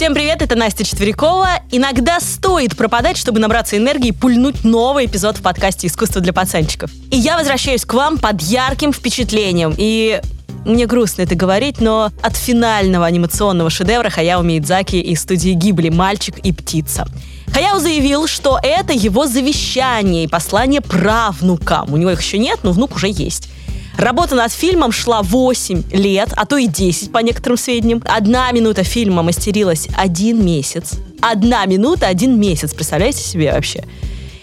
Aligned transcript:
Всем 0.00 0.14
привет, 0.14 0.40
это 0.40 0.56
Настя 0.56 0.82
Четверякова. 0.82 1.60
Иногда 1.70 2.20
стоит 2.20 2.74
пропадать, 2.74 3.18
чтобы 3.18 3.38
набраться 3.38 3.76
энергии 3.76 4.08
и 4.08 4.12
пульнуть 4.12 4.64
новый 4.64 5.04
эпизод 5.04 5.36
в 5.36 5.42
подкасте 5.42 5.88
«Искусство 5.88 6.22
для 6.22 6.32
пацанчиков». 6.32 6.90
И 7.10 7.18
я 7.18 7.36
возвращаюсь 7.36 7.84
к 7.84 7.92
вам 7.92 8.16
под 8.16 8.40
ярким 8.40 8.94
впечатлением. 8.94 9.74
И 9.76 10.22
мне 10.64 10.86
грустно 10.86 11.20
это 11.20 11.34
говорить, 11.34 11.82
но 11.82 12.12
от 12.22 12.34
финального 12.34 13.04
анимационного 13.04 13.68
шедевра 13.68 14.08
Хаяо 14.08 14.40
Миядзаки 14.40 14.96
из 14.96 15.20
студии 15.20 15.50
Гибли 15.50 15.90
«Мальчик 15.90 16.38
и 16.38 16.50
птица». 16.54 17.06
Хаяо 17.52 17.78
заявил, 17.78 18.26
что 18.26 18.58
это 18.62 18.94
его 18.94 19.26
завещание 19.26 20.24
и 20.24 20.28
послание 20.28 20.80
правнукам. 20.80 21.92
У 21.92 21.98
него 21.98 22.12
их 22.12 22.22
еще 22.22 22.38
нет, 22.38 22.60
но 22.62 22.72
внук 22.72 22.96
уже 22.96 23.08
есть. 23.10 23.50
Работа 23.96 24.34
над 24.34 24.52
фильмом 24.52 24.92
шла 24.92 25.22
8 25.22 25.90
лет, 25.92 26.30
а 26.36 26.46
то 26.46 26.56
и 26.56 26.66
10 26.66 27.12
по 27.12 27.18
некоторым 27.18 27.58
сведениям. 27.58 28.02
Одна 28.06 28.50
минута 28.52 28.82
фильма 28.82 29.22
мастерилась 29.22 29.88
один 29.96 30.44
месяц. 30.44 30.94
Одна 31.20 31.66
минута, 31.66 32.06
один 32.06 32.38
месяц. 32.40 32.72
Представляете 32.72 33.22
себе 33.22 33.52
вообще? 33.52 33.84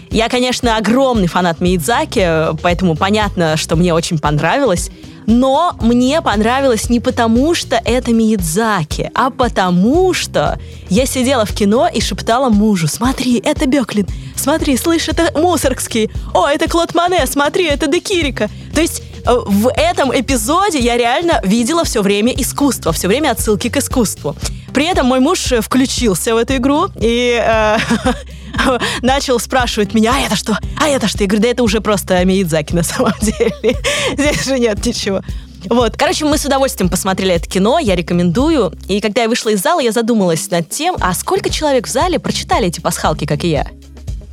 Я, 0.10 0.30
конечно, 0.30 0.78
огромный 0.78 1.28
фанат 1.28 1.62
Миядзаки, 1.62 2.56
поэтому 2.62 2.96
понятно, 2.96 3.58
что 3.58 3.76
мне 3.76 3.94
очень 3.94 4.20
понравилось. 4.20 4.90
Но 5.28 5.76
мне 5.82 6.22
понравилось 6.22 6.90
не 6.90 7.02
потому, 7.02 7.54
что 7.54 7.82
это 7.84 8.14
Миядзаки, 8.14 9.12
а 9.14 9.30
потому 9.30 10.14
что 10.14 10.58
я 10.90 11.06
сидела 11.06 11.46
в 11.46 11.54
кино 11.54 11.90
и 11.94 12.00
шептала 12.00 12.48
мужу, 12.48 12.88
смотри, 12.88 13.38
это 13.44 13.66
Беклин, 13.66 14.08
смотри, 14.38 14.78
слышь, 14.78 15.10
это 15.10 15.38
Мусоргский, 15.38 16.10
о, 16.34 16.48
это 16.48 16.70
Клод 16.70 16.96
Мане, 16.96 17.26
смотри, 17.28 17.66
это 17.66 17.88
Декирика. 17.88 18.50
То 18.74 18.80
есть 18.80 19.02
э, 19.26 19.36
в 19.46 19.70
этом 19.76 20.18
эпизоде 20.18 20.80
я 20.80 20.96
реально 20.96 21.42
видела 21.44 21.84
все 21.84 22.02
время 22.02 22.32
искусство, 22.32 22.94
все 22.94 23.10
время 23.10 23.32
отсылки 23.32 23.68
к 23.68 23.76
искусству. 23.76 24.34
При 24.74 24.86
этом 24.86 25.08
мой 25.08 25.20
муж 25.20 25.52
включился 25.60 26.36
в 26.36 26.38
эту 26.38 26.56
игру 26.56 26.88
и 27.02 27.38
э, 27.44 27.78
начал 29.02 29.40
спрашивать 29.40 29.94
меня, 29.94 30.14
а 30.16 30.20
это 30.20 30.36
что? 30.36 30.58
А 30.80 30.88
это 30.88 31.08
что? 31.08 31.24
Я 31.24 31.28
говорю, 31.28 31.44
да 31.44 31.50
это 31.50 31.64
уже 31.64 31.82
просто 31.82 32.24
Миядзаки 32.24 32.74
на 32.74 32.84
самом 32.84 33.14
деле. 33.22 33.78
Здесь 34.14 34.46
же 34.46 34.60
нет 34.60 34.86
ничего. 34.86 35.22
Вот, 35.70 35.98
короче, 35.98 36.24
мы 36.26 36.38
с 36.38 36.46
удовольствием 36.46 36.90
посмотрели 36.90 37.34
это 37.34 37.48
кино, 37.48 37.80
я 37.80 37.96
рекомендую. 37.96 38.74
И 38.88 39.02
когда 39.02 39.24
я 39.24 39.30
вышла 39.30 39.50
из 39.50 39.62
зала, 39.62 39.80
я 39.80 39.92
задумалась 39.92 40.50
над 40.50 40.70
тем, 40.70 40.96
а 41.00 41.14
сколько 41.14 41.50
человек 41.50 41.88
в 41.88 41.92
зале 41.92 42.20
прочитали 42.20 42.68
эти 42.68 42.80
пасхалки, 42.80 43.26
как 43.26 43.44
и 43.44 43.50
я? 43.50 43.68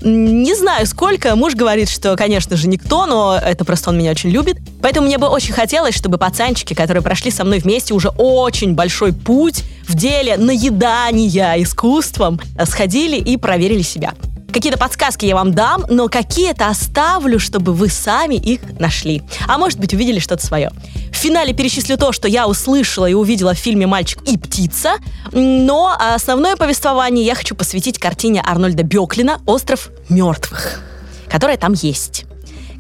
Не 0.05 0.55
знаю, 0.55 0.87
сколько. 0.87 1.35
Муж 1.35 1.55
говорит, 1.55 1.89
что, 1.89 2.15
конечно 2.15 2.57
же, 2.57 2.69
никто, 2.69 3.07
но 3.07 3.41
это 3.43 3.65
просто 3.65 3.89
он 3.89 3.99
меня 3.99 4.11
очень 4.11 4.29
любит. 4.29 4.59
Поэтому 4.83 5.07
мне 5.07 5.17
бы 5.17 5.29
очень 5.29 5.55
хотелось, 5.55 5.95
чтобы 5.95 6.19
пацанчики, 6.19 6.75
которые 6.75 7.03
прошли 7.03 7.31
со 7.31 7.43
мной 7.43 7.59
вместе 7.59 7.95
уже 7.95 8.11
очень 8.11 8.75
большой 8.75 9.15
путь 9.15 9.63
в 9.89 9.95
деле 9.97 10.37
наедания 10.37 11.55
искусством, 11.63 12.39
сходили 12.67 13.17
и 13.17 13.39
проверили 13.39 13.83
себя. 13.83 14.13
Какие-то 14.55 14.79
подсказки 14.79 15.27
я 15.27 15.35
вам 15.35 15.53
дам, 15.53 15.85
но 15.89 16.09
какие-то 16.09 16.69
оставлю, 16.69 17.41
чтобы 17.41 17.73
вы 17.73 17.89
сами 17.89 18.37
их 18.37 18.61
нашли. 18.79 19.25
А 19.49 19.59
может 19.59 19.81
быть, 19.81 19.93
увидели 19.95 20.21
что-то 20.21 20.47
свое. 20.47 20.71
В 21.11 21.17
финале 21.17 21.53
перечислю 21.53 21.99
то, 21.99 22.13
что 22.13 22.29
я 22.29 22.47
услышала 22.47 23.07
и 23.07 23.15
увидела 23.15 23.55
в 23.55 23.59
фильме 23.59 23.89
«Мальчик 23.89 24.23
и 24.23 24.39
птица», 24.39 24.93
но 25.33 25.97
основное 25.99 26.55
повествование 26.55 27.27
я 27.27 27.35
хочу 27.35 27.57
посвятить 27.57 27.99
картине 27.99 28.45
Арнольда 28.47 28.85
Беклина 28.85 29.41
«Остров 29.45 29.91
мертвых», 30.09 30.81
которая 31.29 31.57
там 31.57 31.73
есть. 31.73 32.25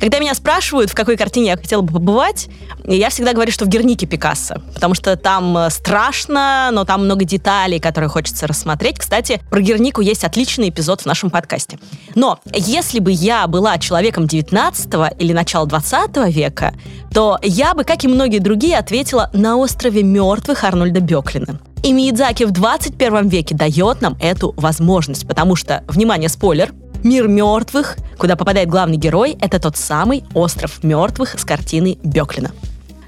Когда 0.00 0.18
меня 0.18 0.34
спрашивают, 0.34 0.90
в 0.90 0.94
какой 0.94 1.16
картине 1.16 1.46
я 1.46 1.56
хотела 1.56 1.82
бы 1.82 1.92
побывать, 1.92 2.48
я 2.84 3.10
всегда 3.10 3.32
говорю, 3.32 3.52
что 3.52 3.64
в 3.64 3.68
Гернике 3.68 4.06
Пикассо, 4.06 4.56
потому 4.74 4.94
что 4.94 5.16
там 5.16 5.56
э, 5.56 5.70
страшно, 5.70 6.70
но 6.72 6.84
там 6.84 7.04
много 7.04 7.24
деталей, 7.24 7.80
которые 7.80 8.10
хочется 8.10 8.46
рассмотреть. 8.46 8.98
Кстати, 8.98 9.40
про 9.50 9.60
Гернику 9.60 10.00
есть 10.00 10.24
отличный 10.24 10.68
эпизод 10.68 11.02
в 11.02 11.06
нашем 11.06 11.30
подкасте. 11.30 11.78
Но 12.14 12.38
если 12.52 12.98
бы 12.98 13.10
я 13.10 13.46
была 13.46 13.78
человеком 13.78 14.26
19 14.26 14.88
или 15.18 15.32
начала 15.32 15.66
20 15.66 16.16
века, 16.28 16.74
то 17.12 17.38
я 17.42 17.74
бы, 17.74 17.84
как 17.84 18.04
и 18.04 18.08
многие 18.08 18.38
другие, 18.38 18.76
ответила 18.76 19.30
на 19.32 19.56
острове 19.56 20.02
мертвых 20.02 20.64
Арнольда 20.64 21.00
Беклина. 21.00 21.60
И 21.82 21.92
Миядзаки 21.92 22.44
в 22.44 22.50
21 22.50 23.28
веке 23.28 23.54
дает 23.54 24.00
нам 24.00 24.16
эту 24.20 24.54
возможность, 24.56 25.28
потому 25.28 25.54
что, 25.54 25.84
внимание, 25.86 26.28
спойлер, 26.28 26.72
Мир 27.04 27.28
мертвых, 27.28 27.98
куда 28.16 28.34
попадает 28.34 28.70
главный 28.70 28.96
герой, 28.96 29.36
это 29.38 29.60
тот 29.60 29.76
самый 29.76 30.24
остров 30.32 30.82
мертвых 30.82 31.38
с 31.38 31.44
картины 31.44 31.98
Беклина. 32.02 32.50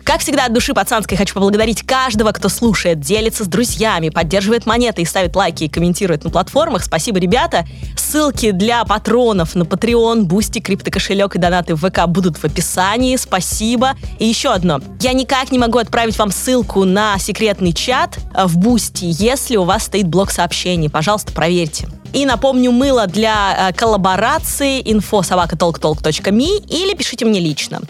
Как 0.06 0.20
всегда, 0.20 0.46
от 0.46 0.52
души 0.52 0.72
пацанской 0.72 1.18
хочу 1.18 1.34
поблагодарить 1.34 1.82
каждого, 1.82 2.30
кто 2.30 2.48
слушает, 2.48 3.00
делится 3.00 3.42
с 3.42 3.48
друзьями, 3.48 4.10
поддерживает 4.10 4.64
монетой 4.64 5.02
и 5.02 5.04
ставит 5.04 5.34
лайки 5.34 5.64
и 5.64 5.68
комментирует 5.68 6.22
на 6.22 6.30
платформах. 6.30 6.84
Спасибо, 6.84 7.18
ребята. 7.18 7.66
Ссылки 7.96 8.52
для 8.52 8.84
патронов 8.84 9.56
на 9.56 9.64
Patreon, 9.64 10.22
Boosty, 10.22 10.60
криптокошелек 10.60 11.34
и 11.34 11.40
донаты 11.40 11.74
в 11.74 11.80
ВК 11.80 12.06
будут 12.06 12.36
в 12.36 12.44
описании. 12.44 13.16
Спасибо. 13.16 13.94
И 14.20 14.26
еще 14.26 14.50
одно. 14.50 14.80
Я 15.00 15.12
никак 15.12 15.50
не 15.50 15.58
могу 15.58 15.78
отправить 15.78 16.16
вам 16.16 16.30
ссылку 16.30 16.84
на 16.84 17.18
секретный 17.18 17.72
чат 17.72 18.16
в 18.32 18.58
Boosty, 18.58 19.06
если 19.06 19.56
у 19.56 19.64
вас 19.64 19.86
стоит 19.86 20.06
блок 20.06 20.30
сообщений. 20.30 20.88
Пожалуйста, 20.88 21.32
проверьте. 21.32 21.88
И 22.12 22.24
напомню, 22.26 22.70
мыло 22.70 23.08
для 23.08 23.70
э, 23.70 23.72
коллаборации 23.72 24.80
info 24.84 25.18
собака 25.18 25.70
talktalk.me 25.70 26.64
или 26.68 26.94
пишите 26.94 27.24
мне 27.24 27.40
лично. 27.40 27.80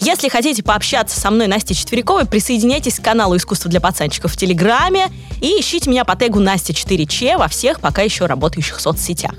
Если 0.00 0.28
хотите 0.28 0.62
пообщаться 0.62 1.18
со 1.18 1.30
мной, 1.30 1.48
Настей 1.48 1.74
Четверяковой, 1.74 2.24
присоединяйтесь 2.24 3.00
к 3.00 3.04
каналу 3.04 3.36
«Искусство 3.36 3.70
для 3.70 3.80
пацанчиков» 3.80 4.32
в 4.32 4.36
Телеграме 4.36 5.08
и 5.40 5.60
ищите 5.60 5.90
меня 5.90 6.04
по 6.04 6.14
тегу 6.14 6.38
Настя 6.38 6.72
4Ч 6.72 7.36
во 7.36 7.48
всех 7.48 7.80
пока 7.80 8.02
еще 8.02 8.26
работающих 8.26 8.80
соцсетях. 8.80 9.34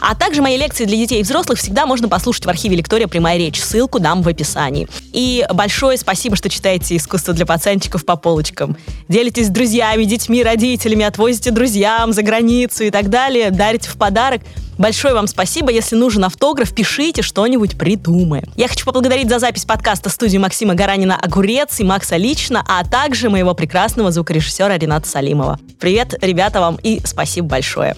А 0.00 0.14
также 0.14 0.42
мои 0.42 0.56
лекции 0.56 0.86
для 0.86 0.96
детей 0.96 1.20
и 1.20 1.22
взрослых 1.22 1.58
всегда 1.58 1.86
можно 1.86 2.08
послушать 2.08 2.46
в 2.46 2.48
архиве 2.48 2.76
Лектория 2.76 3.06
«Прямая 3.06 3.36
речь». 3.36 3.60
Ссылку 3.60 4.00
дам 4.00 4.22
в 4.22 4.28
описании. 4.28 4.88
И 5.12 5.46
большое 5.52 5.98
спасибо, 5.98 6.36
что 6.36 6.48
читаете 6.48 6.96
«Искусство 6.96 7.34
для 7.34 7.46
пацанчиков» 7.46 8.04
по 8.04 8.16
полочкам. 8.16 8.76
Делитесь 9.08 9.46
с 9.46 9.50
друзьями, 9.50 10.04
детьми, 10.04 10.42
родителями, 10.42 11.04
отвозите 11.04 11.50
друзьям 11.50 12.12
за 12.12 12.22
границу 12.22 12.84
и 12.84 12.90
так 12.90 13.10
далее, 13.10 13.50
дарите 13.50 13.90
в 13.90 13.96
подарок. 13.96 14.42
Большое 14.78 15.12
вам 15.12 15.26
спасибо. 15.26 15.70
Если 15.70 15.94
нужен 15.94 16.24
автограф, 16.24 16.74
пишите, 16.74 17.20
что-нибудь 17.20 17.76
придумаем. 17.76 18.44
Я 18.56 18.66
хочу 18.66 18.86
поблагодарить 18.86 19.28
за 19.28 19.38
запись 19.38 19.66
подкаста 19.66 20.08
студию 20.08 20.40
Максима 20.40 20.74
Гаранина 20.74 21.16
«Огурец» 21.16 21.78
и 21.80 21.84
Макса 21.84 22.16
лично, 22.16 22.64
а 22.66 22.82
также 22.88 23.28
моего 23.28 23.52
прекрасного 23.52 24.10
звукорежиссера 24.10 24.78
Рената 24.78 25.06
Салимова. 25.06 25.60
Привет, 25.78 26.14
ребята, 26.22 26.60
вам 26.60 26.78
и 26.82 27.02
спасибо 27.04 27.48
большое. 27.48 27.94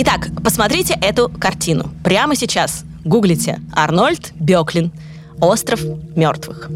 Итак, 0.00 0.28
посмотрите 0.44 0.96
эту 1.02 1.28
картину. 1.28 1.90
Прямо 2.04 2.36
сейчас 2.36 2.84
гуглите 3.04 3.60
«Арнольд 3.72 4.32
Беклин. 4.38 4.92
Остров 5.40 5.80
мертвых». 6.14 6.70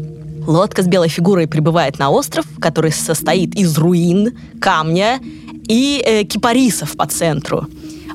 Лодка 0.45 0.83
с 0.83 0.87
белой 0.87 1.07
фигурой 1.07 1.47
прибывает 1.47 1.99
на 1.99 2.09
остров, 2.09 2.45
который 2.59 2.91
состоит 2.91 3.55
из 3.55 3.77
руин, 3.77 4.37
камня 4.59 5.21
и 5.69 6.03
э, 6.05 6.23
кипарисов 6.25 6.97
по 6.97 7.05
центру. 7.05 7.65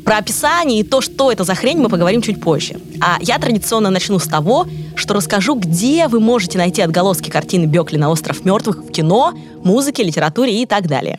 Про 0.05 0.19
описание 0.19 0.81
и 0.81 0.85
то, 0.85 1.01
что 1.01 1.33
это 1.33 1.43
за 1.45 1.55
хрень, 1.55 1.79
мы 1.79 1.89
поговорим 1.89 2.21
чуть 2.21 2.43
позже. 2.43 2.79
А 3.01 3.17
я 3.23 3.39
традиционно 3.39 3.89
начну 3.89 4.19
с 4.19 4.27
того, 4.27 4.67
что 4.95 5.15
расскажу, 5.15 5.55
где 5.55 6.07
вы 6.09 6.21
можете 6.21 6.59
найти 6.59 6.83
отголоски 6.83 7.31
картины 7.31 7.65
Беклина 7.65 8.11
«Остров 8.11 8.45
мертвых» 8.45 8.85
в 8.85 8.93
кино, 8.93 9.33
музыке, 9.65 10.03
литературе 10.03 10.61
и 10.61 10.67
так 10.67 10.87
далее. 10.87 11.19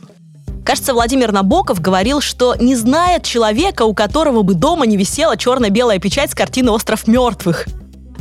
Кажется, 0.69 0.93
Владимир 0.93 1.31
Набоков 1.31 1.81
говорил, 1.81 2.21
что 2.21 2.53
не 2.53 2.75
знает 2.75 3.23
человека, 3.23 3.85
у 3.85 3.95
которого 3.95 4.43
бы 4.43 4.53
дома 4.53 4.85
не 4.85 4.97
висела 4.97 5.35
черно-белая 5.35 5.97
печать 5.97 6.29
с 6.29 6.35
картины 6.35 6.69
«Остров 6.69 7.07
мертвых». 7.07 7.65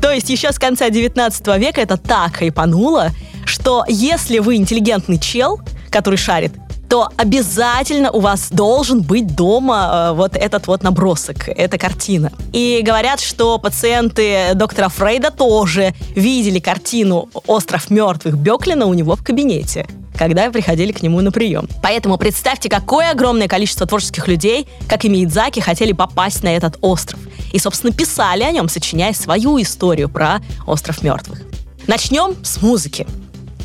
То 0.00 0.10
есть 0.10 0.30
еще 0.30 0.50
с 0.50 0.58
конца 0.58 0.88
19 0.88 1.46
века 1.58 1.82
это 1.82 1.98
так 1.98 2.36
хайпануло, 2.36 3.10
что 3.44 3.84
если 3.86 4.38
вы 4.38 4.56
интеллигентный 4.56 5.18
чел, 5.18 5.60
который 5.90 6.16
шарит, 6.16 6.54
то 6.88 7.10
обязательно 7.18 8.10
у 8.12 8.20
вас 8.20 8.48
должен 8.50 9.02
быть 9.02 9.36
дома 9.36 9.90
э, 9.92 10.16
вот 10.16 10.34
этот 10.34 10.68
вот 10.68 10.82
набросок, 10.82 11.50
эта 11.50 11.76
картина. 11.76 12.32
И 12.54 12.80
говорят, 12.82 13.20
что 13.20 13.58
пациенты 13.58 14.52
доктора 14.54 14.88
Фрейда 14.88 15.30
тоже 15.32 15.92
видели 16.16 16.60
картину 16.60 17.28
«Остров 17.46 17.90
мертвых» 17.90 18.38
Беклина 18.38 18.86
у 18.86 18.94
него 18.94 19.16
в 19.16 19.22
кабинете 19.22 19.86
когда 20.18 20.50
приходили 20.50 20.92
к 20.92 21.02
нему 21.02 21.20
на 21.20 21.30
прием. 21.30 21.68
Поэтому 21.82 22.18
представьте, 22.18 22.68
какое 22.68 23.12
огромное 23.12 23.48
количество 23.48 23.86
творческих 23.86 24.26
людей, 24.26 24.66
как 24.88 25.04
и 25.04 25.08
Миядзаки, 25.08 25.60
хотели 25.60 25.92
попасть 25.92 26.42
на 26.42 26.48
этот 26.48 26.76
остров. 26.80 27.20
И, 27.52 27.58
собственно, 27.58 27.92
писали 27.92 28.42
о 28.42 28.50
нем, 28.50 28.68
сочиняя 28.68 29.12
свою 29.12 29.60
историю 29.62 30.08
про 30.08 30.40
остров 30.66 31.02
мертвых. 31.02 31.42
Начнем 31.86 32.34
с 32.42 32.60
музыки. 32.60 33.06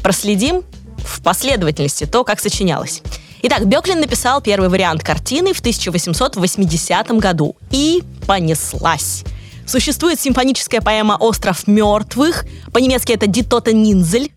Проследим 0.02 0.64
в 1.00 1.22
последовательности 1.22 2.06
то, 2.06 2.24
как 2.24 2.40
сочинялось. 2.40 3.02
Итак, 3.42 3.66
Беклин 3.68 4.00
написал 4.00 4.40
первый 4.40 4.70
вариант 4.70 5.04
картины 5.04 5.54
в 5.54 5.60
1880 5.60 7.12
году. 7.18 7.58
И 7.72 8.04
понеслась. 8.26 9.24
Существует 9.66 10.20
симфоническая 10.20 10.82
поэма 10.82 11.18
«Остров 11.20 11.68
мертвых». 11.68 12.46
По-немецки 12.72 13.12
это 13.12 13.28
«Дитота 13.28 13.74
Нинзель», 13.74 14.32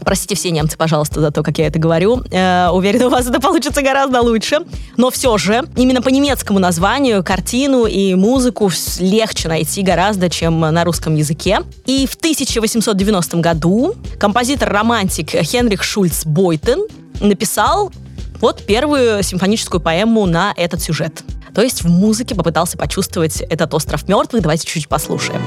Простите 0.00 0.34
все 0.34 0.50
немцы, 0.50 0.76
пожалуйста, 0.76 1.20
за 1.20 1.30
то, 1.30 1.42
как 1.42 1.58
я 1.58 1.66
это 1.66 1.78
говорю. 1.78 2.22
Э, 2.30 2.68
уверена, 2.70 3.06
у 3.06 3.10
вас 3.10 3.26
это 3.26 3.40
получится 3.40 3.82
гораздо 3.82 4.20
лучше. 4.20 4.60
Но 4.96 5.10
все 5.10 5.36
же, 5.38 5.64
именно 5.76 6.02
по 6.02 6.08
немецкому 6.08 6.58
названию 6.58 7.24
картину 7.24 7.86
и 7.86 8.14
музыку 8.14 8.70
легче 8.98 9.48
найти 9.48 9.82
гораздо, 9.82 10.28
чем 10.28 10.60
на 10.60 10.84
русском 10.84 11.14
языке. 11.14 11.60
И 11.86 12.06
в 12.06 12.14
1890 12.14 13.38
году 13.38 13.94
композитор-романтик 14.18 15.30
Хенрих 15.30 15.82
Шульц 15.82 16.24
Бойтен 16.24 16.86
написал 17.20 17.92
вот 18.40 18.62
первую 18.64 19.22
симфоническую 19.22 19.80
поэму 19.80 20.26
на 20.26 20.52
этот 20.56 20.82
сюжет. 20.82 21.22
То 21.54 21.62
есть 21.62 21.82
в 21.82 21.88
музыке 21.88 22.34
попытался 22.34 22.76
почувствовать 22.76 23.40
этот 23.40 23.72
остров 23.72 24.06
мертвых. 24.08 24.42
Давайте 24.42 24.66
чуть-чуть 24.66 24.88
послушаем. 24.88 25.40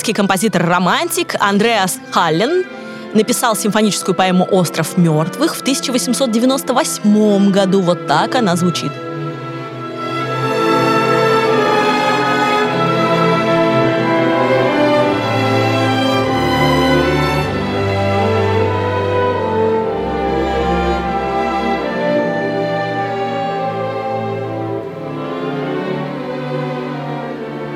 Шведский 0.00 0.14
композитор-романтик 0.14 1.34
Андреас 1.38 1.98
Халлен 2.10 2.64
написал 3.12 3.54
симфоническую 3.54 4.14
поэму 4.14 4.48
«Остров 4.50 4.96
мертвых» 4.96 5.54
в 5.56 5.60
1898 5.60 7.50
году. 7.50 7.82
Вот 7.82 8.06
так 8.06 8.34
она 8.34 8.56
звучит. 8.56 8.92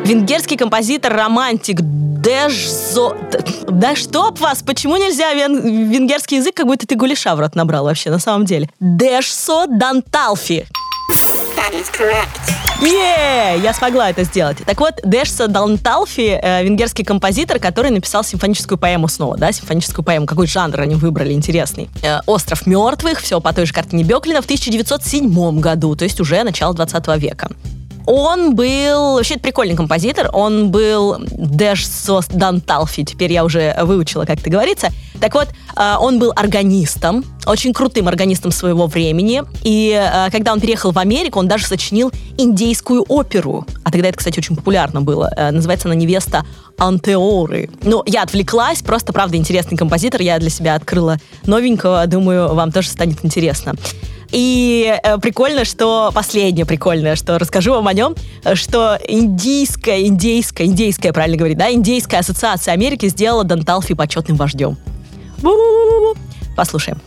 Венгерский 0.06 0.56
композитор-романтик 0.56 1.82
Дэшзо... 2.24 3.16
Да 3.68 3.94
что 3.94 4.32
вас? 4.40 4.62
Почему 4.62 4.96
нельзя 4.96 5.34
вен... 5.34 5.90
венгерский 5.90 6.36
язык, 6.36 6.54
как 6.54 6.66
будто 6.66 6.86
ты 6.86 6.96
гулеша 6.96 7.36
в 7.36 7.40
рот 7.40 7.54
набрал 7.54 7.84
вообще, 7.84 8.10
на 8.10 8.18
самом 8.18 8.46
деле? 8.46 8.70
Дэшсо 8.80 9.66
Данталфи. 9.66 10.66
Yeah, 12.80 13.60
я 13.60 13.74
смогла 13.74 14.08
это 14.08 14.24
сделать. 14.24 14.58
Так 14.64 14.80
вот, 14.80 15.00
Дэшса 15.04 15.48
Данталфи, 15.48 16.40
э, 16.42 16.64
венгерский 16.64 17.04
композитор, 17.04 17.58
который 17.58 17.90
написал 17.90 18.24
симфоническую 18.24 18.78
поэму 18.78 19.08
снова, 19.08 19.36
да, 19.36 19.52
симфоническую 19.52 20.02
поэму. 20.02 20.24
Какой 20.26 20.46
жанр 20.46 20.80
они 20.80 20.94
выбрали, 20.94 21.34
интересный. 21.34 21.90
Э, 22.02 22.20
«Остров 22.26 22.66
мертвых», 22.66 23.20
все 23.20 23.38
по 23.40 23.52
той 23.52 23.66
же 23.66 23.74
картине 23.74 24.02
Беклина 24.02 24.40
в 24.40 24.46
1907 24.46 25.60
году, 25.60 25.94
то 25.94 26.04
есть 26.04 26.20
уже 26.20 26.42
начало 26.42 26.72
20 26.72 27.06
века. 27.18 27.48
Он 28.06 28.54
был... 28.54 29.14
Вообще, 29.14 29.34
это 29.34 29.42
прикольный 29.42 29.76
композитор. 29.76 30.30
Он 30.32 30.70
был 30.70 31.16
Дэш 31.20 31.86
Сос 31.86 32.26
Данталфи. 32.26 33.04
Теперь 33.04 33.32
я 33.32 33.44
уже 33.44 33.74
выучила, 33.82 34.24
как 34.24 34.40
это 34.40 34.50
говорится. 34.50 34.88
Так 35.20 35.34
вот, 35.34 35.48
э, 35.76 35.94
он 35.98 36.18
был 36.18 36.32
органистом, 36.34 37.24
очень 37.46 37.72
крутым 37.72 38.08
органистом 38.08 38.50
своего 38.50 38.86
времени. 38.86 39.42
И 39.62 39.90
э, 39.90 40.30
когда 40.30 40.52
он 40.52 40.60
переехал 40.60 40.92
в 40.92 40.98
Америку, 40.98 41.38
он 41.38 41.48
даже 41.48 41.66
сочинил 41.66 42.12
индейскую 42.36 43.04
оперу. 43.08 43.66
А 43.84 43.90
тогда 43.90 44.08
это, 44.08 44.18
кстати, 44.18 44.38
очень 44.38 44.56
популярно 44.56 45.00
было. 45.00 45.32
Э, 45.36 45.50
называется 45.50 45.88
она 45.88 45.94
«Невеста 45.94 46.44
Антеоры». 46.76 47.70
Ну, 47.82 48.02
я 48.06 48.22
отвлеклась, 48.22 48.82
просто, 48.82 49.12
правда, 49.12 49.36
интересный 49.36 49.78
композитор. 49.78 50.20
Я 50.20 50.38
для 50.38 50.50
себя 50.50 50.74
открыла 50.74 51.18
новенького. 51.46 52.06
Думаю, 52.06 52.54
вам 52.54 52.72
тоже 52.72 52.88
станет 52.88 53.24
интересно. 53.24 53.74
И 54.30 54.98
э, 55.02 55.18
прикольно, 55.18 55.64
что 55.64 56.10
последнее 56.14 56.66
прикольное, 56.66 57.16
что 57.16 57.38
расскажу 57.38 57.72
вам 57.72 57.86
о 57.88 57.92
нем, 57.92 58.14
что 58.54 58.98
индийская, 59.06 60.06
индейская, 60.06 60.66
индейская, 60.66 61.12
правильно 61.12 61.36
говорить, 61.36 61.58
да, 61.58 61.72
индейская 61.72 62.18
ассоциация 62.18 62.72
Америки 62.72 63.08
сделала 63.08 63.44
Данталфи 63.44 63.94
почетным 63.94 64.36
вождем. 64.36 64.76
Послушаем. 66.56 67.00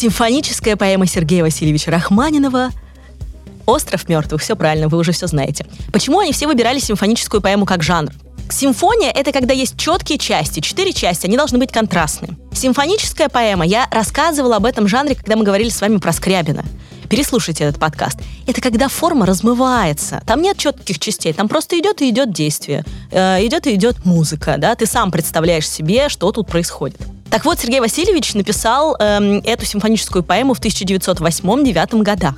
Симфоническая 0.00 0.76
поэма 0.76 1.06
Сергея 1.06 1.42
Васильевича 1.42 1.90
Рахманинова 1.90 2.70
«Остров 3.66 4.08
мертвых». 4.08 4.40
Все 4.40 4.56
правильно, 4.56 4.88
вы 4.88 4.96
уже 4.96 5.12
все 5.12 5.26
знаете. 5.26 5.66
Почему 5.92 6.20
они 6.20 6.32
все 6.32 6.46
выбирали 6.46 6.78
симфоническую 6.78 7.42
поэму 7.42 7.66
как 7.66 7.82
жанр? 7.82 8.10
Симфония— 8.48 9.10
это 9.14 9.30
когда 9.30 9.52
есть 9.52 9.76
четкие 9.76 10.16
части, 10.16 10.60
четыре 10.60 10.94
части, 10.94 11.26
они 11.26 11.36
должны 11.36 11.58
быть 11.58 11.70
контрастны. 11.70 12.28
Симфоническая 12.54 13.28
поэма, 13.28 13.66
я 13.66 13.88
рассказывала 13.90 14.56
об 14.56 14.64
этом 14.64 14.88
жанре, 14.88 15.14
когда 15.14 15.36
мы 15.36 15.44
говорили 15.44 15.68
с 15.68 15.82
вами 15.82 15.98
про 15.98 16.12
Скрябина. 16.14 16.64
Переслушайте 17.10 17.64
этот 17.64 17.78
подкаст. 17.78 18.18
Это 18.46 18.62
когда 18.62 18.88
форма 18.88 19.26
размывается. 19.26 20.22
Там 20.26 20.40
нет 20.40 20.56
четких 20.56 20.98
частей, 20.98 21.34
там 21.34 21.46
просто 21.46 21.78
идет 21.78 22.00
и 22.00 22.08
идет 22.08 22.32
действие. 22.32 22.86
Э, 23.10 23.44
идет 23.44 23.66
и 23.66 23.74
идет 23.74 24.06
музыка, 24.06 24.54
да, 24.56 24.74
ты 24.76 24.86
сам 24.86 25.10
представляешь 25.10 25.68
себе, 25.68 26.08
что 26.08 26.32
тут 26.32 26.46
происходит. 26.48 27.02
Так 27.30 27.44
вот, 27.44 27.60
Сергей 27.60 27.78
Васильевич 27.78 28.34
написал 28.34 28.96
эм, 28.98 29.38
эту 29.44 29.64
симфоническую 29.64 30.24
поэму 30.24 30.54
в 30.54 30.60
1908-1909 30.60 32.02
годах. 32.02 32.34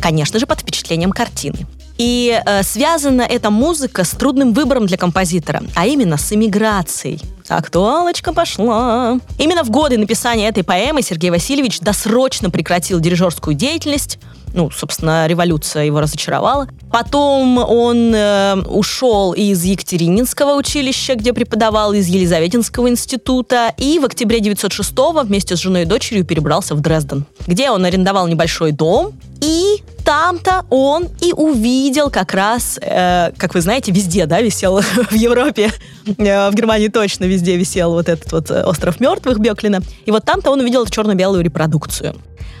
Конечно 0.00 0.38
же, 0.38 0.46
под 0.46 0.60
впечатлением 0.60 1.12
картины. 1.12 1.66
И 1.98 2.40
э, 2.46 2.62
связана 2.62 3.22
эта 3.22 3.50
музыка 3.50 4.04
с 4.04 4.10
трудным 4.10 4.54
выбором 4.54 4.86
для 4.86 4.96
композитора, 4.96 5.62
а 5.74 5.86
именно 5.86 6.16
с 6.16 6.32
эмиграцией. 6.32 7.20
Актуалочка 7.50 8.32
пошла. 8.32 9.18
Именно 9.38 9.64
в 9.64 9.70
годы 9.70 9.98
написания 9.98 10.48
этой 10.48 10.64
поэмы 10.64 11.02
Сергей 11.02 11.30
Васильевич 11.30 11.80
досрочно 11.80 12.50
прекратил 12.50 13.00
дирижерскую 13.00 13.54
деятельность, 13.54 14.18
ну, 14.54 14.70
собственно, 14.70 15.26
революция 15.26 15.84
его 15.84 16.00
разочаровала. 16.00 16.68
Потом 16.90 17.58
он 17.58 18.14
э, 18.14 18.56
ушел 18.66 19.32
из 19.32 19.62
Екатерининского 19.62 20.54
училища, 20.54 21.14
где 21.14 21.32
преподавал, 21.32 21.92
из 21.92 22.06
Елизаветинского 22.06 22.88
института, 22.88 23.72
и 23.76 23.98
в 23.98 24.04
октябре 24.04 24.40
906 24.40 24.92
вместе 25.24 25.56
с 25.56 25.58
женой 25.58 25.82
и 25.82 25.84
дочерью 25.84 26.24
перебрался 26.24 26.74
в 26.74 26.80
Дрезден, 26.80 27.26
где 27.46 27.70
он 27.70 27.84
арендовал 27.84 28.26
небольшой 28.26 28.72
дом, 28.72 29.12
и 29.40 29.82
там-то 30.08 30.64
он 30.70 31.06
и 31.20 31.34
увидел 31.34 32.08
как 32.08 32.32
раз, 32.32 32.78
э, 32.80 33.30
как 33.36 33.52
вы 33.52 33.60
знаете, 33.60 33.92
везде, 33.92 34.24
да, 34.24 34.40
висел 34.40 34.80
в 35.10 35.12
Европе, 35.12 35.70
э, 36.06 36.50
в 36.50 36.54
Германии 36.54 36.88
точно 36.88 37.26
везде 37.26 37.58
висел 37.58 37.92
вот 37.92 38.08
этот 38.08 38.32
вот 38.32 38.50
э, 38.50 38.62
остров 38.64 39.00
мертвых 39.00 39.38
Беклина. 39.38 39.82
И 40.06 40.10
вот 40.10 40.24
там-то 40.24 40.50
он 40.50 40.60
увидел 40.60 40.86
черно-белую 40.86 41.44
репродукцию. 41.44 42.14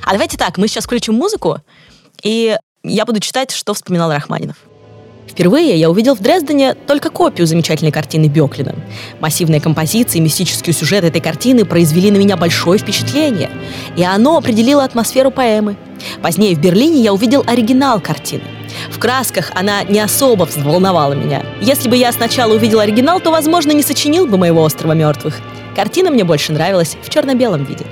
А 0.04 0.12
давайте 0.12 0.36
так, 0.36 0.58
мы 0.58 0.68
сейчас 0.68 0.84
включим 0.84 1.14
музыку, 1.14 1.56
и 2.22 2.54
я 2.84 3.06
буду 3.06 3.18
читать, 3.18 3.50
что 3.50 3.72
вспоминал 3.72 4.12
Рахманинов. 4.12 4.56
Впервые 5.26 5.76
я 5.76 5.88
увидел 5.88 6.14
в 6.14 6.20
Дрездене 6.20 6.74
только 6.74 7.08
копию 7.08 7.46
замечательной 7.46 7.92
картины 7.92 8.26
Беклина. 8.26 8.74
Массивные 9.20 9.62
композиции 9.62 10.18
и 10.18 10.20
мистический 10.20 10.74
сюжет 10.74 11.02
этой 11.02 11.22
картины 11.22 11.64
произвели 11.64 12.10
на 12.10 12.18
меня 12.18 12.36
большое 12.36 12.78
впечатление, 12.78 13.50
и 13.96 14.04
оно 14.04 14.36
определило 14.36 14.84
атмосферу 14.84 15.30
поэмы. 15.30 15.76
Позднее 16.22 16.54
в 16.54 16.60
Берлине 16.60 17.00
я 17.00 17.12
увидел 17.12 17.44
оригинал 17.46 18.00
картины. 18.00 18.42
В 18.90 18.98
красках 18.98 19.50
она 19.54 19.82
не 19.84 20.00
особо 20.00 20.44
взволновала 20.44 21.14
меня. 21.14 21.44
Если 21.60 21.88
бы 21.88 21.96
я 21.96 22.12
сначала 22.12 22.54
увидел 22.54 22.80
оригинал, 22.80 23.20
то, 23.20 23.30
возможно, 23.30 23.72
не 23.72 23.82
сочинил 23.82 24.26
бы 24.26 24.38
моего 24.38 24.62
«Острова 24.62 24.92
мертвых». 24.92 25.40
Картина 25.74 26.10
мне 26.10 26.24
больше 26.24 26.52
нравилась 26.52 26.96
в 27.02 27.08
черно-белом 27.08 27.64
виде. 27.64 27.86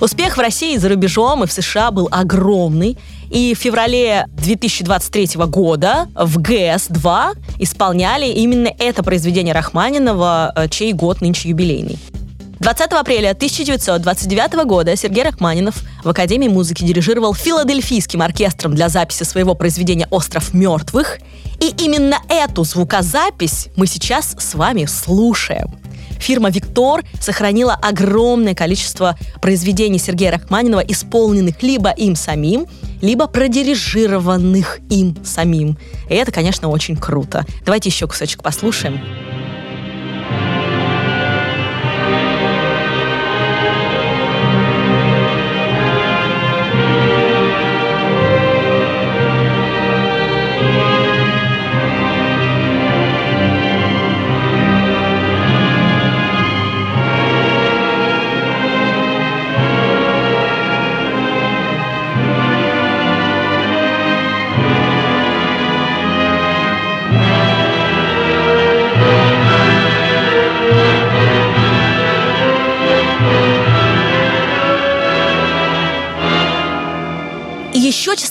Успех 0.00 0.36
в 0.36 0.40
России 0.40 0.76
за 0.76 0.88
рубежом 0.88 1.42
и 1.42 1.46
в 1.46 1.52
США 1.52 1.90
был 1.90 2.08
огромный. 2.10 2.96
И 3.30 3.54
в 3.54 3.58
феврале 3.58 4.26
2023 4.32 5.30
года 5.46 6.08
в 6.14 6.38
ГС-2 6.38 7.36
исполняли 7.58 8.26
именно 8.26 8.70
это 8.78 9.02
произведение 9.02 9.52
Рахманинова, 9.52 10.52
э, 10.54 10.68
чей 10.68 10.92
год 10.92 11.20
нынче 11.20 11.50
юбилейный. 11.50 11.98
20 12.60 12.92
апреля 12.92 13.30
1929 13.30 14.66
года 14.66 14.96
Сергей 14.96 15.22
Рахманинов 15.22 15.76
в 16.02 16.08
Академии 16.08 16.48
музыки 16.48 16.82
дирижировал 16.82 17.32
филадельфийским 17.32 18.20
оркестром 18.20 18.74
для 18.74 18.88
записи 18.88 19.22
своего 19.22 19.54
произведения 19.54 20.08
«Остров 20.10 20.52
мертвых». 20.54 21.18
И 21.60 21.72
именно 21.84 22.16
эту 22.28 22.64
звукозапись 22.64 23.68
мы 23.76 23.86
сейчас 23.86 24.34
с 24.38 24.54
вами 24.54 24.86
слушаем. 24.86 25.68
Фирма 26.18 26.50
«Виктор» 26.50 27.04
сохранила 27.20 27.74
огромное 27.74 28.56
количество 28.56 29.16
произведений 29.40 29.98
Сергея 29.98 30.32
Рахманинова, 30.32 30.80
исполненных 30.80 31.62
либо 31.62 31.90
им 31.90 32.16
самим, 32.16 32.66
либо 33.00 33.28
продирижированных 33.28 34.80
им 34.90 35.16
самим. 35.24 35.78
И 36.10 36.14
это, 36.14 36.32
конечно, 36.32 36.68
очень 36.68 36.96
круто. 36.96 37.46
Давайте 37.64 37.88
еще 37.88 38.08
кусочек 38.08 38.42
послушаем. 38.42 39.00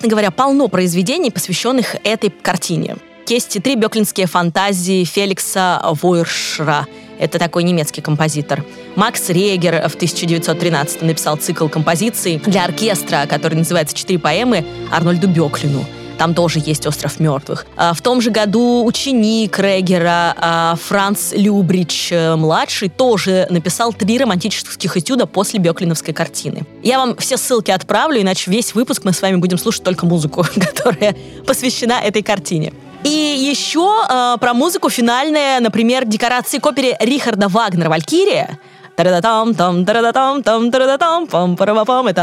Честно 0.07 0.09
говоря, 0.09 0.31
полно 0.31 0.69
произведений, 0.69 1.31
посвященных 1.31 1.95
этой 2.03 2.29
картине. 2.29 2.95
Есть 3.27 3.61
три 3.61 3.75
беклинские 3.75 4.25
фантазии 4.25 5.03
Феликса 5.03 5.81
Войершра. 6.01 6.87
Это 7.19 7.37
такой 7.39 7.63
немецкий 7.63 8.01
композитор. 8.01 8.63
Макс 8.95 9.29
Регер 9.29 9.89
в 9.89 9.95
1913 9.95 11.01
написал 11.01 11.35
цикл 11.35 11.67
композиций 11.67 12.41
для 12.45 12.63
оркестра, 12.63 13.25
который 13.27 13.55
называется 13.55 13.95
«Четыре 13.95 14.19
поэмы» 14.19 14.65
Арнольду 14.91 15.27
Беклину. 15.27 15.85
Там 16.17 16.33
тоже 16.33 16.59
есть 16.59 16.87
«Остров 16.87 17.19
мертвых». 17.19 17.65
А, 17.75 17.93
в 17.93 18.01
том 18.01 18.21
же 18.21 18.31
году 18.31 18.83
ученик 18.85 19.59
Регера 19.59 20.35
а, 20.37 20.75
Франц 20.75 21.33
Любрич 21.33 22.09
э, 22.11 22.35
младший 22.35 22.89
тоже 22.89 23.47
написал 23.49 23.93
три 23.93 24.17
романтических 24.17 24.97
этюда 24.97 25.27
после 25.27 25.59
Беклиновской 25.59 26.13
картины. 26.13 26.65
Я 26.81 26.97
вам 26.97 27.15
все 27.17 27.37
ссылки 27.37 27.71
отправлю, 27.71 28.21
иначе 28.21 28.49
весь 28.49 28.73
выпуск 28.73 29.03
мы 29.03 29.13
с 29.13 29.21
вами 29.21 29.35
будем 29.35 29.57
слушать 29.57 29.83
только 29.83 30.05
музыку, 30.05 30.45
которая 30.55 31.15
посвящена 31.45 32.01
этой 32.01 32.23
картине. 32.23 32.73
И 33.03 33.09
еще 33.09 34.03
э, 34.09 34.37
про 34.39 34.53
музыку 34.53 34.89
финальная, 34.89 35.59
например, 35.59 36.05
декорации 36.05 36.57
к 36.57 36.65
опере 36.65 36.97
Рихарда 36.99 37.47
Вагнера 37.47 37.89
«Валькирия». 37.89 38.59
Это 38.95 39.11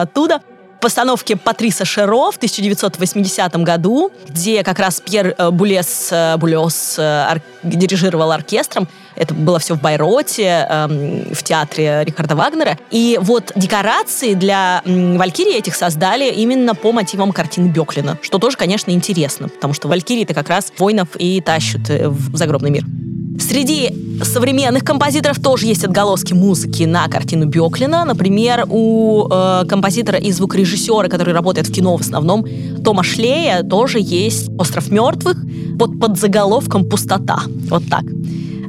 оттуда 0.03 0.41
постановке 0.85 1.37
Патриса 1.37 1.87
Шеро 1.87 2.31
в 2.31 2.37
1980 2.37 3.57
году, 3.62 4.12
где 4.29 4.62
как 4.62 4.79
раз 4.79 5.00
Пьер 5.00 5.35
э, 5.38 5.50
Булес, 5.50 6.11
э, 6.12 6.37
Булес 6.37 6.97
э, 6.99 7.26
ор- 7.31 7.41
дирижировал 7.62 8.31
оркестром. 8.31 8.87
Это 9.17 9.33
было 9.33 9.59
все 9.59 9.76
в 9.76 9.81
Байроте, 9.81 10.67
эм, 10.69 11.33
в 11.33 11.43
театре 11.43 12.05
Рихарда 12.05 12.37
Вагнера. 12.37 12.79
И 12.91 13.19
вот 13.23 13.53
декорации 13.57 14.35
для 14.35 14.83
Валькирии 14.85 15.57
этих 15.57 15.75
создали 15.75 16.31
именно 16.31 16.75
по 16.75 16.93
мотивам 16.93 17.33
картины 17.33 17.69
Беклина, 17.69 18.19
что 18.21 18.38
тоже, 18.38 18.59
конечно, 18.59 18.91
интересно, 18.91 19.49
потому 19.49 19.73
что 19.73 19.88
Валькирии-то 19.88 20.35
как 20.35 20.50
раз 20.50 20.71
воинов 20.76 21.09
и 21.19 21.41
тащат 21.41 21.88
в 21.88 22.37
загробный 22.37 22.71
мир. 22.71 22.85
Среди 23.38 23.91
современных 24.23 24.85
композиторов 24.85 25.41
тоже 25.41 25.67
есть 25.67 25.85
отголоски 25.85 26.35
музыки 26.35 26.85
на 26.85 27.09
картину 27.09 27.47
Беклина. 27.47 28.05
Например, 28.05 28.64
у 28.69 29.26
э, 29.29 29.64
композитора 29.69 30.19
и 30.19 30.31
звукорежиссера, 30.31 31.09
который 31.09 31.35
работает 31.35 31.67
в 31.69 31.73
кино 31.73 31.97
в 31.97 32.00
основном, 32.00 32.47
Тома 32.85 33.03
Шлея, 33.03 33.62
тоже 33.62 33.99
есть 34.00 34.50
«Остров 34.59 34.91
мертвых» 34.91 35.37
под 35.79 35.99
подзаголовком 36.00 36.88
«Пустота». 36.88 37.43
Вот 37.71 37.83
так. 37.91 38.05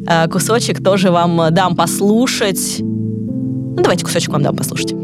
Э, 0.07 0.27
кусочек 0.27 0.83
тоже 0.83 1.11
вам 1.11 1.49
дам 1.51 1.75
послушать. 1.75 2.77
Ну, 2.79 3.77
давайте 3.77 4.03
кусочек 4.03 4.31
вам 4.31 4.41
дам 4.41 4.55
послушать. 4.55 4.95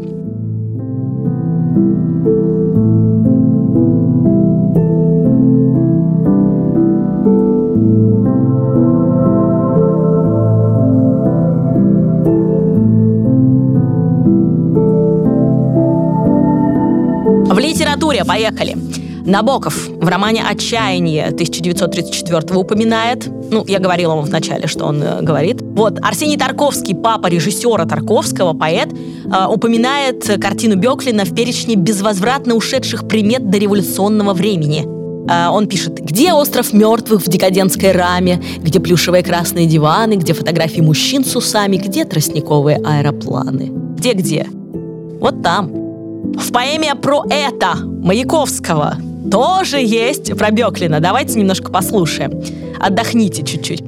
Поехали. 18.24 18.76
Набоков 19.24 19.88
в 19.88 20.08
романе 20.08 20.42
«Отчаяние» 20.48 21.26
1934 21.26 22.58
упоминает, 22.58 23.28
ну, 23.50 23.64
я 23.68 23.78
говорила 23.78 24.14
вам 24.14 24.24
вначале, 24.24 24.66
что 24.66 24.86
он 24.86 25.00
э, 25.02 25.22
говорит. 25.22 25.60
Вот, 25.62 25.98
Арсений 26.02 26.36
Тарковский, 26.36 26.94
папа 26.94 27.28
режиссера 27.28 27.84
Тарковского, 27.84 28.52
поэт, 28.52 28.88
э, 28.92 29.46
упоминает 29.48 30.24
картину 30.40 30.76
Беклина 30.76 31.24
в 31.24 31.34
перечне 31.34 31.76
безвозвратно 31.76 32.54
ушедших 32.54 33.06
примет 33.06 33.48
до 33.48 33.58
революционного 33.58 34.34
времени. 34.34 34.86
Э, 35.30 35.50
он 35.50 35.68
пишет, 35.68 36.00
где 36.00 36.32
остров 36.32 36.72
мертвых 36.72 37.22
в 37.22 37.28
декадентской 37.28 37.92
раме, 37.92 38.42
где 38.58 38.80
плюшевые 38.80 39.22
красные 39.22 39.66
диваны, 39.66 40.14
где 40.14 40.32
фотографии 40.32 40.80
мужчин 40.80 41.24
с 41.24 41.36
усами, 41.36 41.76
где 41.76 42.04
тростниковые 42.04 42.78
аэропланы. 42.78 43.70
Где-где? 43.96 44.46
Вот 45.20 45.42
там. 45.44 45.81
В 46.38 46.52
поэме 46.52 46.94
про 46.94 47.24
это 47.30 47.76
Маяковского 47.76 48.96
тоже 49.30 49.78
есть 49.78 50.36
про 50.36 50.50
Беклина. 50.50 51.00
Давайте 51.00 51.38
немножко 51.38 51.70
послушаем. 51.70 52.42
Отдохните 52.80 53.42
чуть-чуть. 53.42 53.82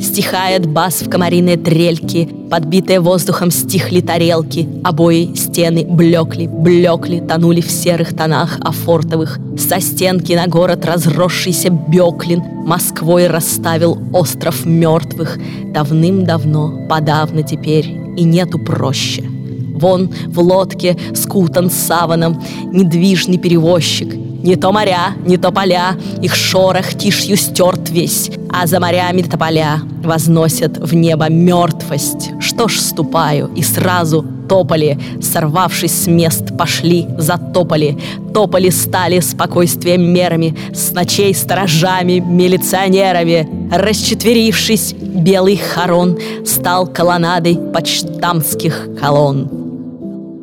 Стихает 0.00 0.66
бас 0.66 1.02
в 1.02 1.10
комариные 1.10 1.56
трельки, 1.56 2.28
Подбитые 2.50 3.00
воздухом 3.00 3.50
стихли 3.50 4.00
тарелки, 4.00 4.66
Обои, 4.84 5.34
стены 5.34 5.84
блекли, 5.84 6.46
блекли, 6.46 7.20
Тонули 7.20 7.60
в 7.60 7.70
серых 7.70 8.16
тонах 8.16 8.58
афортовых. 8.60 9.38
Со 9.58 9.80
стенки 9.80 10.32
на 10.32 10.46
город 10.46 10.84
разросшийся 10.86 11.70
Беклин 11.70 12.42
Москвой 12.64 13.26
расставил 13.26 13.98
остров 14.12 14.64
мертвых. 14.64 15.38
Давным-давно, 15.74 16.86
подавно 16.88 17.42
теперь, 17.42 17.86
И 18.16 18.22
нету 18.22 18.58
проще. 18.58 19.37
Вон 19.78 20.10
в 20.26 20.40
лодке 20.40 20.96
скутан 21.14 21.70
саваном 21.70 22.42
Недвижный 22.72 23.38
перевозчик, 23.38 24.14
не 24.42 24.54
то 24.54 24.70
моря, 24.70 25.14
не 25.26 25.36
то 25.36 25.50
поля, 25.50 25.96
Их 26.22 26.34
шорох 26.34 26.94
тишью 26.94 27.36
стерт 27.36 27.90
весь, 27.90 28.30
А 28.50 28.66
за 28.66 28.78
морями 28.78 29.22
тополя 29.22 29.80
Возносят 30.04 30.78
в 30.78 30.94
небо 30.94 31.28
мертвость. 31.28 32.30
Что 32.38 32.68
ж 32.68 32.78
ступаю, 32.78 33.50
и 33.56 33.62
сразу 33.62 34.24
топали, 34.48 34.98
Сорвавшись 35.20 36.04
с 36.04 36.06
мест, 36.06 36.56
пошли, 36.56 37.06
затопали. 37.18 37.98
Топали 38.32 38.70
стали 38.70 39.18
спокойствием 39.18 40.02
мерами, 40.02 40.56
С 40.72 40.92
ночей 40.92 41.34
сторожами, 41.34 42.20
милиционерами. 42.20 43.48
Расчетверившись, 43.72 44.92
белый 44.92 45.56
хорон 45.56 46.16
Стал 46.46 46.86
колоннадой 46.86 47.58
почтамтских 47.72 48.88
колонн. 49.00 49.57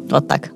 Вот 0.10 0.28
так. 0.28 0.52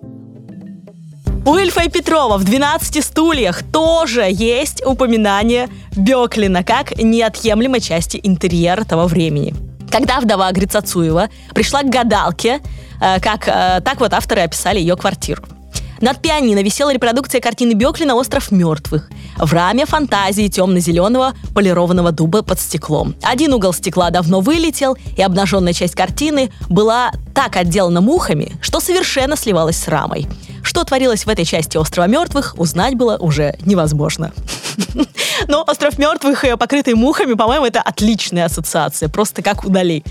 У 1.45 1.55
Ильфа 1.55 1.83
и 1.83 1.89
Петрова 1.89 2.37
в 2.37 2.43
«12 2.43 3.01
стульях» 3.01 3.63
тоже 3.63 4.27
есть 4.29 4.85
упоминание 4.85 5.69
Беклина 5.95 6.63
как 6.63 6.97
неотъемлемой 6.97 7.79
части 7.79 8.19
интерьера 8.21 8.83
того 8.83 9.07
времени. 9.07 9.55
Когда 9.89 10.19
вдова 10.19 10.51
Грицацуева 10.51 11.29
пришла 11.55 11.81
к 11.81 11.89
гадалке, 11.89 12.59
э, 13.01 13.19
как, 13.19 13.47
э, 13.47 13.81
так 13.83 13.99
вот 13.99 14.13
авторы 14.13 14.41
описали 14.41 14.79
ее 14.79 14.95
квартиру. 14.95 15.43
Над 16.01 16.21
пианино 16.21 16.63
висела 16.63 16.93
репродукция 16.93 17.41
картины 17.41 17.73
Беклина 17.73 18.15
«Остров 18.15 18.51
мертвых». 18.51 19.09
В 19.37 19.51
раме 19.53 19.85
фантазии 19.85 20.47
темно-зеленого 20.47 21.33
полированного 21.53 22.11
дуба 22.11 22.41
под 22.41 22.59
стеклом. 22.59 23.15
Один 23.21 23.53
угол 23.53 23.73
стекла 23.73 24.09
давно 24.09 24.39
вылетел, 24.39 24.97
и 25.17 25.21
обнаженная 25.21 25.73
часть 25.73 25.95
картины 25.95 26.51
была 26.69 27.11
так 27.33 27.57
отделана 27.57 27.99
мухами, 28.01 28.53
что 28.61 28.79
совершенно 28.79 29.35
сливалась 29.35 29.77
с 29.77 29.87
рамой. 29.87 30.27
Что 30.63 30.83
творилось 30.83 31.25
в 31.25 31.29
этой 31.29 31.45
части 31.45 31.77
«Острова 31.77 32.07
мертвых», 32.07 32.55
узнать 32.57 32.95
было 32.95 33.17
уже 33.17 33.55
невозможно. 33.65 34.31
Но 35.47 35.63
«Остров 35.67 35.97
мертвых», 35.97 36.45
покрытый 36.57 36.93
мухами, 36.93 37.33
по-моему, 37.33 37.65
это 37.65 37.81
отличная 37.81 38.45
ассоциация, 38.45 39.09
просто 39.09 39.41
как 39.41 39.65
удали. 39.65 40.03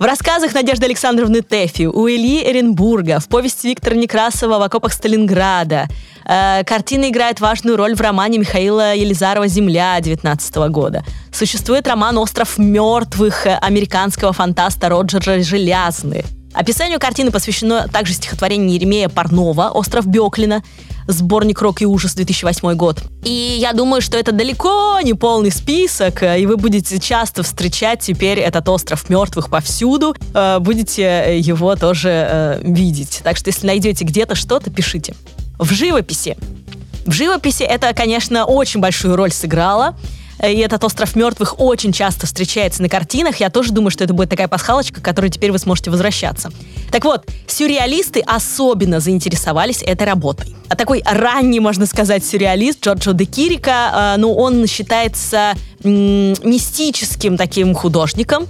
В 0.00 0.04
рассказах 0.04 0.54
Надежды 0.54 0.86
Александровны 0.86 1.42
Тэфи, 1.42 1.82
у 1.82 2.08
Ильи 2.08 2.42
Эренбурга, 2.50 3.20
в 3.20 3.28
повести 3.28 3.66
Виктора 3.66 3.96
Некрасова 3.96 4.58
«В 4.58 4.62
окопах 4.62 4.94
Сталинграда». 4.94 5.88
Э, 6.24 6.64
картина 6.64 7.10
играет 7.10 7.40
важную 7.40 7.76
роль 7.76 7.94
в 7.94 8.00
романе 8.00 8.38
Михаила 8.38 8.94
Елизарова 8.94 9.46
«Земля» 9.46 10.00
19 10.00 10.70
года. 10.70 11.04
Существует 11.30 11.86
роман 11.86 12.16
«Остров 12.16 12.56
мертвых» 12.56 13.46
американского 13.60 14.32
фантаста 14.32 14.88
Роджера 14.88 15.42
Желязны. 15.42 16.24
Описанию 16.54 16.98
картины 16.98 17.30
посвящено 17.30 17.86
также 17.86 18.14
стихотворение 18.14 18.76
Еремея 18.76 19.10
Парнова 19.10 19.68
«Остров 19.68 20.06
Беклина», 20.06 20.62
сборник 21.12 21.60
«Рок 21.62 21.82
и 21.82 21.86
ужас» 21.86 22.14
2008 22.14 22.74
год. 22.74 23.02
И 23.24 23.58
я 23.60 23.72
думаю, 23.72 24.02
что 24.02 24.18
это 24.18 24.32
далеко 24.32 24.98
не 25.02 25.14
полный 25.14 25.50
список, 25.50 26.22
и 26.22 26.46
вы 26.46 26.56
будете 26.56 26.98
часто 26.98 27.42
встречать 27.42 28.00
теперь 28.00 28.38
этот 28.38 28.68
«Остров 28.68 29.08
мертвых» 29.08 29.50
повсюду, 29.50 30.14
э, 30.34 30.58
будете 30.60 31.38
его 31.38 31.76
тоже 31.76 32.08
э, 32.08 32.60
видеть. 32.62 33.20
Так 33.22 33.36
что 33.36 33.48
если 33.48 33.66
найдете 33.66 34.04
где-то 34.04 34.34
что-то, 34.34 34.70
пишите. 34.70 35.14
В 35.58 35.72
живописи. 35.72 36.36
В 37.06 37.12
живописи 37.12 37.62
это, 37.62 37.92
конечно, 37.94 38.44
очень 38.44 38.80
большую 38.80 39.16
роль 39.16 39.32
сыграло 39.32 39.96
и 40.42 40.56
этот 40.58 40.82
остров 40.84 41.16
мертвых 41.16 41.60
очень 41.60 41.92
часто 41.92 42.26
встречается 42.26 42.82
на 42.82 42.88
картинах. 42.88 43.36
Я 43.36 43.50
тоже 43.50 43.72
думаю, 43.72 43.90
что 43.90 44.04
это 44.04 44.14
будет 44.14 44.30
такая 44.30 44.48
пасхалочка, 44.48 45.00
к 45.00 45.04
которой 45.04 45.30
теперь 45.30 45.52
вы 45.52 45.58
сможете 45.58 45.90
возвращаться. 45.90 46.50
Так 46.90 47.04
вот, 47.04 47.26
сюрреалисты 47.46 48.20
особенно 48.20 49.00
заинтересовались 49.00 49.82
этой 49.82 50.06
работой. 50.06 50.54
А 50.68 50.76
такой 50.76 51.02
ранний, 51.04 51.60
можно 51.60 51.84
сказать, 51.86 52.24
сюрреалист 52.24 52.84
Джорджо 52.84 53.12
де 53.12 53.24
Кирика, 53.24 54.14
э, 54.14 54.20
ну, 54.20 54.34
он 54.34 54.66
считается 54.66 55.54
мистическим 55.82 57.36
таким 57.36 57.74
художником, 57.74 58.46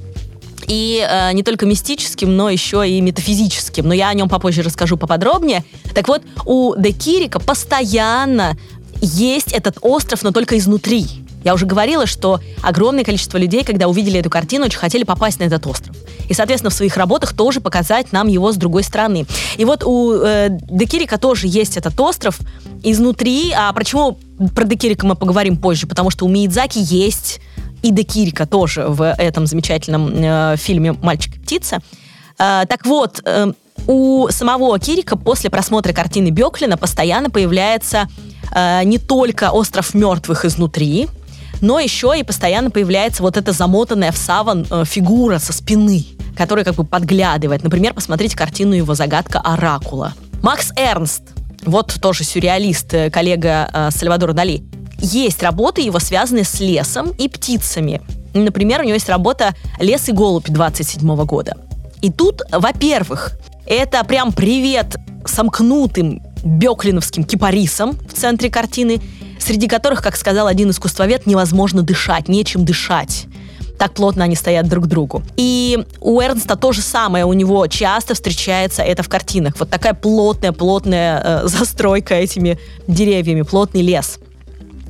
и 0.67 1.05
э, 1.09 1.33
не 1.33 1.43
только 1.43 1.67
мистическим, 1.67 2.37
но 2.37 2.49
еще 2.49 2.89
и 2.89 3.01
метафизическим. 3.01 3.89
Но 3.89 3.95
я 3.95 4.09
о 4.09 4.15
нем 4.15 4.29
попозже 4.29 4.63
расскажу 4.63 4.97
поподробнее. 4.97 5.65
Так 5.95 6.07
вот, 6.07 6.23
у 6.47 6.75
Де 6.77 6.93
Кирика 6.93 7.41
постоянно 7.41 8.57
есть 9.01 9.53
этот 9.53 9.79
остров, 9.81 10.23
но 10.23 10.31
только 10.31 10.57
изнутри. 10.57 11.09
Я 11.45 11.55
уже 11.55 11.67
говорила, 11.67 12.07
что 12.07 12.41
огромное 12.63 13.05
количество 13.05 13.39
людей, 13.39 13.65
когда 13.65 13.89
увидели 13.89 14.21
эту 14.21 14.31
картину, 14.31 14.67
очень 14.67 14.79
хотели 14.79 15.05
попасть 15.05 15.41
на 15.41 15.45
этот 15.45 15.67
остров. 15.67 15.97
И, 16.29 16.35
соответственно, 16.35 16.71
в 16.71 16.75
своих 16.75 16.97
работах 16.97 17.33
тоже 17.35 17.61
показать 17.61 18.13
нам 18.13 18.29
его 18.29 18.53
с 18.53 18.57
другой 18.57 18.83
стороны. 18.83 19.27
И 19.57 19.65
вот 19.65 19.85
у 19.85 20.15
э, 20.15 20.49
Декирика 20.51 21.19
тоже 21.19 21.47
есть 21.47 21.77
этот 21.77 21.99
остров 22.01 22.39
изнутри. 22.83 23.53
А 23.57 23.73
почему 23.73 24.19
про 24.55 24.65
Декирика 24.65 25.07
мы 25.07 25.17
поговорим 25.17 25.57
позже? 25.57 25.87
Потому 25.87 26.11
что 26.11 26.27
у 26.27 26.29
Миядзаки 26.29 26.79
есть 26.79 27.41
и 27.83 27.91
Декирика 27.91 28.47
тоже 28.47 28.85
в 28.87 29.11
этом 29.13 29.47
замечательном 29.47 30.13
э, 30.15 30.57
фильме 30.59 30.93
«Мальчик 30.93 31.37
и 31.37 31.41
птица». 31.41 31.79
Э, 32.39 32.65
так 32.69 32.85
вот, 32.87 33.23
э, 33.25 33.53
у 33.87 34.29
самого 34.31 34.79
Кирика 34.79 35.17
после 35.17 35.51
просмотра 35.51 35.93
картины 35.93 36.29
Беклина 36.29 36.77
постоянно 36.77 37.31
появляется 37.31 38.09
э, 38.55 38.85
не 38.85 38.99
только 38.99 39.51
остров 39.51 39.95
мертвых 39.95 40.45
изнутри, 40.45 41.09
но 41.61 41.79
еще 41.79 42.15
и 42.19 42.23
постоянно 42.23 42.71
появляется 42.71 43.23
вот 43.23 43.37
эта 43.37 43.53
замотанная 43.53 44.13
в 44.13 44.17
саван 44.17 44.67
э, 44.71 44.85
фигура 44.87 45.39
со 45.39 45.53
спины, 45.53 46.05
которая 46.37 46.65
как 46.65 46.75
бы 46.75 46.85
подглядывает. 46.85 47.63
Например, 47.63 47.93
посмотрите 47.95 48.37
картину 48.37 48.75
его 48.75 48.95
«Загадка 48.95 49.41
Оракула». 49.41 50.15
Макс 50.43 50.73
Эрнст, 50.77 51.23
вот 51.65 51.95
тоже 52.01 52.25
сюрреалист, 52.25 52.95
э, 52.95 53.11
коллега 53.11 53.69
э, 53.73 53.91
Сальвадора 53.91 54.33
Дали, 54.33 54.63
есть 54.99 55.43
работы 55.43 55.83
его, 55.83 55.99
связанные 55.99 56.45
с 56.45 56.61
лесом 56.61 57.11
и 57.11 57.29
птицами. 57.29 58.03
Например, 58.33 58.81
у 58.81 58.85
него 58.85 58.95
есть 58.95 59.09
работа 59.09 59.55
«Лес 59.79 60.09
и 60.09 60.13
голубь» 60.13 60.49
27 60.49 61.25
года. 61.25 61.57
И 62.01 62.11
тут, 62.11 62.43
во-первых, 62.51 63.33
это 63.67 64.03
прям 64.05 64.33
привет 64.33 64.97
сомкнутым 65.27 66.23
беклиновским 66.43 67.25
кипарисом 67.25 67.93
в 67.93 68.15
центре 68.15 68.49
картины– 68.49 69.03
среди 69.41 69.67
которых, 69.67 70.03
как 70.03 70.17
сказал 70.17 70.47
один 70.47 70.71
искусствовед, 70.71 71.27
невозможно 71.27 71.83
дышать, 71.83 72.29
нечем 72.29 72.65
дышать 72.65 73.27
так 73.81 73.95
плотно 73.95 74.25
они 74.25 74.37
стоят 74.37 74.69
друг 74.69 74.85
к 74.85 74.89
другу. 74.89 75.23
И 75.39 75.87
у 76.03 76.21
Эрнста 76.21 76.57
то 76.57 76.71
же 76.71 76.83
самое, 76.83 77.25
у 77.25 77.33
него 77.33 77.67
часто 77.67 78.13
встречается 78.13 78.83
это 78.83 79.03
в 79.03 79.09
картинах. 79.09 79.55
Вот 79.59 79.71
такая 79.71 79.95
плотная-плотная 79.95 81.23
э, 81.25 81.43
застройка 81.49 82.15
этими 82.15 82.59
деревьями, 82.87 83.41
плотный 83.41 83.81
лес, 83.81 84.19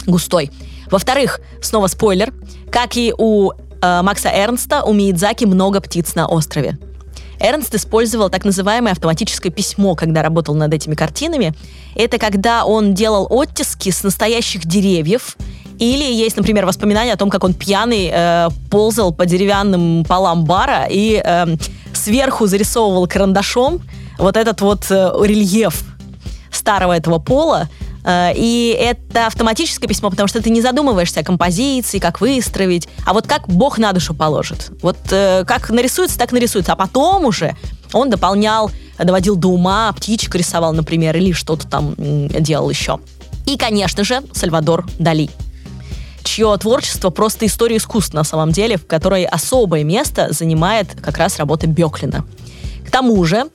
густой. 0.07 0.51
Во-вторых, 0.91 1.41
снова 1.63 1.87
спойлер, 1.87 2.35
как 2.73 2.97
и 2.97 3.15
у 3.17 3.53
э, 3.53 4.03
Макса 4.03 4.29
Эрнста, 4.29 4.83
у 4.83 4.93
Миядзаки 4.93 5.45
много 5.45 5.81
птиц 5.81 6.17
на 6.17 6.27
острове. 6.27 6.77
Эрнст 7.41 7.75
использовал 7.75 8.29
так 8.29 8.45
называемое 8.45 8.93
автоматическое 8.93 9.51
письмо, 9.51 9.95
когда 9.95 10.23
работал 10.23 10.55
над 10.55 10.73
этими 10.75 10.95
картинами. 10.95 11.55
Это 11.97 12.19
когда 12.19 12.65
он 12.65 12.95
делал 12.95 13.27
оттиски 13.31 13.91
с 13.91 14.03
настоящих 14.03 14.67
деревьев, 14.67 15.37
или 15.79 16.05
есть, 16.05 16.37
например, 16.37 16.67
воспоминания 16.67 17.15
о 17.15 17.17
том, 17.17 17.31
как 17.31 17.43
он 17.43 17.55
пьяный 17.55 18.11
э, 18.13 18.49
ползал 18.71 19.15
по 19.15 19.25
деревянным 19.25 20.05
полам 20.05 20.45
бара 20.45 20.87
и 20.91 21.23
э, 21.25 21.57
сверху 21.95 22.47
зарисовывал 22.47 23.07
карандашом 23.09 23.81
вот 24.19 24.37
этот 24.37 24.61
вот 24.61 24.87
э, 24.91 25.11
рельеф 25.25 25.83
старого 26.53 26.95
этого 26.95 27.19
пола, 27.19 27.71
и 28.07 28.77
это 28.79 29.27
автоматическое 29.27 29.89
письмо, 29.89 30.11
потому 30.11 30.29
что 30.29 30.43
ты 30.43 30.51
не 30.51 30.63
задумываешься 30.63 31.21
о 31.21 31.23
композиции, 31.23 31.99
как 31.99 32.21
выстроить, 32.21 32.89
а 33.07 33.13
вот 33.13 33.27
как 33.27 33.49
Бог 33.49 33.79
на 33.79 33.93
душу 33.93 34.15
положит. 34.15 34.71
Вот 34.83 34.97
э, 35.11 35.45
как 35.47 35.71
нарисуется, 35.71 36.19
так 36.19 36.33
нарисуется. 36.33 36.73
А 36.73 36.77
потом 36.77 37.25
уже 37.25 37.57
он 37.93 38.09
дополнял, 38.09 38.71
доводил 38.99 39.37
до 39.37 39.49
ума, 39.49 39.93
птичек 39.93 40.35
рисовал, 40.35 40.73
например, 40.73 41.17
или 41.17 41.33
что-то 41.33 41.67
там 41.67 41.95
делал 41.97 42.71
еще. 42.71 43.01
И, 43.47 43.57
конечно 43.57 44.05
же, 44.05 44.23
Сальвадор 44.33 44.87
Дали 44.99 45.31
чье 46.23 46.57
творчество 46.59 47.11
просто 47.11 47.47
история 47.47 47.77
искусства 47.79 48.19
на 48.19 48.25
самом 48.25 48.53
деле, 48.53 48.77
в 48.77 48.87
которой 48.87 49.25
особое 49.25 49.85
место 49.85 50.29
занимает 50.31 50.89
как 51.01 51.19
раз 51.19 51.39
работа 51.39 51.67
Беклина. 51.67 52.25
К 52.87 52.91
тому 52.91 53.25
же, 53.25 53.47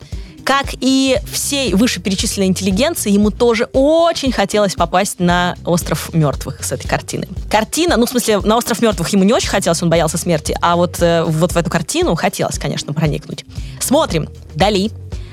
как 0.45 0.67
и 0.79 1.17
всей 1.29 1.73
вышеперечисленной 1.73 2.47
интеллигенции, 2.47 3.12
ему 3.12 3.31
тоже 3.31 3.67
очень 3.73 4.31
хотелось 4.31 4.75
попасть 4.75 5.19
на 5.19 5.55
остров 5.65 6.13
мертвых 6.13 6.63
с 6.63 6.71
этой 6.71 6.88
картины. 6.88 7.27
Картина, 7.49 7.97
ну, 7.97 8.05
в 8.05 8.10
смысле, 8.10 8.39
на 8.41 8.55
остров 8.55 8.79
мертвых 8.79 9.10
ему 9.10 9.23
не 9.23 9.34
очень 9.34 9.49
хотелось, 9.49 9.81
он 9.81 9.89
боялся 9.89 10.19
смерти, 10.19 10.55
а 10.62 10.75
вот, 10.75 11.01
э, 11.01 11.23
вот 11.23 11.51
в 11.51 11.58
эту 11.58 11.71
картину 11.71 12.13
хотелось, 12.13 12.60
конечно, 12.60 12.93
проникнуть. 12.93 13.43
Смотрим. 13.79 14.29
Дали. 14.53 14.91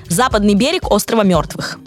Западный 0.08 0.54
берег 0.54 0.90
острова 0.90 1.22
мертвых. 1.22 1.78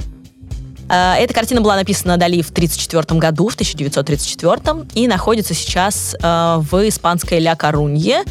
Э, 0.87 1.15
эта 1.15 1.33
картина 1.33 1.61
была 1.61 1.77
написана 1.77 2.17
Дали 2.17 2.43
в 2.43 2.51
1934 2.51 3.19
году, 3.19 3.49
в 3.49 3.55
1934, 3.55 4.85
и 4.93 5.07
находится 5.07 5.55
сейчас 5.55 6.15
э, 6.21 6.57
в 6.59 6.87
испанской 6.87 7.39
Ля 7.39 7.55
Корунье 7.55 8.23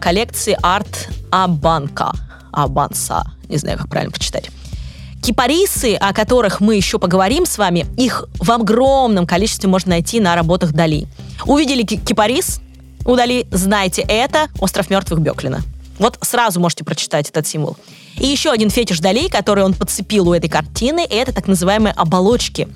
коллекции 0.00 0.56
Арт 0.62 1.08
Абанка. 1.30 2.12
Абанса 2.52 3.24
не 3.52 3.58
знаю, 3.58 3.78
как 3.78 3.88
правильно 3.88 4.10
прочитать. 4.10 4.50
Кипарисы, 5.22 5.94
о 5.94 6.12
которых 6.12 6.60
мы 6.60 6.74
еще 6.74 6.98
поговорим 6.98 7.46
с 7.46 7.58
вами, 7.58 7.86
их 7.96 8.24
в 8.40 8.50
огромном 8.50 9.26
количестве 9.26 9.68
можно 9.68 9.90
найти 9.90 10.18
на 10.18 10.34
работах 10.34 10.72
Дали. 10.72 11.06
Увидели 11.46 11.84
кипарис 11.84 12.60
у 13.04 13.14
Дали, 13.14 13.46
знаете, 13.52 14.02
это 14.02 14.48
«Остров 14.58 14.90
мертвых 14.90 15.20
Беклина». 15.20 15.60
Вот 15.98 16.18
сразу 16.22 16.58
можете 16.58 16.82
прочитать 16.82 17.28
этот 17.28 17.46
символ. 17.46 17.76
И 18.16 18.26
еще 18.26 18.50
один 18.50 18.70
фетиш 18.70 18.98
Дали, 18.98 19.28
который 19.28 19.62
он 19.62 19.74
подцепил 19.74 20.28
у 20.28 20.34
этой 20.34 20.48
картины, 20.48 21.06
это 21.08 21.32
так 21.32 21.46
называемые 21.46 21.92
оболочки. 21.92 22.68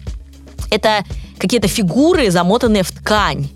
Это 0.71 1.05
какие-то 1.39 1.67
фигуры, 1.67 2.31
замотанные 2.31 2.85
в 2.85 2.93
ткань 2.93 3.49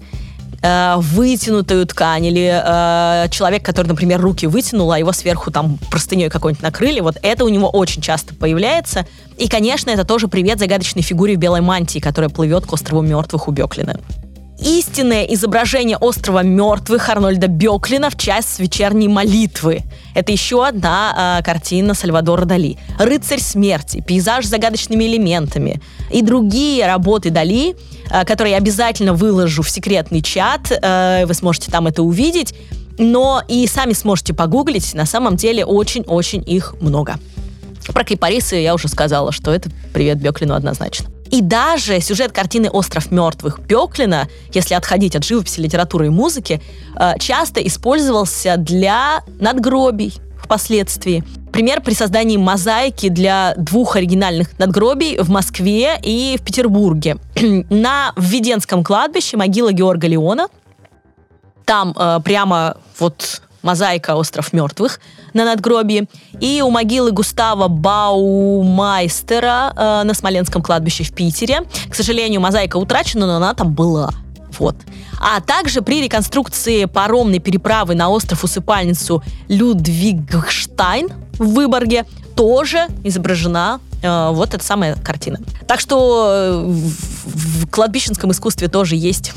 э, 0.62 0.94
вытянутую 0.98 1.86
ткань, 1.86 2.26
или 2.26 2.50
э, 2.52 3.28
человек, 3.30 3.64
который, 3.64 3.88
например, 3.88 4.20
руки 4.20 4.46
вытянул, 4.46 4.92
а 4.92 4.98
его 4.98 5.12
сверху 5.12 5.50
там 5.50 5.78
простыней 5.90 6.28
какой-нибудь 6.28 6.62
накрыли, 6.62 7.00
вот 7.00 7.16
это 7.22 7.44
у 7.44 7.48
него 7.48 7.68
очень 7.68 8.02
часто 8.02 8.34
появляется. 8.34 9.06
И, 9.38 9.48
конечно, 9.48 9.90
это 9.90 10.04
тоже 10.04 10.28
привет 10.28 10.58
загадочной 10.58 11.02
фигуре 11.02 11.36
в 11.36 11.38
белой 11.38 11.60
мантии, 11.60 11.98
которая 11.98 12.30
плывет 12.30 12.66
к 12.66 12.72
острову 12.72 13.02
мертвых 13.02 13.48
у 13.48 13.52
Беклина 13.52 13.98
истинное 14.60 15.24
изображение 15.24 15.96
острова 15.96 16.42
мертвых 16.42 17.08
Арнольда 17.08 17.46
Беклина 17.46 18.10
в 18.10 18.16
час 18.16 18.58
вечерней 18.58 19.08
молитвы. 19.08 19.82
Это 20.14 20.32
еще 20.32 20.66
одна 20.66 21.38
э, 21.40 21.44
картина 21.44 21.94
Сальвадора 21.94 22.44
Дали. 22.44 22.78
«Рыцарь 22.98 23.40
смерти», 23.40 24.02
пейзаж 24.06 24.46
с 24.46 24.48
загадочными 24.48 25.04
элементами 25.04 25.80
и 26.10 26.22
другие 26.22 26.86
работы 26.86 27.30
Дали, 27.30 27.76
э, 28.10 28.24
которые 28.24 28.52
я 28.52 28.58
обязательно 28.58 29.14
выложу 29.14 29.62
в 29.62 29.70
секретный 29.70 30.22
чат. 30.22 30.70
Э, 30.70 31.24
вы 31.26 31.34
сможете 31.34 31.70
там 31.70 31.86
это 31.86 32.02
увидеть. 32.02 32.54
Но 32.98 33.42
и 33.48 33.66
сами 33.66 33.94
сможете 33.94 34.34
погуглить. 34.34 34.92
На 34.94 35.06
самом 35.06 35.36
деле 35.36 35.64
очень-очень 35.64 36.44
их 36.46 36.74
много. 36.80 37.18
Про 37.92 38.04
кипарисы 38.04 38.56
я 38.56 38.74
уже 38.74 38.88
сказала, 38.88 39.32
что 39.32 39.52
это 39.52 39.70
привет 39.92 40.18
Беклину 40.18 40.54
однозначно. 40.54 41.08
И 41.30 41.42
даже 41.42 42.00
сюжет 42.00 42.32
картины 42.32 42.68
«Остров 42.68 43.12
мертвых» 43.12 43.60
Беклина, 43.60 44.28
если 44.52 44.74
отходить 44.74 45.14
от 45.14 45.24
живописи, 45.24 45.60
литературы 45.60 46.06
и 46.06 46.10
музыки, 46.10 46.60
э, 46.98 47.12
часто 47.20 47.64
использовался 47.64 48.56
для 48.56 49.22
надгробий 49.38 50.20
впоследствии. 50.42 51.22
Пример 51.52 51.80
при 51.82 51.94
создании 51.94 52.36
мозаики 52.36 53.08
для 53.08 53.54
двух 53.56 53.94
оригинальных 53.94 54.58
надгробий 54.58 55.18
в 55.18 55.30
Москве 55.30 55.98
и 56.02 56.36
в 56.40 56.44
Петербурге. 56.44 57.18
На 57.70 58.12
Введенском 58.16 58.82
кладбище 58.82 59.36
могила 59.36 59.70
Георга 59.70 60.08
Леона. 60.08 60.48
Там 61.64 61.94
э, 61.96 62.18
прямо 62.24 62.76
вот 62.98 63.42
мозаика 63.62 64.16
«Остров 64.16 64.52
мертвых» 64.52 65.00
на 65.34 65.44
надгробии. 65.44 66.08
И 66.40 66.62
у 66.62 66.70
могилы 66.70 67.12
Густава 67.12 67.68
Баумайстера 67.68 69.72
э, 69.76 70.02
на 70.04 70.14
Смоленском 70.14 70.62
кладбище 70.62 71.04
в 71.04 71.12
Питере. 71.12 71.60
К 71.88 71.94
сожалению, 71.94 72.40
мозаика 72.40 72.76
утрачена, 72.76 73.26
но 73.26 73.36
она 73.36 73.54
там 73.54 73.72
была. 73.72 74.10
Вот. 74.58 74.76
А 75.20 75.40
также 75.40 75.82
при 75.82 76.02
реконструкции 76.02 76.86
паромной 76.86 77.38
переправы 77.38 77.94
на 77.94 78.08
остров-усыпальницу 78.08 79.22
Людвигштайн 79.48 81.08
в 81.38 81.54
Выборге 81.54 82.04
тоже 82.34 82.86
изображена 83.04 83.80
э, 84.02 84.30
вот 84.32 84.54
эта 84.54 84.64
самая 84.64 84.96
картина. 84.96 85.38
Так 85.66 85.80
что 85.80 86.30
э, 86.30 86.64
в, 86.66 87.64
в 87.64 87.70
кладбищенском 87.70 88.32
искусстве 88.32 88.68
тоже 88.68 88.96
есть 88.96 89.32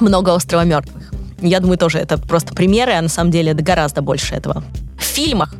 много 0.00 0.30
острова 0.30 0.64
мертвых. 0.64 1.05
Я 1.40 1.60
думаю, 1.60 1.78
тоже 1.78 1.98
это 1.98 2.18
просто 2.18 2.54
примеры, 2.54 2.92
а 2.92 3.02
на 3.02 3.08
самом 3.08 3.30
деле 3.30 3.52
это 3.52 3.62
гораздо 3.62 4.02
больше 4.02 4.34
этого. 4.34 4.64
В 4.98 5.02
фильмах. 5.02 5.54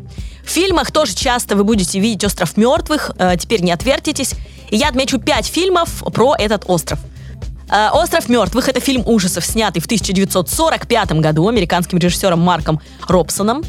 В 0.45 0.49
фильмах 0.49 0.91
тоже 0.91 1.15
часто 1.15 1.57
вы 1.57 1.65
будете 1.65 1.99
видеть 1.99 2.25
остров 2.25 2.57
мертвых. 2.57 3.11
Э, 3.19 3.37
теперь 3.39 3.63
не 3.63 3.73
отвертитесь. 3.73 4.35
И 4.71 4.77
я 4.77 4.89
отмечу 4.89 5.19
пять 5.19 5.47
фильмов 5.47 6.03
про 6.13 6.35
этот 6.37 6.65
остров. 6.67 6.99
Э, 7.69 7.91
«Остров 7.93 8.29
мертвых»— 8.29 8.69
это 8.71 8.81
фильм 8.81 9.03
ужасов, 9.07 9.45
снятый 9.45 9.83
в 9.83 9.87
1945 9.87 11.13
году 11.21 11.49
американским 11.49 11.99
режиссером 11.99 12.41
Марком 12.41 12.81
Робсоном 13.09 13.65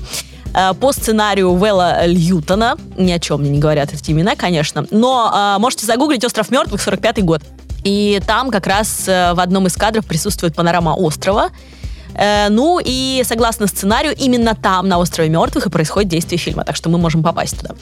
э, 0.54 0.74
по 0.80 0.92
сценарию 0.92 1.54
Вэлла 1.54 2.06
Льютона. 2.06 2.78
Ни 2.98 3.12
о 3.12 3.20
чем 3.20 3.42
мне 3.42 3.50
не 3.50 3.60
говорят 3.60 3.94
эти 3.94 4.12
имена, 4.12 4.36
конечно. 4.36 4.86
Но 4.92 5.32
э, 5.34 5.60
можете 5.60 5.86
загуглить 5.86 6.24
«Остров 6.24 6.52
мертвых» 6.52 6.82
45 6.82 7.24
год. 7.24 7.42
И 7.84 8.22
там 8.28 8.52
как 8.52 8.68
раз 8.68 9.04
в 9.06 9.40
одном 9.40 9.68
из 9.68 9.76
кадров 9.76 10.06
присутствует 10.06 10.56
панорама 10.56 10.90
острова. 10.90 11.52
Э, 12.14 12.48
ну 12.50 12.80
и 12.84 13.24
согласно 13.26 13.68
сценарию, 13.68 14.16
именно 14.18 14.56
там, 14.56 14.88
на 14.88 14.98
острове 14.98 15.30
мертвых, 15.30 15.68
и 15.68 15.70
происходит 15.70 16.10
действие 16.10 16.40
фильма, 16.40 16.64
так 16.64 16.76
что 16.76 16.90
мы 16.90 16.98
можем 16.98 17.24
попасть 17.24 17.60
туда. 17.60 17.76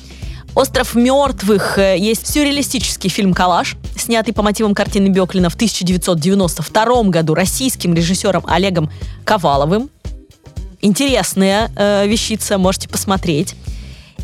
«Остров 0.56 0.96
мертвых» 0.96 1.78
э, 1.78 1.98
есть 1.98 2.28
сюрреалистический 2.28 3.10
фильм 3.10 3.34
«Калаш», 3.34 3.76
снятый 3.98 4.34
по 4.34 4.42
мотивам 4.42 4.74
картины 4.74 5.10
Беклина 5.10 5.50
в 5.50 5.56
1992 5.56 7.04
году 7.04 7.34
российским 7.34 7.94
режиссером 7.94 8.46
Олегом 8.48 8.90
Коваловым. 9.26 9.90
Интересная 10.82 11.72
э, 11.76 12.08
вещица, 12.08 12.58
можете 12.58 12.88
посмотреть. 12.88 13.56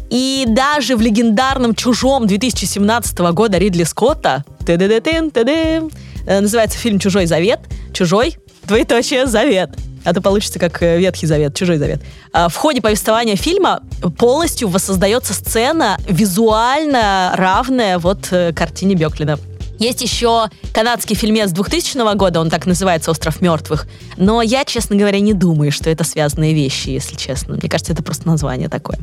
И 0.09 0.45
даже 0.47 0.95
в 0.95 1.01
легендарном 1.01 1.75
«Чужом» 1.75 2.27
2017 2.27 3.19
года 3.33 3.57
Ридли 3.57 3.83
Скотта 3.83 4.45
э, 4.65 6.39
называется 6.39 6.77
фильм 6.77 6.99
«Чужой 6.99 7.25
завет», 7.25 7.59
«Чужой», 7.93 8.37
двоеточие, 8.63 9.25
«Завет», 9.27 9.71
а 10.03 10.13
то 10.13 10.21
получится 10.21 10.59
как 10.59 10.81
э, 10.81 10.99
Ветхий 10.99 11.27
Завет, 11.27 11.55
Чужой 11.55 11.77
Завет. 11.77 12.01
А, 12.33 12.49
в 12.49 12.55
ходе 12.55 12.81
повествования 12.81 13.35
фильма 13.35 13.81
полностью 14.17 14.67
воссоздается 14.67 15.33
сцена 15.33 15.97
визуально 16.07 17.33
равная 17.35 17.99
вот 17.99 18.27
э, 18.31 18.53
картине 18.53 18.95
Беклина. 18.95 19.37
Есть 19.79 20.01
еще 20.01 20.49
канадский 20.73 21.15
фильмец 21.15 21.51
2000 21.51 22.15
года, 22.15 22.39
он 22.39 22.51
так 22.51 22.67
называется 22.67 23.09
«Остров 23.09 23.41
мертвых». 23.41 23.87
Но 24.15 24.43
я, 24.43 24.63
честно 24.63 24.95
говоря, 24.95 25.19
не 25.19 25.33
думаю, 25.33 25.71
что 25.71 25.89
это 25.89 26.03
связанные 26.03 26.53
вещи, 26.53 26.89
если 26.89 27.15
честно. 27.15 27.55
Мне 27.55 27.67
кажется, 27.67 27.93
это 27.93 28.03
просто 28.03 28.27
название 28.27 28.69
такое. 28.69 28.99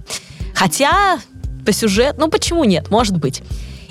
Хотя 0.54 1.18
по 1.66 1.72
сюжету, 1.72 2.20
ну 2.20 2.28
почему 2.28 2.62
нет, 2.62 2.90
может 2.90 3.18
быть. 3.18 3.42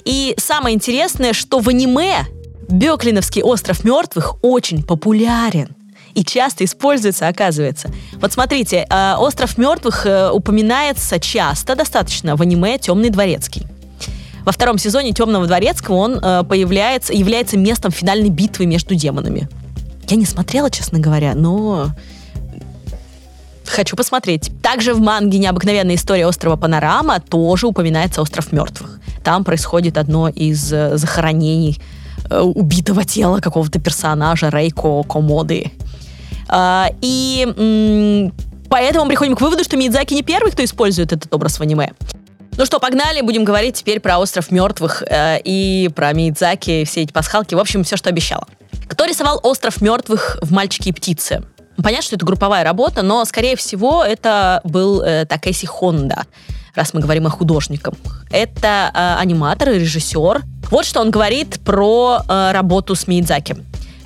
И 0.05 0.33
самое 0.37 0.75
интересное, 0.75 1.33
что 1.33 1.59
в 1.59 1.67
аниме 1.67 2.25
Беклиновский 2.69 3.43
«Остров 3.43 3.83
мертвых» 3.83 4.35
очень 4.41 4.81
популярен 4.81 5.75
и 6.17 6.23
часто 6.23 6.65
используется, 6.65 7.27
оказывается. 7.27 7.91
Вот 8.13 8.33
смотрите, 8.33 8.87
э, 8.89 9.13
«Остров 9.19 9.55
мертвых» 9.59 10.07
э, 10.07 10.31
упоминается 10.31 11.19
часто, 11.19 11.75
достаточно, 11.75 12.35
в 12.35 12.41
аниме 12.41 12.79
«Темный 12.79 13.11
дворецкий». 13.11 13.67
Во 14.43 14.51
втором 14.51 14.79
сезоне 14.79 15.13
«Темного 15.13 15.45
дворецкого» 15.45 15.95
он 15.95 16.15
э, 16.15 16.43
появляется, 16.43 17.13
является 17.13 17.55
местом 17.55 17.91
финальной 17.91 18.29
битвы 18.29 18.65
между 18.65 18.95
демонами. 18.95 19.47
Я 20.09 20.17
не 20.17 20.25
смотрела, 20.25 20.71
честно 20.71 20.97
говоря, 20.97 21.35
но 21.35 21.89
хочу 23.67 23.95
посмотреть. 23.95 24.49
Также 24.63 24.95
в 24.95 24.99
манге 24.99 25.37
«Необыкновенная 25.37 25.95
история 25.95 26.25
острова 26.25 26.55
Панорама» 26.55 27.19
тоже 27.19 27.67
упоминается 27.67 28.23
остров 28.23 28.51
мертвых. 28.51 28.99
Там 29.23 29.43
происходит 29.43 29.99
одно 29.99 30.29
из 30.29 30.61
захоронений 30.61 31.79
убитого 32.31 33.05
тела 33.05 33.39
какого-то 33.39 33.79
персонажа 33.79 34.49
Рейко 34.49 35.03
Комоды. 35.03 35.71
А, 36.47 36.89
и 37.01 38.31
поэтому 38.69 39.05
мы 39.05 39.09
приходим 39.09 39.35
к 39.35 39.41
выводу, 39.41 39.63
что 39.63 39.77
Мидзаки 39.77 40.13
не 40.13 40.23
первый, 40.23 40.51
кто 40.51 40.63
использует 40.63 41.13
этот 41.13 41.33
образ 41.33 41.59
в 41.59 41.61
аниме. 41.61 41.91
Ну 42.57 42.65
что, 42.65 42.79
погнали, 42.79 43.21
будем 43.21 43.43
говорить 43.43 43.75
теперь 43.75 43.99
про 43.99 44.17
остров 44.17 44.49
мертвых 44.49 45.03
э, 45.07 45.39
и 45.43 45.91
про 45.95 46.11
Мидзаки, 46.13 46.85
все 46.85 47.03
эти 47.03 47.11
пасхалки, 47.11 47.53
в 47.53 47.59
общем, 47.59 47.83
все, 47.83 47.97
что 47.97 48.09
обещала. 48.09 48.47
Кто 48.87 49.05
рисовал 49.05 49.39
остров 49.43 49.79
мертвых 49.79 50.39
в 50.41 50.51
«Мальчики 50.51 50.89
и 50.89 50.91
птицы»? 50.91 51.43
Понятно, 51.83 52.01
что 52.01 52.15
это 52.15 52.25
групповая 52.25 52.63
работа, 52.63 53.03
но, 53.03 53.23
скорее 53.25 53.55
всего, 53.55 54.03
это 54.03 54.61
был 54.63 55.01
э, 55.01 55.25
Такеси 55.25 55.67
Хонда, 55.67 56.25
раз 56.73 56.95
мы 56.95 57.01
говорим 57.01 57.27
о 57.27 57.29
художниках. 57.29 57.93
Это 58.31 58.91
э, 58.91 59.15
аниматор 59.19 59.69
и 59.69 59.79
режиссер. 59.79 60.41
Вот 60.71 60.85
что 60.85 61.01
он 61.01 61.11
говорит 61.11 61.59
про 61.63 62.23
э, 62.27 62.51
работу 62.53 62.95
с 62.95 63.05
Мидзаки. 63.07 63.55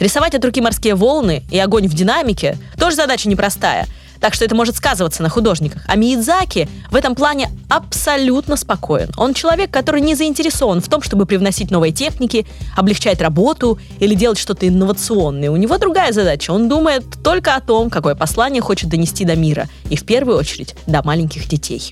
Рисовать 0.02 0.34
от 0.34 0.44
руки 0.44 0.62
морские 0.62 0.96
волны 0.96 1.44
и 1.52 1.60
огонь 1.60 1.88
в 1.88 1.94
динамике 1.94 2.58
тоже 2.80 2.96
задача 2.96 3.30
непростая. 3.30 3.86
Так 4.20 4.34
что 4.34 4.44
это 4.44 4.56
может 4.56 4.76
сказываться 4.76 5.22
на 5.22 5.30
художниках. 5.30 5.84
А 5.88 5.96
Миядзаки 5.96 6.68
в 6.90 6.96
этом 6.96 7.14
плане 7.14 7.50
абсолютно 7.70 8.58
спокоен. 8.58 9.12
Он 9.16 9.36
человек, 9.36 9.70
который 9.70 10.02
не 10.02 10.16
заинтересован 10.16 10.82
в 10.82 10.90
том, 10.90 11.04
чтобы 11.04 11.28
привносить 11.28 11.70
новые 11.70 11.92
техники, 11.92 12.48
облегчать 12.76 13.22
работу 13.22 13.78
или 14.00 14.16
делать 14.16 14.40
что-то 14.40 14.68
инновационное. 14.68 15.52
У 15.52 15.56
него 15.56 15.78
другая 15.78 16.12
задача. 16.14 16.50
Он 16.50 16.68
думает 16.68 17.04
только 17.24 17.56
о 17.56 17.62
том, 17.62 17.92
какое 17.92 18.16
послание 18.16 18.64
хочет 18.64 18.90
донести 18.90 19.24
до 19.24 19.36
мира. 19.36 19.70
И 19.92 19.96
в 19.96 20.04
первую 20.04 20.36
очередь 20.36 20.74
до 20.88 21.04
маленьких 21.04 21.48
детей. 21.48 21.92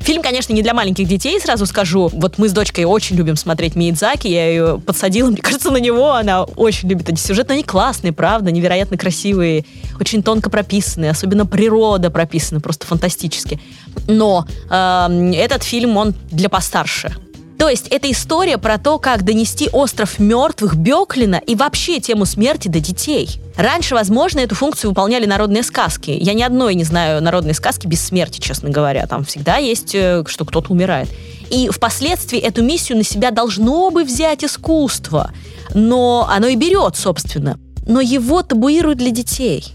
Фильм, 0.00 0.22
конечно, 0.22 0.52
не 0.52 0.62
для 0.62 0.74
маленьких 0.74 1.06
детей, 1.06 1.38
сразу 1.40 1.66
скажу. 1.66 2.08
Вот 2.12 2.38
мы 2.38 2.48
с 2.48 2.52
дочкой 2.52 2.84
очень 2.84 3.16
любим 3.16 3.36
смотреть 3.36 3.76
Миядзаки, 3.76 4.28
я 4.28 4.48
ее 4.48 4.80
подсадила, 4.84 5.30
мне 5.30 5.40
кажется, 5.40 5.70
на 5.70 5.78
него. 5.78 6.12
Она 6.12 6.44
очень 6.44 6.88
любит 6.88 7.08
эти 7.08 7.20
сюжеты. 7.20 7.54
Они 7.54 7.62
классные, 7.62 8.12
правда, 8.12 8.50
невероятно 8.50 8.96
красивые, 8.96 9.64
очень 10.00 10.22
тонко 10.22 10.50
прописанные, 10.50 11.10
особенно 11.10 11.46
природа 11.46 12.10
прописана 12.10 12.60
просто 12.60 12.86
фантастически. 12.86 13.60
Но 14.06 14.46
э, 14.70 15.32
этот 15.34 15.62
фильм, 15.62 15.96
он 15.96 16.14
для 16.30 16.48
постарше. 16.48 17.14
То 17.58 17.68
есть 17.68 17.88
это 17.88 18.08
история 18.10 18.56
про 18.56 18.78
то, 18.78 19.00
как 19.00 19.24
донести 19.24 19.68
остров 19.72 20.20
мертвых 20.20 20.76
Беклина 20.76 21.42
и 21.44 21.56
вообще 21.56 21.98
тему 21.98 22.24
смерти 22.24 22.68
до 22.68 22.78
детей. 22.78 23.40
Раньше, 23.56 23.96
возможно, 23.96 24.38
эту 24.38 24.54
функцию 24.54 24.92
выполняли 24.92 25.26
народные 25.26 25.64
сказки. 25.64 26.10
Я 26.12 26.34
ни 26.34 26.42
одной 26.42 26.76
не 26.76 26.84
знаю 26.84 27.20
народной 27.20 27.54
сказки 27.54 27.88
без 27.88 28.00
смерти, 28.00 28.38
честно 28.38 28.70
говоря. 28.70 29.08
Там 29.08 29.24
всегда 29.24 29.56
есть, 29.56 29.92
э, 29.92 30.22
что 30.28 30.44
кто-то 30.44 30.70
умирает. 30.70 31.08
И 31.50 31.68
впоследствии 31.68 32.38
эту 32.38 32.62
миссию 32.62 32.96
на 32.96 33.04
себя 33.04 33.32
должно 33.32 33.90
бы 33.90 34.04
взять 34.04 34.44
искусство. 34.44 35.32
Но 35.74 36.28
оно 36.30 36.46
и 36.46 36.54
берет, 36.54 36.96
собственно. 36.96 37.58
Но 37.88 38.00
его 38.00 38.42
табуируют 38.42 38.98
для 38.98 39.10
детей. 39.10 39.74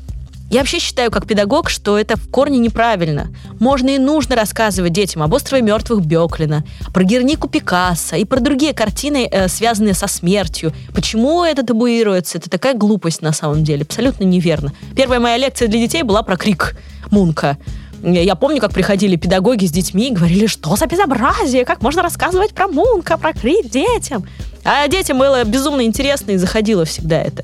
Я 0.54 0.60
вообще 0.60 0.78
считаю, 0.78 1.10
как 1.10 1.26
педагог, 1.26 1.68
что 1.68 1.98
это 1.98 2.16
в 2.16 2.30
корне 2.30 2.60
неправильно. 2.60 3.34
Можно 3.60 3.96
и 3.96 3.98
нужно 3.98 4.36
рассказывать 4.36 4.94
детям 4.94 5.24
об 5.24 5.34
острове 5.34 5.64
мертвых 5.64 6.06
Беклина, 6.06 6.64
про 6.94 7.04
Гернику 7.04 7.50
Пикассо 7.50 8.18
и 8.18 8.24
про 8.24 8.40
другие 8.40 8.74
картины, 8.74 9.28
э, 9.32 9.48
связанные 9.48 9.96
со 9.96 10.06
смертью. 10.06 10.72
Почему 10.94 11.44
это 11.44 11.66
табуируется? 11.66 12.38
Это 12.38 12.52
такая 12.52 12.76
глупость 12.76 13.24
на 13.24 13.34
самом 13.34 13.64
деле. 13.64 13.82
Абсолютно 13.82 14.26
неверно. 14.26 14.72
Первая 14.96 15.20
моя 15.20 15.38
лекция 15.38 15.68
для 15.68 15.80
детей 15.80 16.04
была 16.04 16.22
про 16.22 16.38
крик 16.38 16.76
Мунка. 17.10 17.58
Я 18.04 18.36
помню, 18.36 18.62
как 18.62 18.74
приходили 18.74 19.16
педагоги 19.16 19.66
с 19.66 19.72
детьми 19.72 20.10
и 20.10 20.14
говорили, 20.14 20.46
что 20.46 20.76
за 20.76 20.86
безобразие, 20.86 21.66
как 21.66 21.82
можно 21.82 22.04
рассказывать 22.04 22.54
про 22.54 22.68
Мунка, 22.68 23.18
про 23.18 23.34
крик 23.34 23.72
детям. 23.72 24.24
А 24.64 24.88
детям 24.88 25.18
было 25.18 25.44
безумно 25.46 25.82
интересно 25.82 26.30
и 26.30 26.38
заходило 26.38 26.86
всегда 26.86 27.20
это. 27.20 27.44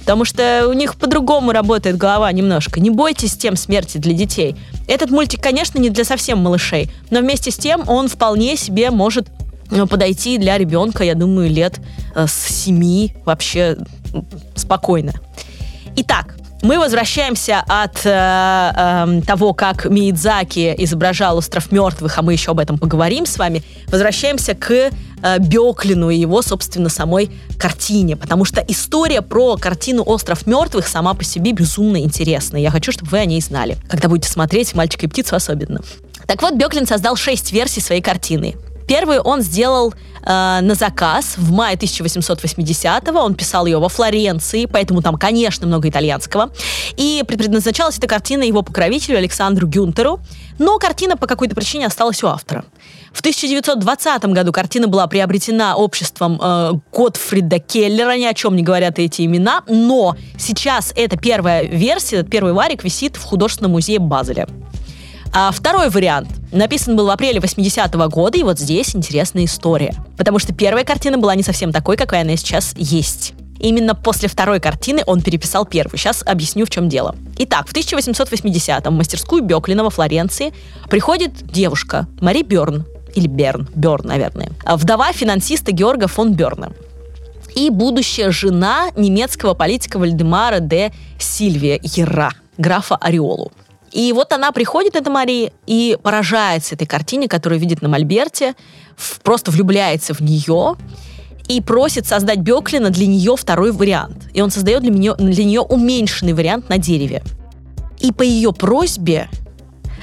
Потому 0.00 0.24
что 0.24 0.66
у 0.68 0.72
них 0.72 0.96
по-другому 0.96 1.52
работает 1.52 1.96
голова 1.96 2.30
немножко. 2.32 2.80
Не 2.80 2.90
бойтесь 2.90 3.36
тем 3.36 3.56
смерти 3.56 3.98
для 3.98 4.12
детей. 4.12 4.56
Этот 4.88 5.10
мультик, 5.10 5.42
конечно, 5.42 5.78
не 5.78 5.90
для 5.90 6.04
совсем 6.04 6.38
малышей, 6.38 6.90
но 7.10 7.20
вместе 7.20 7.50
с 7.50 7.56
тем 7.56 7.88
он 7.88 8.08
вполне 8.08 8.56
себе 8.56 8.90
может 8.90 9.28
э, 9.70 9.86
подойти 9.86 10.38
для 10.38 10.58
ребенка, 10.58 11.04
я 11.04 11.14
думаю, 11.14 11.48
лет 11.50 11.78
э, 12.14 12.26
с 12.26 12.32
семи 12.32 13.14
вообще 13.24 13.76
спокойно. 14.56 15.12
Итак, 15.96 16.36
мы 16.62 16.78
возвращаемся 16.78 17.64
от 17.66 18.04
э, 18.04 18.10
э, 18.10 19.22
того, 19.26 19.54
как 19.54 19.86
Миядзаки 19.86 20.74
изображал 20.78 21.38
«Остров 21.38 21.72
мертвых», 21.72 22.18
а 22.18 22.22
мы 22.22 22.32
еще 22.34 22.50
об 22.50 22.58
этом 22.58 22.78
поговорим 22.78 23.24
с 23.24 23.38
вами. 23.38 23.62
Возвращаемся 23.88 24.54
к 24.54 24.70
э, 24.70 24.90
Беклину 25.38 26.10
и 26.10 26.16
его, 26.16 26.42
собственно, 26.42 26.88
самой 26.88 27.30
картине, 27.58 28.16
потому 28.16 28.44
что 28.44 28.60
история 28.60 29.22
про 29.22 29.56
картину 29.56 30.02
«Остров 30.02 30.46
мертвых» 30.46 30.86
сама 30.86 31.14
по 31.14 31.24
себе 31.24 31.52
безумно 31.52 31.98
интересная. 32.02 32.60
Я 32.60 32.70
хочу, 32.70 32.92
чтобы 32.92 33.10
вы 33.10 33.18
о 33.18 33.24
ней 33.24 33.40
знали, 33.40 33.78
когда 33.88 34.08
будете 34.08 34.28
смотреть 34.28 34.74
«Мальчика 34.74 35.06
и 35.06 35.08
птицу» 35.08 35.36
особенно. 35.36 35.80
Так 36.26 36.42
вот, 36.42 36.54
Беклин 36.54 36.86
создал 36.86 37.16
шесть 37.16 37.52
версий 37.52 37.80
своей 37.80 38.02
картины. 38.02 38.56
Первый 38.86 39.20
он 39.20 39.40
сделал 39.40 39.94
э, 40.22 40.60
на 40.60 40.74
заказ 40.74 41.34
в 41.36 41.52
мае 41.52 41.76
1880-го. 41.76 43.18
Он 43.18 43.34
писал 43.34 43.66
ее 43.66 43.78
во 43.78 43.88
Флоренции, 43.88 44.66
поэтому 44.66 45.02
там, 45.02 45.16
конечно, 45.16 45.66
много 45.66 45.88
итальянского. 45.88 46.50
И 46.96 47.24
предназначалась 47.26 47.98
эта 47.98 48.06
картина 48.06 48.42
его 48.42 48.62
покровителю 48.62 49.18
Александру 49.18 49.66
Гюнтеру. 49.66 50.20
Но 50.58 50.78
картина 50.78 51.16
по 51.16 51.26
какой-то 51.26 51.54
причине 51.54 51.86
осталась 51.86 52.22
у 52.22 52.26
автора. 52.26 52.64
В 53.12 53.20
1920 53.20 54.24
году 54.26 54.52
картина 54.52 54.86
была 54.88 55.06
приобретена 55.06 55.74
обществом 55.76 56.38
э, 56.40 56.72
Готфрида 56.92 57.58
Келлера, 57.58 58.16
ни 58.16 58.24
о 58.24 58.34
чем 58.34 58.54
не 58.56 58.62
говорят 58.62 58.98
эти 58.98 59.22
имена, 59.22 59.62
но 59.68 60.16
сейчас 60.38 60.92
эта 60.94 61.16
первая 61.16 61.64
версия, 61.64 62.16
этот 62.16 62.30
первый 62.30 62.52
варик 62.52 62.84
висит 62.84 63.16
в 63.16 63.24
художественном 63.24 63.72
музее 63.72 63.98
Базеля. 63.98 64.46
А 65.32 65.52
второй 65.52 65.90
вариант 65.90 66.28
написан 66.52 66.96
был 66.96 67.06
в 67.06 67.10
апреле 67.10 67.38
80-го 67.38 68.08
года, 68.08 68.36
и 68.38 68.42
вот 68.42 68.58
здесь 68.58 68.96
интересная 68.96 69.44
история. 69.44 69.94
Потому 70.16 70.38
что 70.38 70.52
первая 70.52 70.84
картина 70.84 71.18
была 71.18 71.34
не 71.34 71.42
совсем 71.42 71.72
такой, 71.72 71.96
какая 71.96 72.22
она 72.22 72.36
сейчас 72.36 72.74
есть. 72.76 73.34
Именно 73.60 73.94
после 73.94 74.28
второй 74.28 74.58
картины 74.58 75.02
он 75.06 75.20
переписал 75.20 75.66
первую. 75.66 75.98
Сейчас 75.98 76.22
объясню, 76.26 76.64
в 76.64 76.70
чем 76.70 76.88
дело. 76.88 77.14
Итак, 77.38 77.68
в 77.68 77.72
1880-м 77.74 78.94
в 78.94 78.96
мастерскую 78.96 79.42
Беклина 79.42 79.84
во 79.84 79.90
Флоренции 79.90 80.52
приходит 80.88 81.46
девушка 81.46 82.08
Мари 82.20 82.42
Берн, 82.42 82.86
или 83.14 83.26
Берн, 83.26 83.68
Берн, 83.74 84.06
наверное, 84.06 84.50
вдова 84.64 85.12
финансиста 85.12 85.72
Георга 85.72 86.06
фон 86.06 86.32
Берна 86.34 86.72
и 87.54 87.70
будущая 87.70 88.30
жена 88.30 88.90
немецкого 88.96 89.54
политика 89.54 89.98
Вальдемара 89.98 90.60
де 90.60 90.92
Сильвия 91.18 91.78
Ера, 91.82 92.32
графа 92.56 92.96
Ореолу. 92.96 93.52
И 93.92 94.12
вот 94.12 94.32
она 94.32 94.52
приходит, 94.52 94.94
эта 94.94 95.10
Мария, 95.10 95.52
и 95.66 95.98
поражается 96.02 96.74
этой 96.74 96.86
картине, 96.86 97.28
которую 97.28 97.60
видит 97.60 97.82
на 97.82 97.88
Мольберте, 97.88 98.54
просто 99.22 99.50
влюбляется 99.50 100.14
в 100.14 100.20
нее 100.20 100.76
и 101.48 101.60
просит 101.60 102.06
создать 102.06 102.38
Беклина 102.38 102.90
для 102.90 103.06
нее 103.06 103.36
второй 103.36 103.72
вариант. 103.72 104.28
И 104.32 104.40
он 104.40 104.50
создает 104.50 104.82
для 104.82 104.92
нее, 104.92 105.14
для 105.16 105.44
нее 105.44 105.60
уменьшенный 105.60 106.32
вариант 106.32 106.68
на 106.68 106.78
дереве. 106.78 107.22
И 107.98 108.12
по 108.12 108.22
ее 108.22 108.52
просьбе 108.52 109.28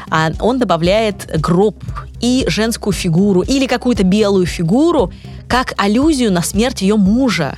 а, 0.10 0.32
он 0.42 0.60
добавляет 0.60 1.40
гроб 1.40 1.82
и 2.20 2.46
женскую 2.48 2.94
фигуру 2.94 3.42
или 3.42 3.66
какую-то 3.66 4.04
белую 4.04 4.46
фигуру 4.46 5.12
как 5.48 5.74
аллюзию 5.78 6.32
на 6.32 6.42
смерть 6.42 6.82
ее 6.82 6.98
мужа. 6.98 7.56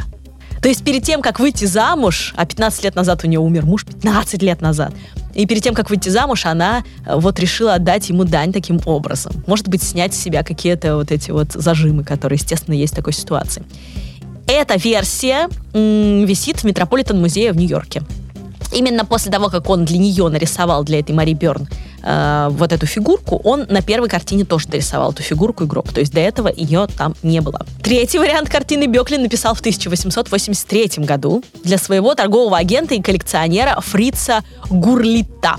То 0.62 0.68
есть 0.68 0.84
перед 0.84 1.04
тем, 1.04 1.22
как 1.22 1.40
выйти 1.40 1.66
замуж, 1.66 2.34
а 2.36 2.46
15 2.46 2.84
лет 2.84 2.96
назад 2.96 3.24
у 3.24 3.28
нее 3.28 3.40
умер 3.40 3.66
муж, 3.66 3.86
15 3.86 4.42
лет 4.42 4.62
назад, 4.62 4.94
и 5.34 5.46
перед 5.46 5.64
тем, 5.64 5.74
как 5.74 5.90
выйти 5.90 6.10
замуж, 6.10 6.46
она 6.46 6.84
э, 7.06 7.16
вот 7.16 7.40
решила 7.40 7.76
отдать 7.76 8.10
ему 8.10 8.26
дань 8.26 8.52
таким 8.52 8.82
образом. 8.86 9.32
Может 9.48 9.68
быть, 9.68 9.84
снять 9.84 10.14
с 10.14 10.18
себя 10.18 10.44
какие-то 10.44 10.98
вот 10.98 11.12
эти 11.12 11.32
вот 11.32 11.54
зажимы, 11.54 12.04
которые, 12.04 12.38
естественно, 12.38 12.76
есть 12.76 12.94
в 12.94 12.96
такой 12.96 13.14
ситуации. 13.14 13.64
Эта 14.48 14.78
версия 14.78 15.48
висит 15.74 16.58
в 16.60 16.64
Метрополитен-музее 16.64 17.52
в 17.52 17.58
Нью-Йорке. 17.58 18.02
Именно 18.74 19.06
после 19.06 19.32
того, 19.32 19.50
как 19.50 19.70
он 19.70 19.86
для 19.86 19.98
нее 19.98 20.28
нарисовал, 20.28 20.84
для 20.84 21.00
этой 21.00 21.14
Мари 21.14 21.34
Берн, 21.34 21.68
э, 22.04 22.48
вот 22.52 22.72
эту 22.72 22.86
фигурку, 22.86 23.40
он 23.44 23.66
на 23.70 23.82
первой 23.82 24.10
картине 24.10 24.46
тоже 24.46 24.68
дорисовал 24.68 25.12
эту 25.12 25.24
фигурку 25.24 25.64
и 25.64 25.68
гроб. 25.68 25.92
То 25.92 26.00
есть 26.00 26.14
до 26.14 26.20
этого 26.20 26.52
ее 26.54 26.88
там 26.98 27.16
не 27.24 27.42
было. 27.42 27.66
Третий 27.82 28.20
вариант 28.20 28.50
картины 28.50 28.86
Беклин 28.86 29.24
написал 29.24 29.56
в 29.56 29.60
1883 29.60 31.04
году 31.06 31.44
для 31.64 31.78
своего 31.78 32.16
торгового 32.16 32.58
агента 32.58 32.96
и 32.96 33.02
коллекционера 33.02 33.80
Фрица 33.82 34.44
Гурлита. 34.70 35.58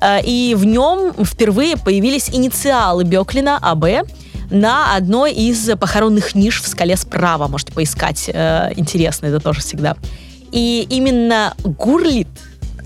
Э, 0.00 0.20
и 0.22 0.54
в 0.56 0.64
нем 0.64 1.12
впервые 1.24 1.76
появились 1.76 2.30
инициалы 2.30 3.04
Беклина 3.04 3.58
АБ, 3.60 4.08
на 4.50 4.96
одной 4.96 5.32
из 5.32 5.70
похоронных 5.78 6.34
ниш 6.34 6.62
в 6.62 6.68
скале 6.68 6.96
справа. 6.96 7.48
Можете 7.48 7.72
поискать. 7.72 8.30
Э, 8.32 8.72
интересно, 8.76 9.26
это 9.26 9.40
тоже 9.40 9.60
всегда. 9.60 9.96
И 10.52 10.86
именно 10.88 11.54
Гурлит 11.62 12.28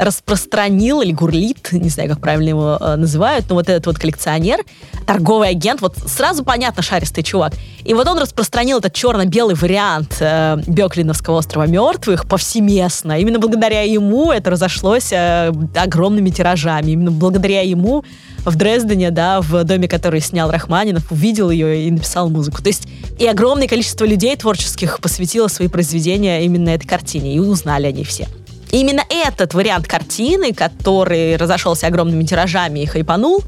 распространил, 0.04 1.00
или 1.00 1.12
Гурлит, 1.12 1.72
не 1.72 1.88
знаю, 1.88 2.08
как 2.08 2.20
правильно 2.20 2.48
его 2.50 2.78
э, 2.80 2.96
называют, 2.96 3.46
но 3.48 3.54
вот 3.54 3.68
этот 3.68 3.86
вот 3.86 3.98
коллекционер, 3.98 4.60
торговый 5.06 5.48
агент, 5.48 5.80
вот 5.80 5.96
сразу 6.06 6.44
понятно, 6.44 6.82
шаристый 6.82 7.22
чувак. 7.22 7.54
И 7.84 7.94
вот 7.94 8.06
он 8.06 8.18
распространил 8.18 8.78
этот 8.78 8.94
черно-белый 8.94 9.54
вариант 9.54 10.16
э, 10.20 10.58
Беклиновского 10.66 11.38
острова 11.38 11.66
мертвых 11.66 12.26
повсеместно. 12.26 13.18
Именно 13.18 13.38
благодаря 13.38 13.82
ему 13.82 14.32
это 14.32 14.50
разошлось 14.50 15.12
э, 15.12 15.52
огромными 15.74 16.30
тиражами. 16.30 16.92
Именно 16.92 17.10
благодаря 17.12 17.62
ему 17.62 18.04
в 18.44 18.56
Дрездене, 18.56 19.10
да, 19.10 19.40
в 19.40 19.64
доме, 19.64 19.88
который 19.88 20.20
снял 20.20 20.50
Рахманинов, 20.50 21.10
увидел 21.10 21.50
ее 21.50 21.86
и 21.86 21.90
написал 21.90 22.28
музыку. 22.28 22.62
То 22.62 22.68
есть 22.68 22.88
и 23.18 23.26
огромное 23.26 23.68
количество 23.68 24.04
людей 24.04 24.34
творческих 24.36 25.00
посвятило 25.00 25.48
свои 25.48 25.68
произведения 25.68 26.44
именно 26.44 26.70
этой 26.70 26.86
картине, 26.86 27.34
и 27.34 27.38
узнали 27.38 27.86
они 27.86 28.04
все. 28.04 28.26
И 28.72 28.80
именно 28.80 29.04
этот 29.08 29.54
вариант 29.54 29.86
картины, 29.86 30.52
который 30.52 31.36
разошелся 31.36 31.86
огромными 31.86 32.24
тиражами 32.24 32.80
и 32.80 32.86
хайпанул, 32.86 33.40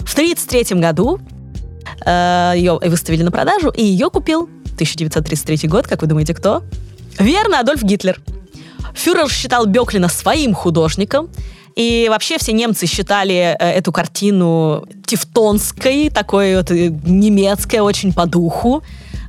в 0.00 0.12
1933 0.12 0.78
году 0.80 1.20
э, 2.04 2.52
ее 2.56 2.78
выставили 2.82 3.22
на 3.22 3.30
продажу, 3.30 3.70
и 3.70 3.82
ее 3.82 4.10
купил 4.10 4.42
1933 4.74 5.68
год, 5.68 5.86
как 5.86 6.02
вы 6.02 6.08
думаете, 6.08 6.34
кто? 6.34 6.62
Верно, 7.18 7.60
Адольф 7.60 7.82
Гитлер. 7.82 8.20
Фюрер 8.94 9.30
считал 9.30 9.66
Беклина 9.66 10.08
своим 10.08 10.52
художником, 10.54 11.30
и 11.76 12.08
вообще 12.10 12.38
все 12.38 12.52
немцы 12.52 12.86
считали 12.86 13.56
э, 13.58 13.70
эту 13.70 13.92
картину 13.92 14.84
тевтонской, 15.06 16.10
такой 16.10 16.56
вот 16.56 16.70
э, 16.70 16.88
немецкой, 17.04 17.80
очень 17.80 18.12
по 18.12 18.26
духу. 18.26 18.82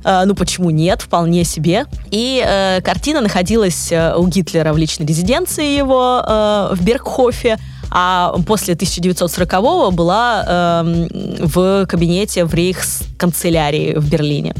Э, 0.04 0.24
ну, 0.26 0.34
почему 0.34 0.70
нет? 0.70 1.02
Вполне 1.02 1.44
себе. 1.44 1.86
И 2.10 2.44
э, 2.46 2.80
картина 2.82 3.20
находилась 3.20 3.92
у 3.92 4.26
Гитлера 4.26 4.72
в 4.72 4.76
личной 4.76 5.06
резиденции 5.06 5.76
его 5.76 6.22
э, 6.24 6.68
в 6.74 6.82
Бергхофе 6.82 7.58
а 7.96 8.34
после 8.44 8.74
1940-го 8.74 9.92
была 9.92 10.44
э, 10.44 11.08
в 11.38 11.86
кабинете 11.86 12.44
в 12.44 12.52
рейхсканцелярии 12.52 13.94
в 13.94 14.10
Берлине. 14.10 14.54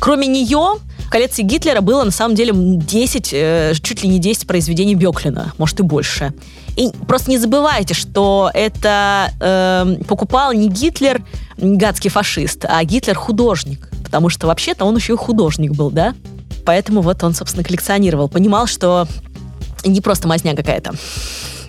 Кроме 0.00 0.26
нее, 0.26 0.80
в 0.98 1.08
коллекции 1.08 1.42
Гитлера 1.42 1.80
было 1.80 2.02
на 2.02 2.10
самом 2.10 2.34
деле 2.34 2.52
10, 2.52 3.30
э, 3.32 3.72
чуть 3.80 4.02
ли 4.02 4.08
не 4.08 4.18
10 4.18 4.48
произведений 4.48 4.96
Беклина, 4.96 5.52
может 5.58 5.78
и 5.78 5.84
больше. 5.84 6.32
И 6.76 6.90
просто 7.06 7.30
не 7.30 7.38
забывайте, 7.38 7.94
что 7.94 8.50
это 8.52 9.30
э, 9.40 10.04
покупал 10.08 10.52
не 10.52 10.68
Гитлер, 10.68 11.22
гадский 11.58 12.10
фашист, 12.10 12.64
а 12.68 12.82
Гитлер 12.82 13.14
художник. 13.14 13.88
Потому 14.12 14.28
что 14.28 14.46
вообще-то 14.46 14.84
он 14.84 14.94
еще 14.94 15.14
и 15.14 15.16
художник 15.16 15.72
был, 15.72 15.90
да? 15.90 16.14
Поэтому 16.66 17.00
вот 17.00 17.24
он, 17.24 17.32
собственно, 17.34 17.64
коллекционировал. 17.64 18.28
Понимал, 18.28 18.66
что 18.66 19.08
не 19.86 20.02
просто 20.02 20.28
мазня 20.28 20.54
какая-то. 20.54 20.92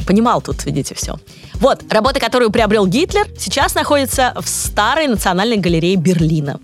Понимал 0.06 0.42
тут, 0.42 0.66
видите, 0.66 0.94
все. 0.94 1.18
Вот, 1.54 1.82
работа, 1.90 2.20
которую 2.20 2.52
приобрел 2.52 2.86
Гитлер, 2.86 3.28
сейчас 3.38 3.76
находится 3.76 4.34
в 4.38 4.50
старой 4.50 5.08
национальной 5.08 5.56
галерее 5.56 5.96
Берлина. 5.96 6.60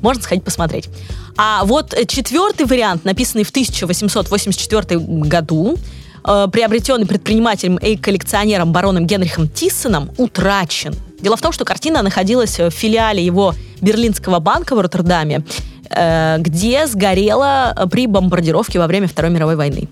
Можно 0.00 0.22
сходить 0.22 0.44
посмотреть. 0.44 0.88
А 1.36 1.64
вот 1.64 1.92
четвертый 2.06 2.64
вариант, 2.64 3.04
написанный 3.04 3.42
в 3.42 3.50
1884 3.50 5.00
году, 5.00 5.76
э, 6.24 6.46
приобретенный 6.52 7.06
предпринимателем 7.06 7.78
и 7.78 7.96
коллекционером 7.96 8.70
бароном 8.70 9.08
Генрихом 9.08 9.48
Тиссоном, 9.48 10.12
утрачен. 10.18 10.94
Дело 11.20 11.36
в 11.36 11.40
том, 11.40 11.52
что 11.52 11.64
картина 11.64 12.02
находилась 12.02 12.58
в 12.58 12.70
филиале 12.70 13.24
его 13.24 13.54
Берлинского 13.80 14.38
банка 14.38 14.74
в 14.74 14.80
Роттердаме, 14.80 15.44
э, 15.90 16.36
где 16.38 16.86
сгорела 16.86 17.88
при 17.90 18.06
бомбардировке 18.06 18.78
во 18.78 18.86
время 18.86 19.08
Второй 19.08 19.30
мировой 19.30 19.56
войны. 19.56 19.88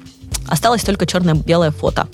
Осталось 0.49 0.83
только 0.83 1.07
черно-белое 1.07 1.71
фото. 1.71 2.07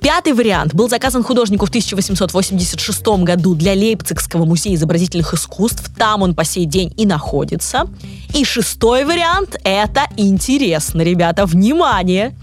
Пятый 0.00 0.32
вариант 0.32 0.74
был 0.74 0.88
заказан 0.88 1.22
художнику 1.22 1.66
в 1.66 1.68
1886 1.68 3.24
году 3.24 3.54
для 3.54 3.72
Лейпцигского 3.72 4.44
музея 4.44 4.74
изобразительных 4.74 5.32
искусств. 5.34 5.90
Там 5.96 6.22
он 6.22 6.34
по 6.34 6.44
сей 6.44 6.66
день 6.66 6.92
и 6.96 7.06
находится. 7.06 7.86
И 8.34 8.44
шестой 8.44 9.04
вариант— 9.04 9.56
это 9.64 10.08
интересно, 10.16 11.02
ребята, 11.02 11.46
внимание! 11.46 12.36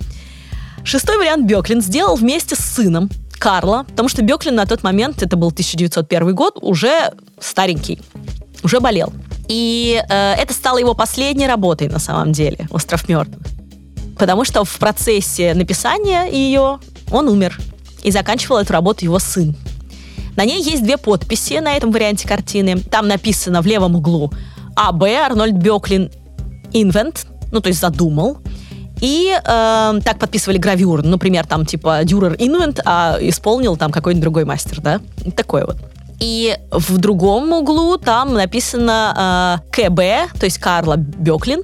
Шестой 0.84 1.17
вариант 1.17 1.45
Беклин 1.45 1.82
сделал 1.82 2.15
вместе 2.15 2.56
с 2.56 2.60
сыном 2.60 3.10
Карла, 3.43 3.84
потому 3.89 4.08
что 4.08 4.21
Беклин 4.21 4.56
на 4.56 4.65
тот 4.65 4.84
момент, 4.84 5.21
это 5.21 5.36
был 5.36 5.49
1901 5.49 6.34
год, 6.34 6.60
уже 6.62 7.12
старенький, 7.41 7.99
уже 8.63 8.79
болел. 8.79 9.12
И 9.49 10.01
э, 10.08 10.34
это 10.36 10.53
стало 10.53 10.77
его 10.77 10.93
последней 10.93 11.45
работой 11.45 11.89
на 11.89 11.99
самом 11.99 12.32
деле, 12.32 12.69
«Остров 12.69 13.10
мертвых». 13.10 13.45
Потому 14.17 14.45
что 14.45 14.63
в 14.63 14.77
процессе 14.77 15.53
написания 15.56 16.23
ее 16.32 16.79
он 17.12 17.27
умер. 17.27 17.60
И 18.01 18.12
заканчивал 18.12 18.60
эту 18.60 18.71
работу 18.71 19.03
его 19.03 19.19
сын. 19.19 19.53
На 20.38 20.45
ней 20.45 20.63
есть 20.63 20.82
две 20.82 20.95
подписи 20.95 21.60
на 21.60 21.73
этом 21.75 21.91
варианте 21.91 22.25
картины. 22.25 22.79
Там 22.79 23.10
написано 23.10 23.62
в 23.62 23.65
левом 23.65 23.97
углу 23.97 24.32
АБ 24.77 25.03
Арнольд 25.03 25.56
Беклин 25.56 26.10
Инвент, 26.71 27.27
ну 27.51 27.60
то 27.60 27.67
есть 27.67 27.82
задумал. 27.82 28.38
И 29.03 29.37
э, 29.37 29.99
так 30.05 30.17
подписывали 30.17 30.57
гравюр. 30.57 31.03
Например, 31.03 31.45
там 31.45 31.65
типа 31.65 31.99
Дюрер 32.05 32.37
Инвент, 32.39 32.79
а 32.85 33.17
исполнил 33.19 33.75
там 33.75 33.91
какой-нибудь 33.91 34.21
другой 34.21 34.45
мастер, 34.45 34.79
да? 34.79 35.01
Такое 35.35 35.65
вот. 35.65 35.75
И 36.21 36.57
в 36.71 36.97
другом 36.99 37.51
углу 37.51 37.97
там 37.97 38.33
написано 38.33 39.59
э, 39.67 39.71
КБ, 39.71 40.39
то 40.39 40.45
есть 40.45 40.57
Карла 40.57 40.95
Беклин, 40.95 41.63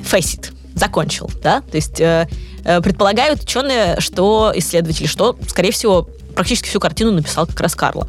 Фейсит, 0.00 0.52
закончил, 0.76 1.28
да? 1.42 1.60
То 1.62 1.76
есть 1.76 2.00
э, 2.00 2.28
э, 2.62 2.80
предполагают 2.80 3.42
ученые, 3.42 3.98
что 3.98 4.52
исследователи, 4.54 5.08
что, 5.08 5.36
скорее 5.48 5.72
всего, 5.72 6.08
практически 6.36 6.68
всю 6.68 6.78
картину 6.78 7.10
написал 7.10 7.48
как 7.48 7.60
раз 7.60 7.74
Карла. 7.74 8.06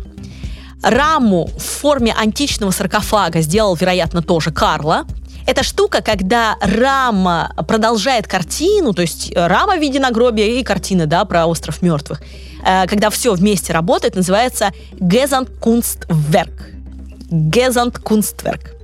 Раму 0.83 1.49
в 1.57 1.63
форме 1.63 2.13
античного 2.13 2.69
саркофага 2.69 3.41
сделал, 3.41 3.75
вероятно, 3.75 4.21
тоже 4.21 4.51
Карла. 4.51 5.05
Это 5.47 5.63
штука, 5.63 6.01
когда 6.01 6.57
рама 6.59 7.53
продолжает 7.69 8.27
картину, 8.27 8.93
то 8.93 9.01
есть 9.01 9.31
э, 9.33 9.47
рама 9.47 9.77
в 9.77 9.79
виде 9.79 9.97
нагробия 9.97 10.45
и 10.45 10.61
картина, 10.61 11.05
да, 11.05 11.23
про 11.23 11.45
остров 11.45 11.81
мертвых. 11.81 12.21
Э, 12.65 12.85
когда 12.85 13.09
все 13.09 13.33
вместе 13.33 13.71
работает, 13.71 14.15
называется 14.15 14.73
Gesamtkunstwerk. 14.95 16.51
Gesamtkunstwerk. 17.31 18.75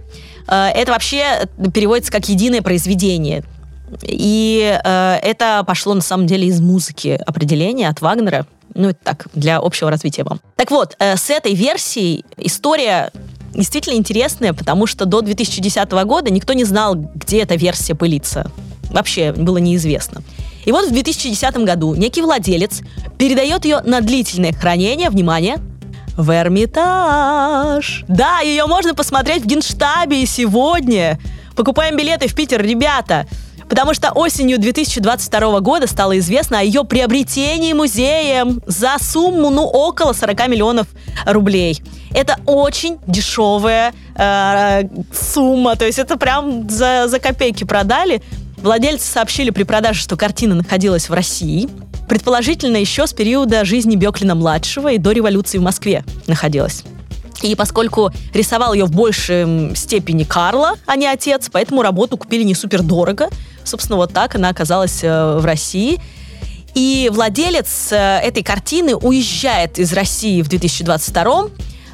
Э, 0.48 0.70
это 0.70 0.94
вообще 0.94 1.50
переводится 1.74 2.14
как 2.14 2.30
единое 2.30 2.62
произведение. 2.62 3.44
И 4.02 4.80
это 4.84 5.64
пошло 5.68 5.94
на 5.94 6.02
самом 6.02 6.26
деле 6.26 6.48
из 6.48 6.60
музыки 6.60 7.20
определения 7.28 7.90
от 7.90 8.02
Вагнера. 8.02 8.48
Ну, 8.74 8.90
это 8.90 9.00
так, 9.04 9.28
для 9.36 9.58
общего 9.58 9.92
развития 9.92 10.24
вам. 10.24 10.40
Так 10.56 10.72
вот, 10.72 10.96
с 10.98 11.30
этой 11.30 11.54
версией 11.54 12.26
история 12.38 13.12
действительно 13.54 13.96
интересная, 13.96 14.54
потому 14.54 14.88
что 14.88 15.06
до 15.06 15.22
2010 15.22 15.92
года 15.92 16.32
никто 16.32 16.54
не 16.54 16.64
знал, 16.64 16.96
где 16.96 17.42
эта 17.42 17.56
версия 17.56 17.96
пылится. 17.96 18.52
Вообще 18.90 19.32
было 19.32 19.58
неизвестно. 19.58 20.24
И 20.66 20.72
вот 20.72 20.88
в 20.88 20.92
2010 20.92 21.58
году 21.58 21.96
некий 21.96 22.22
владелец 22.22 22.82
передает 23.18 23.66
ее 23.66 23.82
на 23.82 24.02
длительное 24.02 24.54
хранение, 24.54 25.10
внимание, 25.10 25.58
в 26.16 26.30
Эрмитаж. 26.32 28.06
Да, 28.08 28.40
ее 28.42 28.66
можно 28.68 28.94
посмотреть 28.94 29.44
в 29.44 29.48
Генштабе 29.48 30.26
сегодня. 30.26 31.20
Покупаем 31.56 31.98
билеты 31.98 32.28
в 32.28 32.36
Питер, 32.36 32.62
ребята. 32.62 33.28
Потому 33.74 33.96
что 33.96 34.12
осенью 34.12 34.60
2022 34.60 35.60
года 35.62 35.88
стало 35.88 36.20
известно 36.20 36.60
о 36.60 36.62
ее 36.62 36.84
приобретении 36.84 37.74
музеем 37.74 38.62
за 38.68 38.98
сумму, 39.02 39.50
ну, 39.50 39.64
около 39.64 40.14
40 40.14 40.48
миллионов 40.48 40.86
рублей. 41.26 41.82
Это 42.14 42.38
очень 42.46 43.00
дешевая 43.08 43.92
э, 44.16 44.84
сумма, 45.12 45.76
то 45.76 45.88
есть 45.88 45.98
это 45.98 46.18
прям 46.18 46.70
за, 46.70 47.08
за 47.08 47.18
копейки 47.18 47.64
продали. 47.64 48.22
Владельцы 48.58 49.12
сообщили 49.12 49.50
при 49.50 49.64
продаже, 49.64 50.02
что 50.02 50.18
картина 50.18 50.54
находилась 50.54 51.10
в 51.10 51.14
России. 51.14 51.68
Предположительно, 52.08 52.78
еще 52.78 53.08
с 53.08 53.14
периода 53.14 53.66
жизни 53.66 53.96
Беклина-младшего 53.96 54.92
и 54.92 55.00
до 55.00 55.14
революции 55.14 55.58
в 55.58 55.64
Москве 55.64 56.06
находилась. 56.28 56.84
И 57.42 57.56
поскольку 57.56 58.12
рисовал 58.34 58.74
ее 58.74 58.86
в 58.86 58.92
большей 58.92 59.76
степени 59.76 60.24
Карла, 60.24 60.76
а 60.86 60.96
не 60.96 61.08
отец, 61.08 61.50
поэтому 61.52 61.82
работу 61.82 62.18
купили 62.18 62.44
не 62.44 62.56
супер 62.56 62.84
дорого. 62.84 63.30
Собственно, 63.64 63.98
вот 63.98 64.14
так 64.14 64.36
она 64.36 64.50
оказалась 64.50 65.04
э, 65.04 65.38
в 65.38 65.46
России. 65.46 66.00
И 66.74 67.10
владелец 67.14 67.92
э, 67.92 68.20
этой 68.24 68.44
картины 68.44 68.96
уезжает 68.96 69.80
из 69.80 69.94
России 69.94 70.42
в 70.42 70.50
2022 70.50 71.50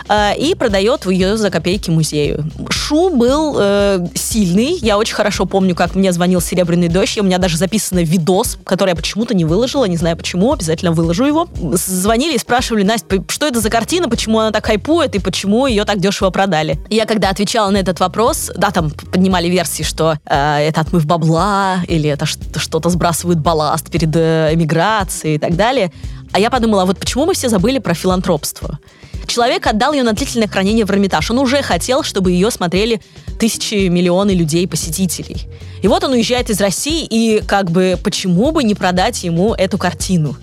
э, 0.10 0.38
и 0.38 0.56
продает 0.56 1.06
ее 1.06 1.38
за 1.38 1.50
копейки 1.50 1.89
музею. 1.89 2.45
Шу 2.69 3.10
был 3.15 3.56
э, 3.58 4.08
сильный. 4.15 4.78
Я 4.82 4.98
очень 4.98 5.15
хорошо 5.15 5.45
помню, 5.45 5.76
как 5.76 5.95
мне 5.95 6.12
звонил 6.12 6.41
«Серебряный 6.41 6.89
дождь». 6.89 7.17
У 7.17 7.24
меня 7.24 7.38
даже 7.38 7.58
записан 7.58 8.00
видос, 8.00 8.58
который 8.63 8.89
я 8.89 8.95
почему-то 8.95 9.34
не 9.34 9.45
выложила, 9.45 9.86
не 9.86 9.98
знаю 9.98 10.17
почему, 10.17 10.54
обязательно 10.54 10.91
выложу 10.91 11.26
его. 11.26 11.48
Звонили 11.74 12.36
и 12.36 12.39
спрашивали, 12.39 12.84
Настя, 12.84 13.24
что 13.28 13.48
это 13.48 13.60
за 13.60 13.69
картина, 13.69 14.10
почему 14.10 14.39
она 14.39 14.52
так 14.52 14.65
хайпует 14.65 15.15
и 15.15 15.19
почему 15.19 15.67
ее 15.67 15.86
так 15.86 16.00
дешево 16.00 16.30
продали. 16.30 16.80
И 16.89 16.95
я 16.95 17.06
когда 17.06 17.30
отвечала 17.30 17.69
на 17.69 17.78
этот 17.78 18.00
вопрос, 18.00 18.52
да, 18.56 18.72
там 18.72 18.91
поднимали 18.91 19.48
версии, 19.48 19.84
что 19.84 20.17
э, 20.26 20.67
это 20.67 20.82
отмыв 20.82 21.06
бабла, 21.06 21.84
или 21.88 22.10
это 22.10 22.26
что-то 22.26 22.89
сбрасывают 22.89 23.39
балласт 23.39 23.89
перед 23.89 24.15
э, 24.15 24.50
эмиграцией 24.54 25.36
и 25.36 25.39
так 25.39 25.56
далее. 25.56 25.91
А 26.32 26.39
я 26.39 26.50
подумала, 26.50 26.86
вот 26.86 27.00
почему 27.00 27.26
мы 27.26 27.34
все 27.34 27.50
забыли 27.50 27.80
про 27.80 27.93
филантропство? 27.93 28.80
Человек 29.29 29.67
отдал 29.67 29.93
ее 29.93 30.01
на 30.01 30.13
длительное 30.13 30.47
хранение 30.47 30.85
в 30.85 30.91
Эрмитаж. 30.91 31.29
Он 31.29 31.37
уже 31.37 31.61
хотел, 31.61 32.03
чтобы 32.03 32.31
ее 32.31 32.49
смотрели 32.49 32.99
тысячи, 33.39 33.87
миллионы 33.87 34.31
людей, 34.31 34.67
посетителей. 34.67 35.47
И 35.83 35.87
вот 35.87 36.03
он 36.03 36.13
уезжает 36.13 36.49
из 36.49 36.59
России, 36.59 37.05
и 37.05 37.41
как 37.45 37.69
бы 37.69 37.97
почему 38.03 38.51
бы 38.51 38.63
не 38.63 38.73
продать 38.73 39.23
ему 39.23 39.53
эту 39.53 39.77
картину? 39.77 40.35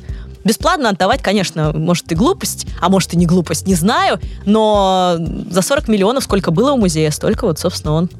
Бесплатно 0.44 0.90
отдавать, 0.90 1.20
конечно, 1.20 1.72
может 1.72 2.10
и 2.12 2.14
глупость, 2.14 2.66
а 2.80 2.88
может 2.88 3.12
и 3.12 3.16
не 3.16 3.26
глупость, 3.26 3.66
не 3.66 3.74
знаю, 3.74 4.20
но 4.44 5.16
за 5.50 5.60
40 5.60 5.88
миллионов 5.88 6.22
сколько 6.22 6.52
было 6.52 6.70
у 6.70 6.76
музея, 6.76 7.10
столько 7.10 7.46
вот, 7.46 7.58
собственно, 7.58 7.94
он 7.94 8.10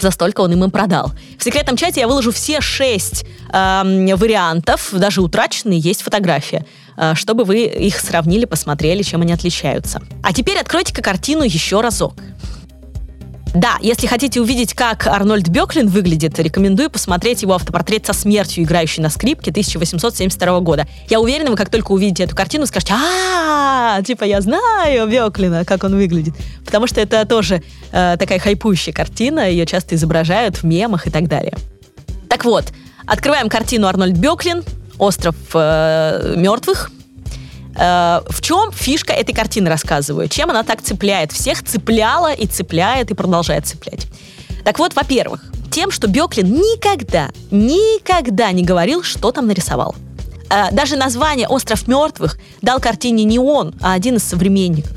за 0.00 0.10
столько 0.10 0.40
он 0.40 0.52
им 0.52 0.64
и 0.64 0.70
продал. 0.70 1.12
В 1.38 1.44
секретном 1.44 1.76
чате 1.76 2.00
я 2.00 2.08
выложу 2.08 2.32
все 2.32 2.62
шесть 2.62 3.26
э, 3.52 4.14
вариантов, 4.16 4.88
даже 4.92 5.20
утраченные, 5.20 5.78
есть 5.78 6.00
фотография. 6.02 6.64
Э, 6.96 7.14
чтобы 7.14 7.44
вы 7.44 7.64
их 7.64 7.98
сравнили, 8.00 8.44
посмотрели, 8.44 9.02
чем 9.02 9.22
они 9.22 9.32
отличаются. 9.32 10.00
А 10.22 10.32
теперь 10.32 10.58
откройте-ка 10.58 11.02
картину 11.02 11.42
еще 11.42 11.80
разок. 11.80 12.14
Да, 13.54 13.78
если 13.80 14.06
хотите 14.06 14.40
увидеть, 14.40 14.74
как 14.74 15.08
Арнольд 15.08 15.48
Беклин 15.48 15.88
выглядит, 15.88 16.38
рекомендую 16.38 16.88
посмотреть 16.88 17.42
его 17.42 17.54
автопортрет 17.54 18.06
со 18.06 18.12
смертью, 18.12 18.62
играющий 18.62 19.02
на 19.02 19.10
скрипке 19.10 19.50
1872 19.50 20.60
года. 20.60 20.86
Я 21.08 21.20
уверена, 21.20 21.50
вы 21.50 21.56
как 21.56 21.68
только 21.68 21.90
увидите 21.90 22.22
эту 22.22 22.36
картину, 22.36 22.66
скажете, 22.66 22.94
а, 22.94 24.00
типа 24.02 24.22
я 24.22 24.40
знаю 24.40 25.08
Беклина, 25.08 25.64
как 25.64 25.82
он 25.82 25.96
выглядит. 25.96 26.34
Потому 26.64 26.86
что 26.86 27.00
это 27.00 27.26
тоже 27.26 27.64
э, 27.90 28.16
такая 28.20 28.38
хайпующая 28.38 28.92
картина, 28.92 29.50
ее 29.50 29.66
часто 29.66 29.96
изображают 29.96 30.58
в 30.58 30.62
мемах 30.62 31.08
и 31.08 31.10
так 31.10 31.26
далее. 31.26 31.54
Так 32.28 32.44
вот, 32.44 32.66
открываем 33.04 33.48
картину 33.48 33.88
Арнольд 33.88 34.16
Беклин, 34.16 34.62
остров 35.00 35.34
э, 35.54 36.34
мертвых. 36.36 36.90
Э, 37.76 38.20
в 38.28 38.40
чем 38.42 38.70
фишка 38.72 39.12
этой 39.12 39.32
картины 39.32 39.68
рассказываю? 39.68 40.28
Чем 40.28 40.50
она 40.50 40.62
так 40.62 40.82
цепляет? 40.82 41.32
Всех 41.32 41.64
цепляла 41.64 42.32
и 42.32 42.46
цепляет 42.46 43.10
и 43.10 43.14
продолжает 43.14 43.66
цеплять. 43.66 44.06
Так 44.64 44.78
вот, 44.78 44.94
во-первых, 44.94 45.44
тем, 45.70 45.90
что 45.90 46.06
Беклин 46.06 46.52
никогда, 46.52 47.30
никогда 47.50 48.52
не 48.52 48.62
говорил, 48.62 49.02
что 49.02 49.32
там 49.32 49.46
нарисовал. 49.46 49.94
Э, 50.50 50.70
даже 50.70 50.96
название 50.96 51.48
«Остров 51.48 51.88
мертвых» 51.88 52.38
дал 52.60 52.78
картине 52.78 53.24
не 53.24 53.38
он, 53.38 53.74
а 53.80 53.94
один 53.94 54.16
из 54.16 54.24
современников. 54.24 54.92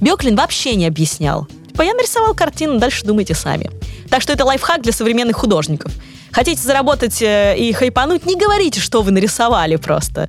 Беклин 0.00 0.36
вообще 0.36 0.74
не 0.74 0.86
объяснял. 0.86 1.46
Типа, 1.72 1.82
я 1.82 1.94
нарисовал 1.94 2.34
картину, 2.34 2.78
дальше 2.78 3.04
думайте 3.04 3.34
сами. 3.34 3.70
Так 4.10 4.20
что 4.20 4.32
это 4.32 4.44
лайфхак 4.44 4.82
для 4.82 4.92
современных 4.92 5.36
художников. 5.36 5.90
Хотите 6.30 6.62
заработать 6.62 7.22
э, 7.22 7.56
и 7.56 7.72
хайпануть, 7.72 8.26
не 8.26 8.36
говорите, 8.36 8.78
что 8.78 9.00
вы 9.00 9.10
нарисовали 9.10 9.76
просто. 9.76 10.28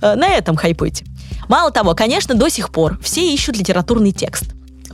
Э, 0.00 0.14
на 0.14 0.28
этом 0.28 0.54
хайпуйте. 0.56 1.04
Мало 1.48 1.72
того, 1.72 1.94
конечно, 1.94 2.34
до 2.34 2.48
сих 2.48 2.70
пор 2.70 2.98
все 3.02 3.28
ищут 3.32 3.56
литературный 3.56 4.12
текст 4.12 4.44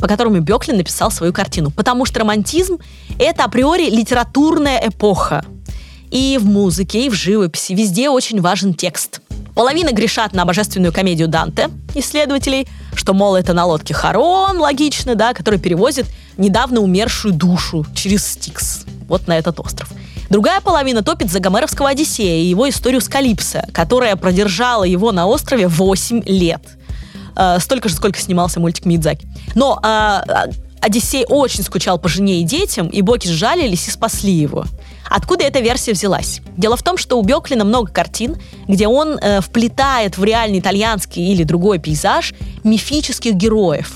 по 0.00 0.08
которому 0.08 0.40
Беклин 0.40 0.78
написал 0.78 1.10
свою 1.10 1.34
картину. 1.34 1.70
Потому 1.70 2.06
что 2.06 2.20
романтизм— 2.20 2.78
это 3.18 3.44
априори 3.44 3.90
литературная 3.90 4.88
эпоха. 4.88 5.44
И 6.10 6.38
в 6.40 6.46
музыке, 6.46 7.04
и 7.04 7.10
в 7.10 7.12
живописи 7.12 7.74
везде 7.74 8.08
очень 8.08 8.40
важен 8.40 8.72
текст. 8.72 9.20
Половина 9.54 9.92
грешат 9.92 10.32
на 10.32 10.44
божественную 10.44 10.92
комедию 10.92 11.28
Данте, 11.28 11.68
исследователей, 11.94 12.66
что, 12.94 13.14
мол, 13.14 13.36
это 13.36 13.52
на 13.52 13.64
лодке 13.66 13.94
Харон, 13.94 14.58
логично, 14.58 15.14
да, 15.14 15.34
который 15.34 15.58
перевозит 15.58 16.06
недавно 16.36 16.80
умершую 16.80 17.34
душу 17.34 17.84
через 17.94 18.26
Стикс, 18.26 18.84
вот 19.08 19.26
на 19.26 19.36
этот 19.36 19.60
остров. 19.60 19.90
Другая 20.30 20.60
половина 20.60 21.02
топит 21.02 21.30
за 21.30 21.40
Гомеровского 21.40 21.88
Одиссея 21.88 22.40
и 22.40 22.46
его 22.46 22.68
историю 22.68 23.00
с 23.00 23.08
Калипсо, 23.08 23.66
которая 23.72 24.14
продержала 24.14 24.84
его 24.84 25.10
на 25.10 25.26
острове 25.26 25.66
8 25.66 26.22
лет. 26.24 26.62
Э, 27.36 27.58
столько 27.58 27.88
же, 27.88 27.96
сколько 27.96 28.20
снимался 28.20 28.60
мультик 28.60 28.86
Мидзаки. 28.86 29.26
Но 29.56 29.80
э, 29.82 30.20
Одиссей 30.80 31.24
очень 31.28 31.64
скучал 31.64 31.98
по 31.98 32.08
жене 32.08 32.40
и 32.40 32.44
детям, 32.44 32.86
и 32.86 33.02
боги 33.02 33.26
сжалились 33.26 33.88
и 33.88 33.90
спасли 33.90 34.32
его. 34.32 34.64
Откуда 35.10 35.42
эта 35.42 35.58
версия 35.58 35.92
взялась? 35.92 36.40
Дело 36.56 36.76
в 36.76 36.84
том, 36.84 36.96
что 36.96 37.18
у 37.18 37.22
Беклина 37.22 37.64
много 37.64 37.90
картин, 37.90 38.36
где 38.68 38.86
он 38.86 39.18
э, 39.18 39.40
вплетает 39.40 40.16
в 40.16 40.22
реальный 40.22 40.60
итальянский 40.60 41.32
или 41.32 41.42
другой 41.42 41.80
пейзаж 41.80 42.32
мифических 42.62 43.34
героев. 43.34 43.92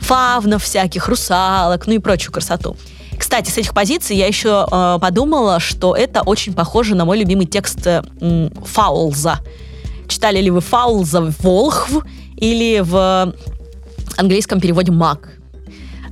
Фавнов 0.00 0.64
всяких, 0.64 1.06
русалок, 1.08 1.86
ну 1.86 1.92
и 1.92 1.98
прочую 1.98 2.32
красоту. 2.32 2.78
Кстати, 3.18 3.50
с 3.50 3.58
этих 3.58 3.74
позиций 3.74 4.16
я 4.16 4.26
еще 4.26 4.66
э, 4.70 4.98
подумала, 5.00 5.60
что 5.60 5.94
это 5.94 6.22
очень 6.22 6.54
похоже 6.54 6.94
на 6.94 7.04
мой 7.04 7.18
любимый 7.18 7.44
текст 7.44 7.86
э, 7.86 8.02
Фаулза. 8.64 9.40
Читали 10.08 10.40
ли 10.40 10.50
вы 10.50 10.62
Фаулза 10.62 11.32
«Волхв» 11.40 11.90
или 12.38 12.80
в 12.80 13.34
английском 14.16 14.60
переводе 14.60 14.92
«Маг»? 14.92 15.40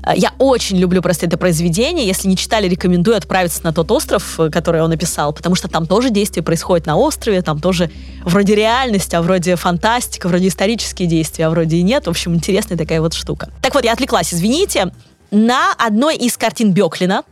Э, 0.04 0.12
я 0.14 0.32
очень 0.38 0.76
люблю 0.78 1.02
просто 1.02 1.26
это 1.26 1.36
произведение. 1.36 2.06
Если 2.06 2.28
не 2.28 2.36
читали, 2.36 2.68
рекомендую 2.68 3.16
отправиться 3.16 3.62
на 3.64 3.72
тот 3.72 3.90
остров, 3.90 4.38
э, 4.38 4.50
который 4.50 4.82
он 4.82 4.90
написал, 4.90 5.32
потому 5.32 5.54
что 5.54 5.68
там 5.68 5.86
тоже 5.86 6.10
действие 6.10 6.42
происходит 6.42 6.86
на 6.86 6.96
острове, 6.96 7.42
там 7.42 7.60
тоже 7.60 7.90
вроде 8.24 8.54
реальность, 8.54 9.14
а 9.14 9.22
вроде 9.22 9.56
фантастика, 9.56 10.28
вроде 10.28 10.48
исторические 10.48 11.08
действия, 11.08 11.46
а 11.46 11.50
вроде 11.50 11.76
и 11.76 11.82
нет. 11.82 12.06
В 12.06 12.10
общем, 12.10 12.34
интересная 12.34 12.76
такая 12.76 13.00
вот 13.00 13.14
штука. 13.14 13.50
Так 13.60 13.74
вот, 13.74 13.84
я 13.84 13.92
отвлеклась, 13.92 14.32
извините. 14.32 14.92
На 15.30 15.72
одной 15.72 16.16
из 16.16 16.36
картин 16.36 16.72
Беклина, 16.72 17.22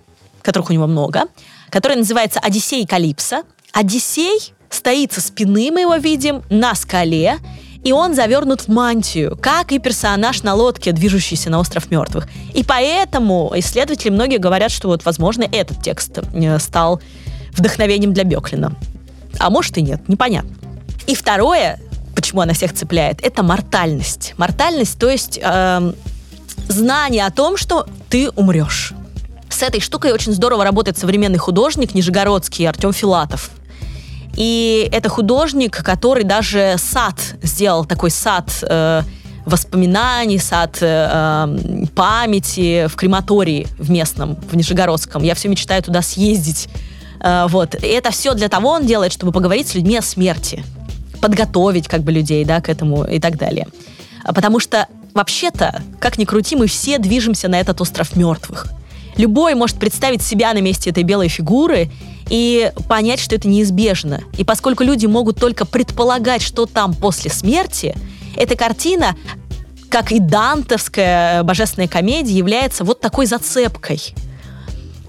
которых 0.42 0.70
у 0.70 0.72
него 0.72 0.86
много, 0.86 1.24
которая 1.68 1.98
называется 1.98 2.40
«Одиссей 2.40 2.86
Калипсо», 2.86 3.42
Одиссей 3.72 4.52
стоит 4.68 5.12
со 5.12 5.20
спины, 5.20 5.70
мы 5.70 5.82
его 5.82 5.96
видим, 5.96 6.42
на 6.48 6.74
скале, 6.74 7.38
и 7.82 7.92
он 7.92 8.14
завернут 8.14 8.62
в 8.62 8.68
мантию, 8.68 9.38
как 9.40 9.72
и 9.72 9.78
персонаж 9.78 10.42
на 10.42 10.54
лодке, 10.54 10.92
движущийся 10.92 11.50
на 11.50 11.58
остров 11.58 11.90
мертвых. 11.90 12.28
И 12.54 12.62
поэтому 12.62 13.52
исследователи 13.56 14.10
многие 14.10 14.36
говорят, 14.36 14.70
что 14.70 14.88
вот, 14.88 15.04
возможно, 15.04 15.44
этот 15.50 15.82
текст 15.82 16.18
э, 16.18 16.58
стал 16.58 17.00
вдохновением 17.52 18.12
для 18.12 18.24
Беклина. 18.24 18.74
А 19.38 19.50
может 19.50 19.78
и 19.78 19.82
нет, 19.82 20.08
непонятно. 20.08 20.54
И 21.06 21.14
второе, 21.14 21.80
почему 22.14 22.42
она 22.42 22.52
всех 22.52 22.74
цепляет, 22.74 23.20
это 23.22 23.42
мортальность. 23.42 24.34
Мортальность, 24.36 24.98
то 24.98 25.08
есть 25.08 25.40
э, 25.42 25.92
знание 26.68 27.24
о 27.24 27.30
том, 27.30 27.56
что 27.56 27.86
ты 28.10 28.30
умрешь. 28.30 28.92
С 29.48 29.62
этой 29.62 29.80
штукой 29.80 30.12
очень 30.12 30.32
здорово 30.32 30.64
работает 30.64 30.98
современный 30.98 31.38
художник 31.38 31.94
нижегородский 31.94 32.68
Артем 32.68 32.92
Филатов. 32.92 33.50
И 34.41 34.88
это 34.91 35.11
художник, 35.11 35.84
который 35.84 36.24
даже 36.24 36.76
сад 36.78 37.16
сделал, 37.43 37.84
такой 37.84 38.11
сад 38.11 38.51
э, 38.62 39.03
воспоминаний, 39.45 40.38
сад 40.38 40.78
э, 40.80 40.86
эм, 40.86 41.86
памяти 41.88 42.86
в 42.86 42.97
крематории 42.97 43.66
в 43.78 43.91
местном, 43.91 44.36
в 44.36 44.57
Нижегородском. 44.57 45.22
Я 45.22 45.34
все 45.34 45.49
мечтаю 45.49 45.82
туда 45.82 46.01
съездить. 46.01 46.70
Э, 47.20 47.49
вот. 47.51 47.74
И 47.74 47.86
это 47.86 48.11
все 48.12 48.32
для 48.32 48.49
того 48.49 48.70
он 48.70 48.86
делает, 48.86 49.12
чтобы 49.12 49.30
поговорить 49.30 49.68
с 49.68 49.74
людьми 49.74 49.99
о 49.99 50.03
смерти. 50.03 50.64
Подготовить 51.20 51.86
как 51.86 52.01
бы 52.01 52.11
людей 52.11 52.43
да, 52.47 52.62
к 52.62 52.70
этому 52.70 53.05
и 53.05 53.20
так 53.20 53.36
далее. 53.36 53.68
Потому 54.24 54.59
что 54.59 54.86
вообще-то, 55.12 55.82
как 55.99 56.16
ни 56.16 56.24
крути, 56.24 56.57
мы 56.57 56.66
все 56.66 56.97
движемся 56.97 57.49
на 57.49 57.61
этот 57.61 57.78
остров 57.82 58.16
мертвых. 58.16 58.68
Любой 59.20 59.54
может 59.54 59.76
представить 59.76 60.22
себя 60.22 60.54
на 60.54 60.62
месте 60.62 60.88
этой 60.88 61.02
белой 61.02 61.28
фигуры 61.28 61.90
и 62.30 62.72
понять, 62.88 63.20
что 63.20 63.34
это 63.34 63.48
неизбежно. 63.48 64.22
И 64.38 64.44
поскольку 64.44 64.82
люди 64.82 65.04
могут 65.04 65.38
только 65.38 65.66
предполагать, 65.66 66.40
что 66.40 66.64
там 66.64 66.94
после 66.94 67.30
смерти, 67.30 67.94
эта 68.34 68.56
картина, 68.56 69.14
как 69.90 70.10
и 70.10 70.20
дантовская 70.20 71.42
божественная 71.42 71.86
комедия, 71.86 72.32
является 72.32 72.82
вот 72.82 73.00
такой 73.00 73.26
зацепкой. 73.26 74.00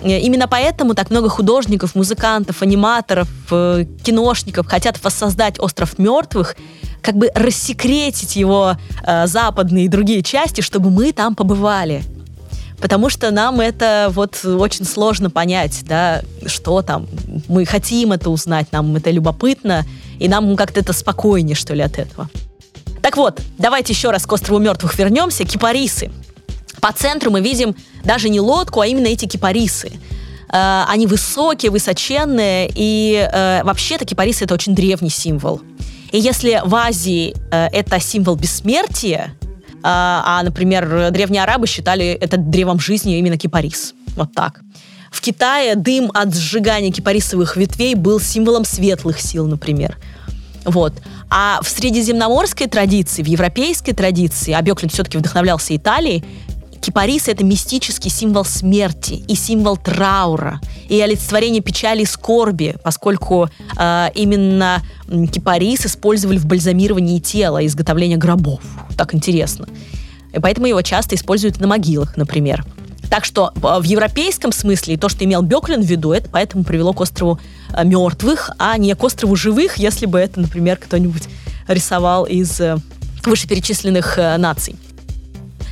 Именно 0.03 0.49
поэтому 0.49 0.93
так 0.93 1.09
много 1.09 1.29
художников, 1.29 1.95
музыкантов, 1.95 2.61
аниматоров, 2.61 3.29
э, 3.49 3.85
киношников 4.03 4.67
хотят 4.67 5.01
воссоздать 5.01 5.57
«Остров 5.57 5.97
мертвых», 5.97 6.57
как 7.01 7.15
бы 7.15 7.31
рассекретить 7.33 8.35
его 8.35 8.75
э, 9.05 9.27
западные 9.27 9.85
и 9.85 9.87
другие 9.87 10.21
части, 10.21 10.59
чтобы 10.59 10.89
мы 10.89 11.13
там 11.13 11.33
побывали 11.33 12.03
потому 12.81 13.09
что 13.09 13.31
нам 13.31 13.61
это 13.61 14.09
вот 14.11 14.43
очень 14.43 14.85
сложно 14.85 15.29
понять, 15.29 15.83
да, 15.83 16.21
что 16.45 16.81
там. 16.81 17.07
Мы 17.47 17.65
хотим 17.65 18.11
это 18.11 18.29
узнать, 18.29 18.71
нам 18.71 18.95
это 18.95 19.11
любопытно, 19.11 19.85
и 20.19 20.27
нам 20.27 20.55
как-то 20.55 20.79
это 20.79 20.91
спокойнее, 20.91 21.55
что 21.55 21.73
ли, 21.73 21.81
от 21.81 21.99
этого. 21.99 22.29
Так 23.01 23.17
вот, 23.17 23.41
давайте 23.57 23.93
еще 23.93 24.11
раз 24.11 24.25
к 24.25 24.31
острову 24.31 24.59
мертвых 24.59 24.97
вернемся. 24.97 25.43
Кипарисы. 25.45 26.11
По 26.81 26.91
центру 26.91 27.31
мы 27.31 27.41
видим 27.41 27.75
даже 28.03 28.29
не 28.29 28.39
лодку, 28.39 28.81
а 28.81 28.87
именно 28.87 29.07
эти 29.07 29.25
кипарисы. 29.25 29.91
Э, 30.51 30.83
они 30.87 31.07
высокие, 31.07 31.71
высоченные, 31.71 32.69
и 32.73 33.27
э, 33.31 33.63
вообще-то 33.63 34.05
кипарисы 34.05 34.43
это 34.45 34.53
очень 34.53 34.75
древний 34.75 35.09
символ. 35.09 35.61
И 36.11 36.19
если 36.19 36.61
в 36.63 36.75
Азии 36.75 37.35
э, 37.51 37.67
это 37.71 37.99
символ 37.99 38.35
бессмертия, 38.35 39.35
а, 39.83 40.23
а, 40.25 40.43
например, 40.43 41.11
древние 41.11 41.43
арабы 41.43 41.67
считали 41.67 42.07
это 42.07 42.37
древом 42.37 42.79
жизни 42.79 43.17
именно 43.17 43.37
кипарис. 43.37 43.93
Вот 44.15 44.33
так. 44.33 44.61
В 45.11 45.21
Китае 45.21 45.75
дым 45.75 46.09
от 46.13 46.33
сжигания 46.33 46.91
кипарисовых 46.91 47.57
ветвей 47.57 47.95
был 47.95 48.19
символом 48.19 48.63
светлых 48.63 49.19
сил, 49.19 49.45
например. 49.45 49.97
Вот. 50.63 50.93
А 51.29 51.59
в 51.61 51.67
средиземноморской 51.69 52.67
традиции, 52.67 53.23
в 53.23 53.27
европейской 53.27 53.93
традиции, 53.93 54.53
а 54.53 54.61
Беклин 54.61 54.89
все-таки 54.89 55.17
вдохновлялся 55.17 55.75
Италией, 55.75 56.23
Кипарис— 56.81 57.27
это 57.27 57.45
мистический 57.45 58.09
символ 58.09 58.43
смерти 58.43 59.23
и 59.27 59.35
символ 59.35 59.77
траура, 59.77 60.59
и 60.89 60.99
олицетворение 60.99 61.61
печали 61.61 62.01
и 62.01 62.05
скорби, 62.05 62.75
поскольку 62.83 63.49
э, 63.77 64.07
именно 64.15 64.81
кипарис 65.31 65.85
использовали 65.85 66.39
в 66.39 66.47
бальзамировании 66.47 67.19
тела, 67.19 67.63
изготовлении 67.65 68.15
гробов. 68.15 68.61
Так 68.97 69.13
интересно. 69.13 69.67
И 70.33 70.39
поэтому 70.39 70.67
его 70.67 70.81
часто 70.81 71.15
используют 71.15 71.59
на 71.59 71.67
могилах, 71.67 72.17
например. 72.17 72.65
Так 73.09 73.25
что 73.25 73.51
э, 73.55 73.59
в 73.59 73.83
европейском 73.83 74.51
смысле 74.53 74.97
то, 74.97 75.09
что 75.09 75.25
имел 75.25 75.41
Беклин 75.41 75.81
в 75.81 75.85
виду, 75.85 76.13
это 76.13 76.29
поэтому 76.29 76.63
привело 76.63 76.93
к 76.93 77.01
острову 77.01 77.39
э, 77.73 77.83
мертвых, 77.83 78.51
а 78.57 78.77
не 78.77 78.95
к 78.95 79.03
острову 79.03 79.35
живых, 79.35 79.77
если 79.77 80.05
бы 80.05 80.17
это, 80.17 80.39
например, 80.39 80.77
кто-нибудь 80.77 81.23
рисовал 81.67 82.25
из 82.25 82.59
э, 82.61 82.77
вышеперечисленных 83.25 84.17
наций. 84.37 84.75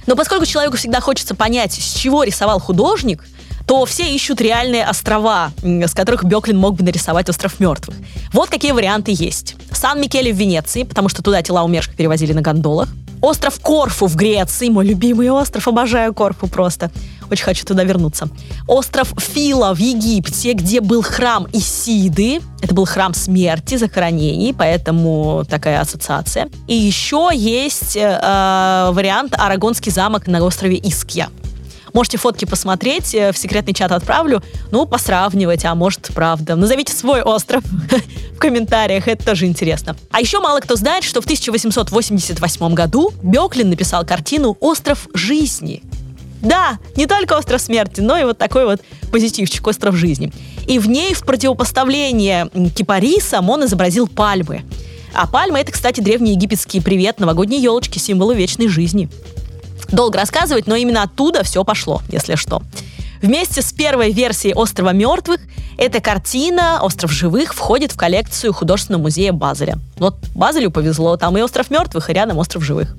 Но 0.06 0.16
поскольку 0.16 0.46
человеку 0.46 0.76
всегда 0.76 1.00
хочется 1.00 1.34
понять, 1.34 1.74
с 1.74 1.96
чего 1.96 2.24
рисовал 2.24 2.60
художник, 2.60 3.24
то 3.70 3.86
все 3.86 4.16
ищут 4.16 4.42
реальные 4.42 4.84
острова, 4.84 5.52
с 5.62 5.94
которых 5.94 6.24
Беклин 6.24 6.58
мог 6.58 6.74
бы 6.74 6.84
нарисовать 6.84 7.30
остров 7.30 7.60
мертвых. 7.60 7.96
Вот 8.34 8.50
какие 8.50 8.72
варианты 8.72 9.14
есть. 9.14 9.56
Сан-Микеле 9.72 10.34
в 10.34 10.38
Венеции, 10.38 10.82
потому 10.82 11.08
что 11.08 11.22
туда 11.22 11.44
тела 11.44 11.64
умерших 11.64 11.96
перевозили 11.96 12.34
на 12.34 12.42
гондолах. 12.42 12.90
Остров 13.22 13.60
Корфу 13.60 14.08
в 14.08 14.16
Греции, 14.16 14.70
мой 14.70 14.88
любимый 14.88 15.30
остров, 15.30 15.68
обожаю 15.68 16.16
Корфу 16.16 16.48
просто. 16.48 16.90
Очень 17.30 17.44
хочу 17.44 17.64
туда 17.64 17.84
вернуться. 17.84 18.30
Остров 18.68 19.14
Фила 19.20 19.76
в 19.76 19.78
Египте, 19.78 20.54
где 20.54 20.82
был 20.82 21.04
храм 21.04 21.46
Исиды. 21.54 22.42
Это 22.64 22.74
был 22.74 22.86
храм 22.86 23.14
смерти, 23.14 23.78
захоронений, 23.78 24.52
поэтому 24.52 25.46
такая 25.48 25.80
ассоциация. 25.80 26.50
И 26.66 26.74
еще 26.74 27.30
есть 27.32 27.96
э, 27.96 28.20
э 28.20 28.90
вариант 28.94 29.36
Арагонский 29.38 29.92
замок 29.92 30.26
на 30.26 30.44
острове 30.44 30.78
Искья. 30.78 31.30
Можете 32.00 32.18
фотки 32.18 32.46
посмотреть, 32.46 33.14
э, 33.14 33.34
в 33.34 33.38
секретный 33.38 33.74
чат 33.74 33.92
отправлю, 33.92 34.42
ну, 34.72 34.86
посравнивать, 34.86 35.66
а 35.66 35.76
может, 35.76 36.12
правда. 36.16 36.56
Назовите 36.56 36.94
свой 36.94 37.22
остров 37.22 37.62
в 38.32 38.38
комментариях, 38.38 39.10
это 39.10 39.26
тоже 39.26 39.48
интересно. 39.48 39.98
А 40.10 40.22
еще 40.22 40.40
мало 40.40 40.62
кто 40.62 40.78
знает, 40.78 41.04
что 41.04 41.20
в 41.20 41.26
1888 41.26 42.74
году 42.74 43.12
Беклин 43.22 43.70
написал 43.70 44.06
картину 44.06 44.56
«Остров 44.62 45.10
жизни». 45.14 45.84
Да, 46.42 46.80
не 46.96 47.06
только 47.06 47.34
остров 47.34 47.60
смерти, 47.60 48.00
но 48.00 48.18
и 48.18 48.24
вот 48.24 48.38
такой 48.38 48.64
вот 48.64 48.80
позитивчик 49.12 49.68
остров 49.68 49.94
жизни. 49.96 50.32
И 50.68 50.80
в 50.80 50.88
ней 50.88 51.14
в 51.14 51.26
противопоставление 51.26 52.50
кипарисам 52.78 53.50
он 53.50 53.66
изобразил 53.66 54.08
пальмы. 54.08 54.64
А 55.14 55.28
пальмы 55.28 55.60
это, 55.60 55.74
кстати, 55.74 56.00
древний 56.00 56.32
египетский 56.32 56.80
привет 56.80 57.20
новогодней 57.20 57.60
елочки, 57.60 58.00
символу 58.00 58.32
вечной 58.32 58.70
жизни. 58.70 59.10
Долго 59.88 60.20
рассказывать, 60.20 60.68
но 60.68 60.76
именно 60.76 61.04
оттуда 61.04 61.44
все 61.44 61.64
пошло, 61.64 62.02
если 62.10 62.36
что. 62.36 62.62
Вместе 63.22 63.62
с 63.62 63.74
первой 63.74 64.12
версией 64.12 64.54
«Острова 64.54 64.92
мертвых» 64.92 65.42
эта 65.78 66.00
картина 66.00 66.80
«Остров 66.82 67.12
живых» 67.12 67.54
входит 67.54 67.92
в 67.92 67.98
коллекцию 67.98 68.54
художественного 68.54 69.04
музея 69.04 69.34
Базеля. 69.34 69.78
Вот 69.98 70.16
Базелю 70.36 70.72
повезло, 70.72 71.18
там 71.18 71.38
и 71.38 71.42
«Остров 71.42 71.70
мертвых», 71.70 72.10
и 72.10 72.14
рядом 72.14 72.38
«Остров 72.38 72.64
живых». 72.64 72.96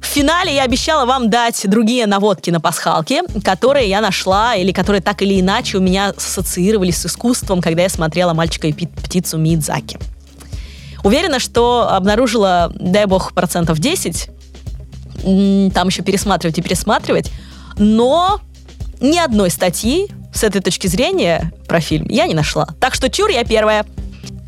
В 0.00 0.06
финале 0.06 0.54
я 0.54 0.64
обещала 0.64 1.06
вам 1.06 1.30
дать 1.30 1.62
другие 1.64 2.06
наводки 2.06 2.50
на 2.50 2.60
пасхалке, 2.60 3.22
которые 3.44 3.88
я 3.88 4.00
нашла 4.00 4.56
или 4.56 4.72
которые 4.72 5.00
так 5.00 5.22
или 5.22 5.40
иначе 5.40 5.78
у 5.78 5.80
меня 5.80 6.12
ассоциировались 6.16 6.98
с 6.98 7.06
искусством, 7.06 7.60
когда 7.62 7.82
я 7.82 7.88
смотрела 7.88 8.34
«Мальчика 8.34 8.66
и 8.66 8.72
птицу» 8.72 9.38
Мидзаки. 9.38 9.98
Уверена, 11.04 11.38
что 11.38 11.88
обнаружила, 11.90 12.72
дай 12.74 13.06
бог, 13.06 13.32
процентов 13.32 13.78
10. 13.78 14.28
Там 15.22 15.88
еще 15.88 16.02
пересматривать 16.02 16.58
и 16.58 16.62
пересматривать. 16.62 17.30
Но 17.76 18.40
ни 19.00 19.18
одной 19.18 19.50
статьи 19.50 20.08
с 20.32 20.42
этой 20.44 20.60
точки 20.60 20.86
зрения 20.86 21.52
про 21.66 21.80
фильм 21.80 22.06
я 22.08 22.26
не 22.26 22.34
нашла. 22.34 22.68
Так 22.80 22.94
что 22.94 23.10
чур, 23.10 23.30
я 23.30 23.44
первая. 23.44 23.84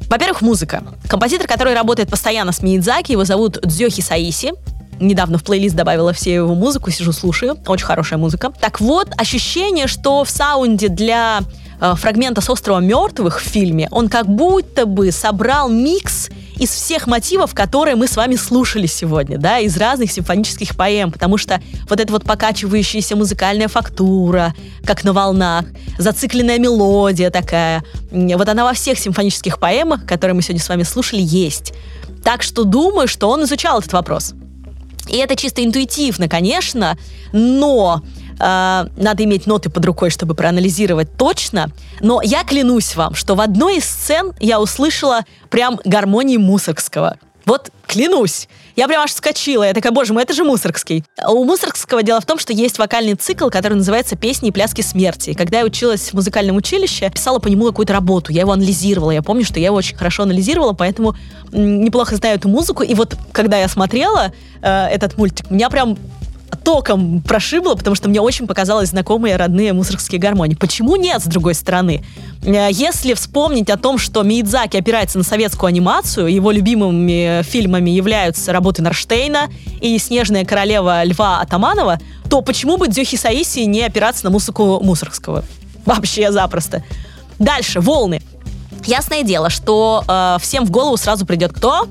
Во-первых, 0.08 0.42
музыка. 0.42 0.82
Композитор, 1.08 1.46
который 1.46 1.74
работает 1.74 2.10
постоянно 2.10 2.52
с 2.52 2.62
Миядзаки, 2.62 3.12
его 3.12 3.24
зовут 3.24 3.58
Дзёхи 3.64 4.00
Саиси. 4.00 4.52
недавно 5.00 5.38
в 5.38 5.44
плейлист 5.44 5.74
добавила 5.74 6.12
все 6.12 6.34
его 6.34 6.54
музыку, 6.54 6.90
сижу, 6.90 7.12
слушаю. 7.12 7.58
Очень 7.66 7.86
хорошая 7.86 8.18
музыка. 8.18 8.52
Так 8.60 8.80
вот, 8.80 9.08
ощущение, 9.16 9.86
что 9.86 10.24
в 10.24 10.30
саунде 10.30 10.88
для 10.88 11.40
фрагмента 11.80 12.40
с 12.40 12.50
острова 12.50 12.80
мертвых 12.80 13.40
в 13.40 13.44
фильме, 13.44 13.88
он 13.90 14.08
как 14.08 14.26
будто 14.26 14.86
бы 14.86 15.12
собрал 15.12 15.68
микс 15.68 16.30
из 16.56 16.70
всех 16.70 17.06
мотивов, 17.08 17.52
которые 17.52 17.96
мы 17.96 18.06
с 18.06 18.16
вами 18.16 18.36
слушали 18.36 18.86
сегодня, 18.86 19.38
да, 19.38 19.58
из 19.58 19.76
разных 19.76 20.12
симфонических 20.12 20.76
поэм, 20.76 21.10
потому 21.10 21.36
что 21.36 21.60
вот 21.88 21.98
эта 21.98 22.12
вот 22.12 22.24
покачивающаяся 22.24 23.16
музыкальная 23.16 23.66
фактура, 23.66 24.54
как 24.84 25.02
на 25.02 25.12
волнах, 25.12 25.64
зацикленная 25.98 26.58
мелодия 26.58 27.30
такая, 27.30 27.82
вот 28.10 28.48
она 28.48 28.64
во 28.64 28.72
всех 28.72 28.98
симфонических 28.98 29.58
поэмах, 29.58 30.06
которые 30.06 30.34
мы 30.34 30.42
сегодня 30.42 30.62
с 30.62 30.68
вами 30.68 30.84
слушали, 30.84 31.20
есть. 31.22 31.72
Так 32.22 32.42
что 32.42 32.62
думаю, 32.64 33.08
что 33.08 33.28
он 33.28 33.42
изучал 33.42 33.80
этот 33.80 33.92
вопрос. 33.92 34.34
И 35.08 35.16
это 35.16 35.36
чисто 35.36 35.62
интуитивно, 35.62 36.28
конечно, 36.28 36.96
но 37.32 38.02
э, 38.38 38.86
надо 38.96 39.24
иметь 39.24 39.46
ноты 39.46 39.70
под 39.70 39.84
рукой, 39.84 40.10
чтобы 40.10 40.34
проанализировать 40.34 41.16
точно. 41.16 41.70
Но 42.00 42.20
я 42.22 42.44
клянусь 42.44 42.96
вам, 42.96 43.14
что 43.14 43.34
в 43.34 43.40
одной 43.40 43.78
из 43.78 43.84
сцен 43.84 44.32
я 44.40 44.60
услышала 44.60 45.24
прям 45.50 45.80
гармонии 45.84 46.36
Мусоргского. 46.36 47.18
Вот 47.46 47.70
клянусь. 47.86 48.48
Я 48.76 48.88
прям 48.88 49.02
аж 49.02 49.10
вскочила. 49.10 49.64
Я 49.64 49.74
такая, 49.74 49.92
боже 49.92 50.12
мой, 50.12 50.22
это 50.22 50.32
же 50.32 50.42
Мусоргский. 50.44 51.04
У 51.28 51.44
Мусоргского 51.44 52.02
дело 52.02 52.20
в 52.20 52.26
том, 52.26 52.38
что 52.38 52.52
есть 52.52 52.78
вокальный 52.78 53.14
цикл, 53.14 53.48
который 53.48 53.74
называется 53.74 54.16
«Песни 54.16 54.48
и 54.48 54.52
пляски 54.52 54.80
смерти». 54.80 55.34
Когда 55.34 55.58
я 55.58 55.64
училась 55.64 56.10
в 56.10 56.14
музыкальном 56.14 56.56
училище, 56.56 57.10
писала 57.10 57.38
по 57.38 57.48
нему 57.48 57.66
какую-то 57.66 57.92
работу. 57.92 58.32
Я 58.32 58.40
его 58.40 58.52
анализировала. 58.52 59.10
Я 59.10 59.22
помню, 59.22 59.44
что 59.44 59.60
я 59.60 59.66
его 59.66 59.76
очень 59.76 59.96
хорошо 59.96 60.24
анализировала, 60.24 60.72
поэтому 60.72 61.14
неплохо 61.52 62.16
знаю 62.16 62.36
эту 62.36 62.48
музыку. 62.48 62.82
И 62.82 62.94
вот 62.94 63.16
когда 63.32 63.58
я 63.58 63.68
смотрела 63.68 64.32
э, 64.62 64.86
этот 64.86 65.18
мультик, 65.18 65.50
меня 65.50 65.70
прям 65.70 65.96
током 66.64 67.20
прошибло, 67.20 67.74
потому 67.74 67.94
что 67.94 68.08
мне 68.08 68.20
очень 68.20 68.46
показалось 68.46 68.88
знакомые 68.88 69.36
родные 69.36 69.72
мусоргские 69.72 70.20
гармонии. 70.20 70.54
Почему 70.54 70.96
нет, 70.96 71.22
с 71.22 71.26
другой 71.26 71.54
стороны? 71.54 72.04
Э, 72.42 72.68
если 72.70 73.14
вспомнить 73.14 73.70
о 73.70 73.76
том, 73.76 73.98
что 73.98 74.22
Миядзаки 74.22 74.76
опирается 74.76 75.18
на 75.18 75.24
советскую 75.24 75.68
анимацию, 75.68 76.26
его 76.26 76.50
любимыми 76.50 77.42
фильмами 77.42 77.90
являются 77.90 78.52
работы 78.52 78.82
Нарштейна 78.82 79.50
и 79.80 79.98
«Снежная 79.98 80.44
королева» 80.44 81.04
Льва 81.04 81.40
Атаманова, 81.40 82.00
то 82.30 82.40
почему 82.40 82.78
бы 82.78 82.88
Дзюхи 82.88 83.16
Саиси 83.16 83.60
не 83.60 83.82
опираться 83.82 84.24
на 84.24 84.30
музыку 84.30 84.80
Мусоргского? 84.82 85.44
Вообще 85.84 86.32
запросто. 86.32 86.82
Дальше, 87.38 87.80
волны. 87.80 88.22
Ясное 88.86 89.22
дело, 89.22 89.50
что 89.50 90.04
э, 90.06 90.36
всем 90.40 90.64
в 90.64 90.70
голову 90.70 90.96
сразу 90.96 91.26
придет 91.26 91.52
кто? 91.52 91.86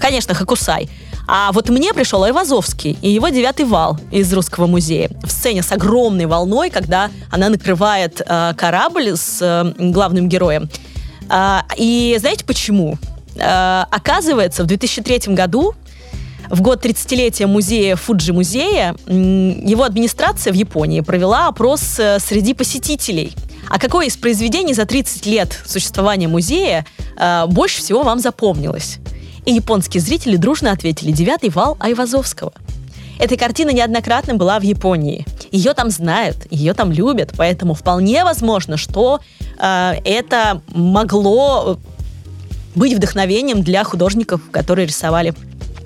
Конечно, 0.00 0.34
Хакусай. 0.34 0.88
А 1.26 1.52
вот 1.52 1.68
мне 1.68 1.92
пришел 1.94 2.24
Айвазовский 2.24 2.98
и 3.00 3.10
его 3.10 3.28
девятый 3.28 3.64
вал 3.64 3.98
из 4.10 4.32
Русского 4.32 4.66
музея. 4.66 5.10
В 5.22 5.30
сцене 5.30 5.62
с 5.62 5.70
огромной 5.72 6.26
волной, 6.26 6.70
когда 6.70 7.10
она 7.30 7.48
накрывает 7.48 8.20
э, 8.20 8.54
корабль 8.56 9.16
с 9.16 9.38
э, 9.40 9.72
главным 9.78 10.28
героем. 10.28 10.68
Э, 11.30 11.60
и 11.76 12.16
знаете 12.18 12.44
почему? 12.44 12.98
Э, 13.36 13.84
оказывается, 13.90 14.64
в 14.64 14.66
2003 14.66 15.34
году 15.34 15.74
в 16.50 16.60
год 16.60 16.84
30-летия 16.84 17.46
музея 17.46 17.96
Фуджи 17.96 18.32
музея 18.32 18.94
его 19.06 19.84
администрация 19.84 20.52
в 20.52 20.56
Японии 20.56 21.00
провела 21.00 21.46
опрос 21.46 21.98
э, 21.98 22.18
среди 22.18 22.52
посетителей. 22.52 23.32
А 23.70 23.78
какое 23.78 24.06
из 24.06 24.16
произведений 24.16 24.74
за 24.74 24.84
30 24.84 25.24
лет 25.26 25.58
существования 25.64 26.28
музея 26.28 26.84
э, 27.16 27.46
больше 27.46 27.80
всего 27.80 28.02
вам 28.02 28.18
запомнилось? 28.18 28.98
И 29.44 29.52
японские 29.52 30.00
зрители 30.00 30.36
дружно 30.36 30.72
ответили 30.72 31.10
«Девятый 31.10 31.50
вал 31.50 31.76
Айвазовского». 31.80 32.52
Эта 33.18 33.36
картина 33.36 33.70
неоднократно 33.70 34.34
была 34.34 34.58
в 34.58 34.62
Японии. 34.62 35.26
Ее 35.50 35.74
там 35.74 35.90
знают, 35.90 36.38
ее 36.50 36.74
там 36.74 36.90
любят, 36.90 37.32
поэтому 37.36 37.74
вполне 37.74 38.24
возможно, 38.24 38.76
что 38.76 39.20
э, 39.58 39.92
это 40.04 40.62
могло 40.68 41.78
быть 42.74 42.94
вдохновением 42.94 43.62
для 43.62 43.84
художников, 43.84 44.40
которые 44.50 44.86
рисовали 44.86 45.34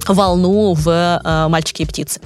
волну 0.07 0.73
в 0.75 0.89
э, 0.89 1.49
«Мальчике 1.49 1.83
и 1.83 1.87
птице». 1.87 2.21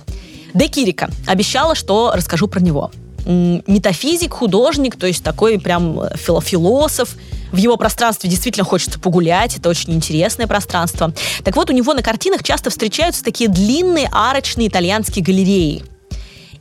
Декирика 0.54 1.10
обещала, 1.26 1.74
что 1.74 2.12
расскажу 2.14 2.46
про 2.46 2.60
него. 2.60 2.90
Метафизик, 3.26 4.32
художник, 4.32 4.96
то 4.96 5.06
есть 5.06 5.22
такой 5.22 5.58
прям 5.58 6.00
э, 6.00 6.10
философ, 6.16 7.16
в 7.52 7.56
его 7.56 7.76
пространстве 7.76 8.30
действительно 8.30 8.64
хочется 8.64 8.98
погулять, 8.98 9.56
это 9.56 9.68
очень 9.68 9.92
интересное 9.92 10.46
пространство. 10.46 11.12
Так 11.44 11.56
вот, 11.56 11.68
у 11.70 11.72
него 11.72 11.94
на 11.94 12.02
картинах 12.02 12.42
часто 12.42 12.70
встречаются 12.70 13.24
такие 13.24 13.50
длинные 13.50 14.08
арочные 14.12 14.68
итальянские 14.68 15.24
галереи. 15.24 15.82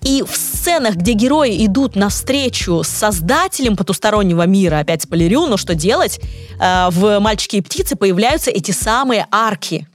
И 0.02 0.24
в 0.24 0.36
сценах, 0.36 0.96
где 0.96 1.14
герои 1.14 1.66
идут 1.66 1.96
навстречу 1.96 2.84
с 2.84 2.88
создателем 2.88 3.76
потустороннего 3.76 4.46
мира, 4.48 4.80
опять 4.80 5.04
спойлерю, 5.04 5.46
но 5.46 5.58
что 5.58 5.76
делать, 5.76 6.20
э, 6.60 6.88
в 6.92 7.20
«Мальчике 7.20 7.58
и 7.58 7.62
птице» 7.62 7.96
появляются 7.96 8.50
эти 8.50 8.72
самые 8.72 9.28
арки. 9.32 9.88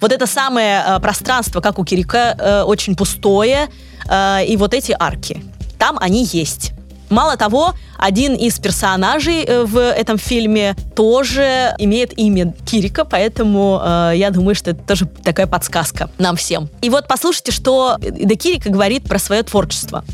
Вот 0.00 0.12
это 0.12 0.26
самое 0.26 0.82
э, 0.86 1.00
пространство, 1.00 1.60
как 1.60 1.78
у 1.78 1.84
Кирика, 1.84 2.64
очень 2.66 2.94
пустое, 2.96 3.68
и 4.06 4.56
вот 4.58 4.74
эти 4.74 4.94
арки. 4.98 5.42
Там 5.78 5.98
они 6.00 6.24
есть. 6.24 6.72
Мало 7.10 7.36
того, 7.36 7.74
один 7.98 8.34
из 8.34 8.58
персонажей 8.58 9.44
э, 9.44 9.64
в 9.64 9.78
этом 9.78 10.18
фильме 10.18 10.74
тоже 10.96 11.74
имеет 11.78 12.18
имя 12.18 12.54
Кирика, 12.66 13.04
поэтому 13.04 13.80
э, 13.84 14.12
я 14.16 14.30
думаю, 14.30 14.54
что 14.54 14.70
это 14.70 14.82
тоже 14.82 15.06
такая 15.06 15.46
подсказка 15.46 16.10
нам 16.18 16.36
всем. 16.36 16.68
И 16.80 16.90
вот 16.90 17.06
послушайте, 17.06 17.52
что 17.52 17.96
Де 18.00 18.34
Кирика 18.36 18.70
говорит 18.70 19.04
про 19.04 19.18
свое 19.18 19.42
творчество. 19.42 20.04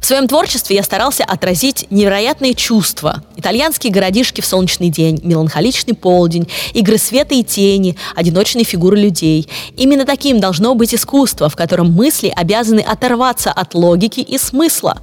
В 0.00 0.06
своем 0.06 0.28
творчестве 0.28 0.76
я 0.76 0.82
старался 0.82 1.24
отразить 1.24 1.86
невероятные 1.90 2.54
чувства. 2.54 3.22
Итальянские 3.36 3.92
городишки 3.92 4.40
в 4.40 4.46
солнечный 4.46 4.88
день, 4.88 5.20
меланхоличный 5.22 5.94
полдень, 5.94 6.48
игры 6.74 6.98
света 6.98 7.34
и 7.34 7.42
тени, 7.42 7.96
одиночные 8.14 8.64
фигуры 8.64 8.96
людей. 8.96 9.48
Именно 9.76 10.04
таким 10.04 10.40
должно 10.40 10.74
быть 10.74 10.94
искусство, 10.94 11.48
в 11.48 11.56
котором 11.56 11.92
мысли 11.92 12.32
обязаны 12.34 12.80
оторваться 12.80 13.50
от 13.50 13.74
логики 13.74 14.20
и 14.20 14.38
смысла. 14.38 14.98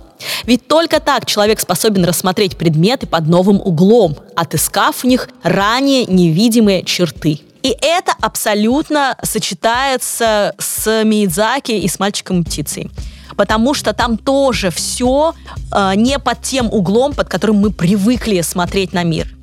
Ведь 0.46 0.68
только 0.68 1.00
так 1.00 1.26
человек 1.26 1.60
способен 1.60 2.06
рассмотреть 2.06 2.58
предметы 2.58 3.06
под 3.06 3.28
новым 3.28 3.60
углом, 3.60 4.16
отыскав 4.36 5.04
в 5.04 5.04
них 5.04 5.30
ранее 5.44 6.06
невидимые 6.06 6.84
черты. 6.84 7.42
И 7.64 7.76
это 7.82 8.14
абсолютно 8.22 9.18
сочетается 9.24 10.54
с 10.60 11.04
Миядзаки 11.04 11.72
и 11.72 11.88
с 11.88 12.00
«Мальчиком 12.00 12.44
птицей» 12.44 12.92
потому 13.36 13.74
что 13.74 13.94
там 13.94 14.18
тоже 14.18 14.70
все 14.72 15.34
э, 15.72 15.94
не 15.96 16.20
под 16.20 16.42
тем 16.42 16.68
углом, 16.72 17.14
под 17.14 17.30
которым 17.30 17.58
мы 17.58 17.72
привыкли 17.72 18.42
смотреть 18.42 18.94
на 18.94 19.04
мир 19.04 19.36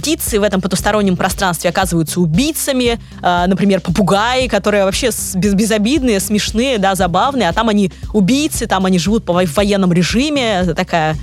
птицы 0.00 0.40
в 0.40 0.42
этом 0.42 0.62
потустороннем 0.62 1.16
пространстве 1.16 1.68
оказываются 1.68 2.20
убийцами, 2.20 2.98
э, 3.22 3.44
например, 3.46 3.82
попугаи, 3.82 4.48
которые 4.48 4.84
вообще 4.84 5.10
без, 5.34 5.54
безобидные, 5.54 6.20
смешные, 6.20 6.78
да, 6.78 6.94
забавные, 6.94 7.50
а 7.50 7.52
там 7.52 7.68
они 7.68 7.92
убийцы, 8.14 8.66
там 8.66 8.86
они 8.86 8.98
живут 8.98 9.24
по 9.26 9.34
в 9.44 9.56
военном 9.56 9.92
режиме, 9.92 10.60
это 10.62 10.74
такая 10.74 11.16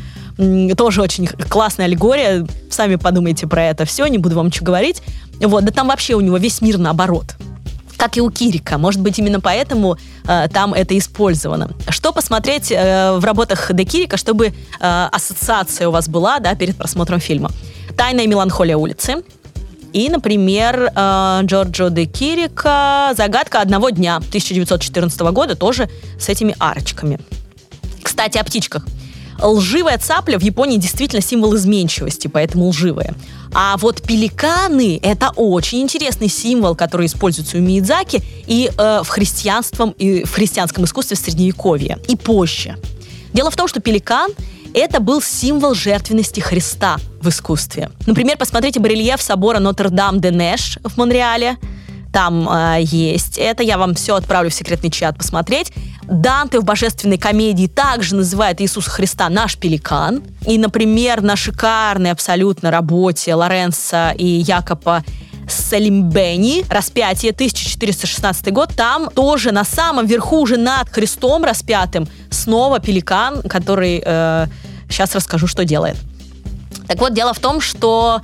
тоже 0.78 1.02
очень 1.02 1.26
классная 1.28 1.88
аллегория. 1.88 2.46
Сами 2.70 2.96
подумайте 2.96 3.48
про 3.48 3.64
это 3.64 3.86
все, 3.86 4.06
не 4.06 4.20
буду 4.20 4.36
вам 4.36 4.48
ничего 4.48 4.68
говорить. 4.68 5.02
Вот, 5.40 5.66
да 5.66 5.72
там 5.72 5.88
вообще 5.88 6.14
у 6.14 6.22
него 6.22 6.38
весь 6.38 6.62
мир 6.62 6.78
наоборот 6.78 7.36
как 7.98 8.18
и 8.18 8.22
у 8.22 8.30
Кирика. 8.30 8.78
Может 8.78 9.02
быть, 9.02 9.20
именно 9.20 9.40
поэтому 9.40 9.98
э, 10.28 10.48
там 10.54 10.74
это 10.74 10.98
использовано. 10.98 11.72
Что 11.90 12.14
посмотреть 12.14 12.72
э, 12.72 13.18
в 13.18 13.26
работах 13.26 13.74
Де 13.74 13.84
Кирика, 13.84 14.18
чтобы 14.18 14.48
э, 14.48 15.08
ассоциация 15.12 15.88
у 15.88 15.92
вас 15.92 16.08
была 16.08 16.40
да, 16.40 16.56
перед 16.56 16.78
просмотром 16.78 17.20
фильма? 17.20 17.52
«Тайная 17.98 18.28
меланхолия 18.28 18.78
улицы». 18.78 19.24
И, 19.94 20.10
например, 20.10 20.92
э, 20.96 21.40
Джорджо 21.44 21.90
де 21.90 22.06
Кирика 22.06 23.14
«Загадка 23.18 23.62
одного 23.62 23.90
дня» 23.90 24.18
1914 24.18 25.20
года 25.22 25.56
тоже 25.56 25.90
с 26.20 26.30
этими 26.30 26.56
арочками. 26.60 27.20
Кстати, 28.04 28.38
о 28.38 28.44
птичках. 28.44 28.86
Лживая 29.42 29.98
цапля 29.98 30.38
в 30.38 30.42
Японии 30.42 30.78
действительно 30.78 31.22
символ 31.22 31.56
изменчивости, 31.56 32.28
поэтому 32.28 32.68
лживая. 32.68 33.14
А 33.54 33.78
вот 33.78 34.02
пеликаны— 34.02 35.00
это 35.04 35.32
очень 35.36 35.82
интересный 35.82 36.28
символ, 36.28 36.76
который 36.76 37.08
используется 37.08 37.58
у 37.58 37.62
Миядзаки 37.62 38.22
и 38.46 38.70
э, 38.78 39.02
в, 39.04 39.08
христианством, 39.08 39.92
и 39.92 40.24
в 40.24 40.34
христианском 40.34 40.86
искусстве 40.86 41.16
Средневековья, 41.16 42.00
и 42.08 42.16
позже. 42.16 42.78
Дело 43.34 43.50
в 43.52 43.56
том, 43.56 43.68
что 43.68 43.80
пеликан 43.80 44.32
это 44.74 45.00
был 45.00 45.22
символ 45.22 45.74
жертвенности 45.74 46.40
Христа 46.40 46.98
в 47.22 47.30
искусстве. 47.30 47.90
Например, 48.06 48.38
посмотрите 48.38 48.80
барельеф 48.80 49.22
собора 49.22 49.60
Нотр-Дам-де-Неш 49.60 50.80
в 50.84 50.98
Монреале. 50.98 51.58
Там 52.18 52.50
э, 52.50 52.80
есть 52.82 53.38
это. 53.38 53.62
Я 53.62 53.78
вам 53.78 53.94
все 53.94 54.16
отправлю 54.16 54.50
в 54.50 54.54
секретный 54.56 54.90
чат 54.90 55.16
посмотреть. 55.20 55.72
Данте 56.02 56.60
в 56.60 56.64
божественной 56.64 57.20
комедии 57.20 57.68
также 57.68 58.16
называет 58.16 58.60
Иисуса 58.60 58.90
Христа 58.90 59.30
наш 59.30 59.56
пеликан. 59.56 60.24
И, 60.48 60.58
например, 60.58 61.22
на 61.22 61.36
шикарной 61.36 62.10
абсолютно 62.10 62.72
работе 62.72 63.36
Лоренса 63.36 64.16
и 64.18 64.26
Якоба 64.26 65.04
Салимбени, 65.48 66.66
распятие, 66.72 67.34
1416 67.34 68.52
год. 68.52 68.74
Там 68.76 69.12
тоже 69.12 69.52
на 69.52 69.64
самом 69.64 70.08
верху, 70.08 70.40
уже 70.40 70.58
над 70.58 70.90
Христом 70.90 71.44
распятым, 71.44 72.08
снова 72.32 72.80
пеликан, 72.80 73.44
который... 73.44 74.02
Э, 74.04 74.48
сейчас 74.90 75.14
расскажу, 75.14 75.46
что 75.46 75.66
делает. 75.66 75.98
Так 76.88 76.98
вот, 76.98 77.14
дело 77.14 77.36
в 77.36 77.40
том, 77.40 77.62
что 77.62 78.24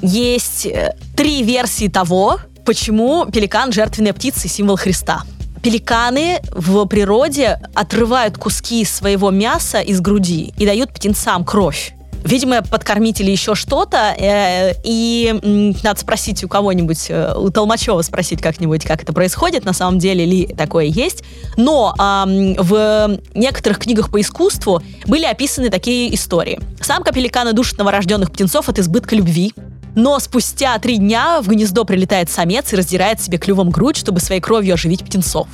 есть 0.00 0.64
э, 0.64 0.96
три 1.14 1.42
версии 1.42 1.88
того, 1.88 2.40
почему 2.66 3.26
пеликан 3.26 3.72
жертвенная 3.72 4.12
птица 4.12 4.46
и 4.46 4.50
символ 4.50 4.76
Христа. 4.76 5.22
Пеликаны 5.62 6.40
в 6.50 6.84
природе 6.86 7.60
отрывают 7.74 8.36
куски 8.36 8.84
своего 8.84 9.30
мяса 9.30 9.80
из 9.80 10.00
груди 10.00 10.52
и 10.58 10.66
дают 10.66 10.92
птенцам 10.92 11.44
кровь. 11.44 11.94
Видимо, 12.24 12.60
подкормить 12.62 13.20
или 13.20 13.30
еще 13.30 13.54
что-то. 13.54 14.12
Э, 14.18 14.72
и 14.84 15.38
м, 15.42 15.76
надо 15.84 16.00
спросить 16.00 16.42
у 16.42 16.48
кого-нибудь, 16.48 17.06
э, 17.08 17.34
у 17.36 17.50
Толмачева 17.50 18.02
спросить 18.02 18.42
как-нибудь, 18.42 18.84
как 18.84 19.02
это 19.04 19.12
происходит, 19.12 19.64
на 19.64 19.72
самом 19.72 20.00
деле 20.00 20.24
ли 20.24 20.46
такое 20.46 20.86
есть. 20.86 21.22
Но 21.56 21.94
э, 21.96 22.54
в 22.58 23.18
некоторых 23.34 23.78
книгах 23.78 24.10
по 24.10 24.20
искусству 24.20 24.82
были 25.06 25.24
описаны 25.24 25.70
такие 25.70 26.12
истории. 26.14 26.58
Самка 26.80 27.12
пеликана 27.12 27.52
душит 27.52 27.78
новорожденных 27.78 28.32
птенцов 28.32 28.68
от 28.68 28.80
избытка 28.80 29.14
любви. 29.14 29.54
Но 29.96 30.20
спустя 30.20 30.78
три 30.78 30.98
дня 30.98 31.40
в 31.40 31.48
гнездо 31.48 31.84
прилетает 31.84 32.30
самец 32.30 32.72
и 32.72 32.76
раздирает 32.76 33.20
себе 33.20 33.38
клювом 33.38 33.70
грудь, 33.70 33.96
чтобы 33.96 34.20
своей 34.20 34.40
кровью 34.40 34.74
оживить 34.74 35.04
птенцов 35.04 35.48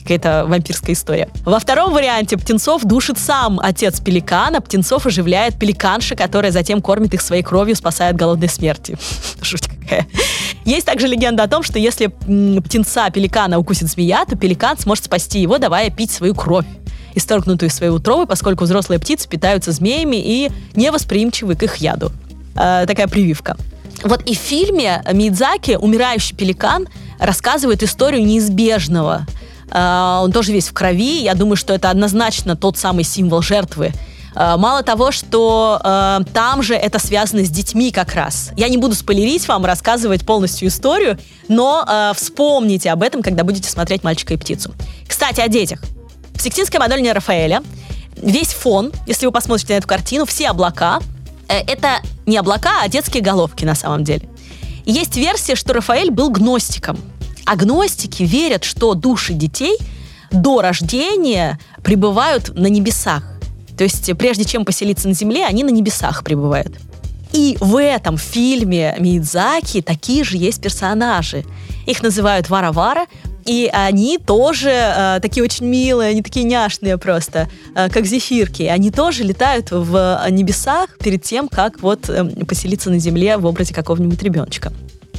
какая-то 0.00 0.46
вампирская 0.46 0.94
история. 0.94 1.28
Во 1.44 1.58
втором 1.58 1.92
варианте 1.92 2.38
птенцов 2.38 2.82
душит 2.84 3.18
сам 3.18 3.60
отец 3.60 4.00
пеликана, 4.00 4.62
птенцов 4.62 5.04
оживляет 5.04 5.58
пеликанша, 5.58 6.16
которая 6.16 6.50
затем 6.50 6.80
кормит 6.80 7.12
их 7.12 7.20
своей 7.20 7.42
кровью, 7.42 7.76
спасая 7.76 8.10
от 8.10 8.16
голодной 8.16 8.48
смерти. 8.48 8.96
Жуть 9.42 9.66
какая. 9.66 10.06
Есть 10.64 10.86
также 10.86 11.08
легенда 11.08 11.42
о 11.42 11.48
том, 11.48 11.62
что 11.62 11.78
если 11.78 12.06
птенца 12.06 13.10
пеликана 13.10 13.58
укусит 13.58 13.88
змея, 13.88 14.24
то 14.24 14.34
пеликан 14.34 14.78
сможет 14.78 15.04
спасти 15.04 15.40
его, 15.40 15.58
давая 15.58 15.90
пить 15.90 16.10
свою 16.10 16.34
кровь 16.34 16.66
исторгнутую 17.14 17.68
из 17.68 17.74
своей 17.74 17.92
утробы, 17.92 18.26
поскольку 18.26 18.64
взрослые 18.64 19.00
птицы 19.00 19.28
питаются 19.28 19.72
змеями 19.72 20.16
и 20.16 20.50
невосприимчивы 20.74 21.56
к 21.56 21.64
их 21.64 21.76
яду. 21.76 22.12
Э, 22.54 22.84
такая 22.86 23.08
прививка. 23.08 23.56
Вот 24.04 24.22
и 24.26 24.34
в 24.34 24.38
фильме 24.38 25.02
Мидзаки 25.12 25.76
«Умирающий 25.76 26.36
пеликан» 26.36 26.88
рассказывает 27.18 27.82
историю 27.82 28.24
неизбежного. 28.24 29.26
Э, 29.70 30.20
он 30.22 30.32
тоже 30.32 30.52
весь 30.52 30.68
в 30.68 30.72
крови. 30.72 31.22
Я 31.22 31.34
думаю, 31.34 31.56
что 31.56 31.74
это 31.74 31.90
однозначно 31.90 32.56
тот 32.56 32.78
самый 32.78 33.04
символ 33.04 33.42
жертвы. 33.42 33.92
Э, 34.34 34.56
мало 34.56 34.82
того, 34.82 35.10
что 35.10 35.80
э, 35.82 36.20
там 36.32 36.62
же 36.62 36.74
это 36.74 36.98
связано 36.98 37.44
с 37.44 37.50
детьми 37.50 37.90
как 37.90 38.14
раз. 38.14 38.50
Я 38.56 38.68
не 38.68 38.76
буду 38.76 38.94
спойлерить 38.94 39.46
вам, 39.48 39.64
рассказывать 39.64 40.24
полностью 40.24 40.68
историю, 40.68 41.18
но 41.48 41.84
э, 41.86 42.12
вспомните 42.14 42.90
об 42.90 43.02
этом, 43.02 43.22
когда 43.22 43.42
будете 43.42 43.68
смотреть 43.68 44.04
«Мальчика 44.04 44.34
и 44.34 44.36
птицу». 44.36 44.72
Кстати, 45.08 45.40
о 45.40 45.48
детях. 45.48 45.80
В 46.34 46.42
Сикстинской 46.42 46.78
Мадонне 46.78 47.12
Рафаэля 47.12 47.62
весь 48.16 48.52
фон, 48.52 48.92
если 49.06 49.26
вы 49.26 49.32
посмотрите 49.32 49.72
на 49.74 49.78
эту 49.78 49.88
картину, 49.88 50.24
все 50.24 50.48
облака, 50.50 51.00
это 51.54 52.00
не 52.26 52.36
облака, 52.36 52.82
а 52.82 52.88
детские 52.88 53.22
головки 53.22 53.64
на 53.64 53.74
самом 53.74 54.04
деле. 54.04 54.28
Есть 54.84 55.16
версия, 55.16 55.54
что 55.54 55.74
Рафаэль 55.74 56.10
был 56.10 56.30
гностиком. 56.30 56.98
А 57.44 57.56
гностики 57.56 58.22
верят, 58.22 58.64
что 58.64 58.94
души 58.94 59.32
детей 59.32 59.76
до 60.30 60.60
рождения 60.60 61.58
пребывают 61.82 62.54
на 62.54 62.66
небесах. 62.66 63.22
То 63.76 63.84
есть 63.84 64.10
прежде 64.18 64.44
чем 64.44 64.64
поселиться 64.64 65.08
на 65.08 65.14
земле, 65.14 65.46
они 65.46 65.64
на 65.64 65.70
небесах 65.70 66.24
пребывают. 66.24 66.74
И 67.32 67.56
в 67.60 67.80
этом 67.80 68.16
фильме 68.16 68.96
Мидзаки 68.98 69.82
такие 69.82 70.24
же 70.24 70.36
есть 70.36 70.60
персонажи. 70.60 71.44
Их 71.86 72.02
называют 72.02 72.48
Вара-Вара, 72.48 73.06
и 73.48 73.70
они 73.72 74.18
тоже 74.18 74.70
э, 74.70 75.20
такие 75.22 75.42
очень 75.42 75.64
милые, 75.64 76.10
они 76.10 76.22
такие 76.22 76.44
няшные 76.44 76.98
просто, 76.98 77.48
э, 77.74 77.88
как 77.88 78.04
зефирки. 78.04 78.64
Они 78.64 78.90
тоже 78.90 79.24
летают 79.24 79.68
в 79.70 80.22
небесах 80.28 80.98
перед 80.98 81.22
тем, 81.22 81.48
как 81.48 81.80
вот 81.80 82.10
э, 82.10 82.24
поселиться 82.44 82.90
на 82.90 82.98
земле 82.98 83.38
в 83.38 83.46
образе 83.46 83.72
какого-нибудь 83.72 84.22
ребеночка. 84.22 84.70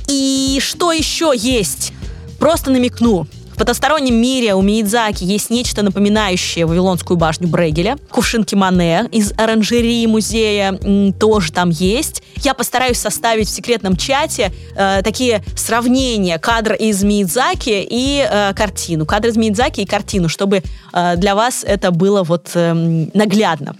И 0.08 0.60
что 0.62 0.92
еще 0.92 1.34
есть? 1.36 1.92
Просто 2.38 2.70
намекну 2.70 3.26
потустороннем 3.60 4.16
мире 4.16 4.56
у 4.56 4.62
Миядзаки 4.62 5.26
есть 5.26 5.50
нечто 5.50 5.84
напоминающее 5.84 6.66
Вавилонскую 6.66 7.18
башню 7.18 7.50
Брегеля. 7.50 7.98
Кувшинки 8.10 8.56
Мане 8.56 9.10
из 9.12 9.34
оранжерии 9.38 10.06
музея 10.06 10.80
м, 10.82 11.12
тоже 11.12 11.52
там 11.52 11.70
есть. 11.70 12.24
Я 12.38 12.54
постараюсь 12.54 12.98
составить 12.98 13.50
в 13.50 13.52
секретном 13.52 13.98
чате 13.98 14.54
э, 14.76 15.02
такие 15.04 15.44
сравнения 15.58 16.40
кадр 16.40 16.74
из 16.74 17.04
Миядзаки 17.04 17.86
и 17.88 18.26
э, 18.28 18.54
картину. 18.54 19.06
Кадр 19.06 19.28
из 19.28 19.36
Миядзаки 19.36 19.82
и 19.82 19.86
картину, 19.86 20.30
чтобы 20.30 20.64
э, 20.94 21.16
для 21.18 21.36
вас 21.36 21.66
это 21.68 21.92
было 21.92 22.24
вот 22.24 22.52
э, 22.54 22.74
наглядно. 23.14 23.76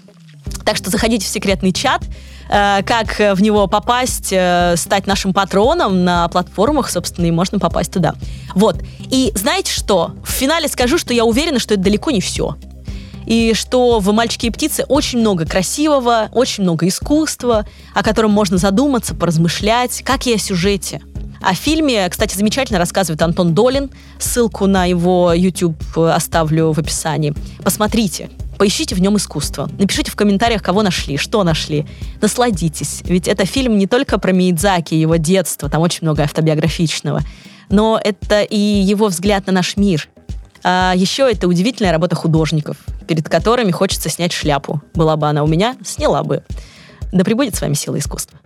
Так 0.66 0.76
что 0.76 0.90
заходите 0.90 1.26
в 1.26 1.30
секретный 1.30 1.72
чат, 1.72 2.04
как 2.50 3.20
в 3.20 3.42
него 3.42 3.68
попасть, 3.68 4.30
э, 4.32 4.74
стать 4.76 5.06
нашим 5.06 5.34
патроном 5.34 6.04
на 6.04 6.28
платформах, 6.30 6.90
собственно, 6.90 7.28
и 7.28 7.32
можно 7.32 7.60
попасть 7.60 7.94
туда. 7.94 8.16
Вот. 8.56 8.82
И 9.12 9.32
знаете 9.36 9.72
что? 9.72 10.16
В 10.24 10.32
финале 10.32 10.68
скажу, 10.68 10.98
что 10.98 11.14
я 11.14 11.26
уверена, 11.26 11.60
что 11.60 11.76
это 11.76 11.84
далеко 11.84 12.10
не 12.10 12.22
все. 12.22 12.56
И 13.28 13.54
что 13.54 14.00
в 14.00 14.12
«Мальчике 14.12 14.48
и 14.48 14.50
птице» 14.50 14.86
очень 14.88 15.20
много 15.20 15.46
красивого, 15.46 16.30
очень 16.32 16.64
много 16.64 16.88
искусства, 16.88 17.68
о 17.94 18.02
котором 18.02 18.32
можно 18.32 18.58
задуматься, 18.58 19.14
поразмышлять, 19.14 20.02
как 20.04 20.26
и 20.26 20.34
о 20.34 20.40
сюжете. 20.40 21.02
О 21.42 21.54
фильме, 21.54 22.10
кстати, 22.10 22.36
замечательно 22.36 22.80
рассказывает 22.80 23.22
Антон 23.22 23.54
Долин. 23.54 23.92
Ссылку 24.18 24.66
на 24.66 24.86
его 24.86 25.32
YouTube 25.34 25.78
оставлю 25.96 26.74
в 26.74 26.80
описании. 26.80 27.36
Посмотрите. 27.64 28.30
Поищите 28.60 28.94
в 28.94 29.00
нем 29.00 29.16
искусство. 29.16 29.70
Напишите 29.80 30.12
в 30.12 30.18
комментариях, 30.18 30.62
кого 30.62 30.84
нашли, 30.84 31.16
что 31.16 31.46
нашли. 31.46 31.86
Насладитесь. 32.20 33.00
Ведь 33.06 33.30
это 33.30 33.46
фильм 33.46 33.78
не 33.78 33.88
только 33.88 34.20
про 34.20 34.34
Миядзаки 34.34 34.96
его 34.96 35.16
детство, 35.16 35.70
там 35.70 35.82
очень 35.82 36.00
много 36.02 36.24
автобиографичного, 36.24 37.22
но 37.70 37.98
это 38.04 38.42
и 38.42 38.58
его 38.58 39.08
взгляд 39.08 39.48
на 39.48 39.54
наш 39.54 39.78
мир. 39.78 40.10
А 40.62 40.92
еще 40.94 41.32
это 41.32 41.48
удивительная 41.48 41.94
работа 41.94 42.18
художников, 42.18 42.76
перед 43.08 43.30
которыми 43.30 43.72
хочется 43.72 44.10
снять 44.10 44.34
шляпу. 44.34 44.82
Была 44.94 45.16
бы 45.16 45.30
она 45.30 45.46
у 45.46 45.48
меня, 45.48 45.78
сняла 45.86 46.24
бы. 46.24 46.44
Да 47.14 47.24
пребудет 47.24 47.56
с 47.56 47.62
вами 47.62 47.76
сила 47.76 47.98
искусства. 47.98 48.40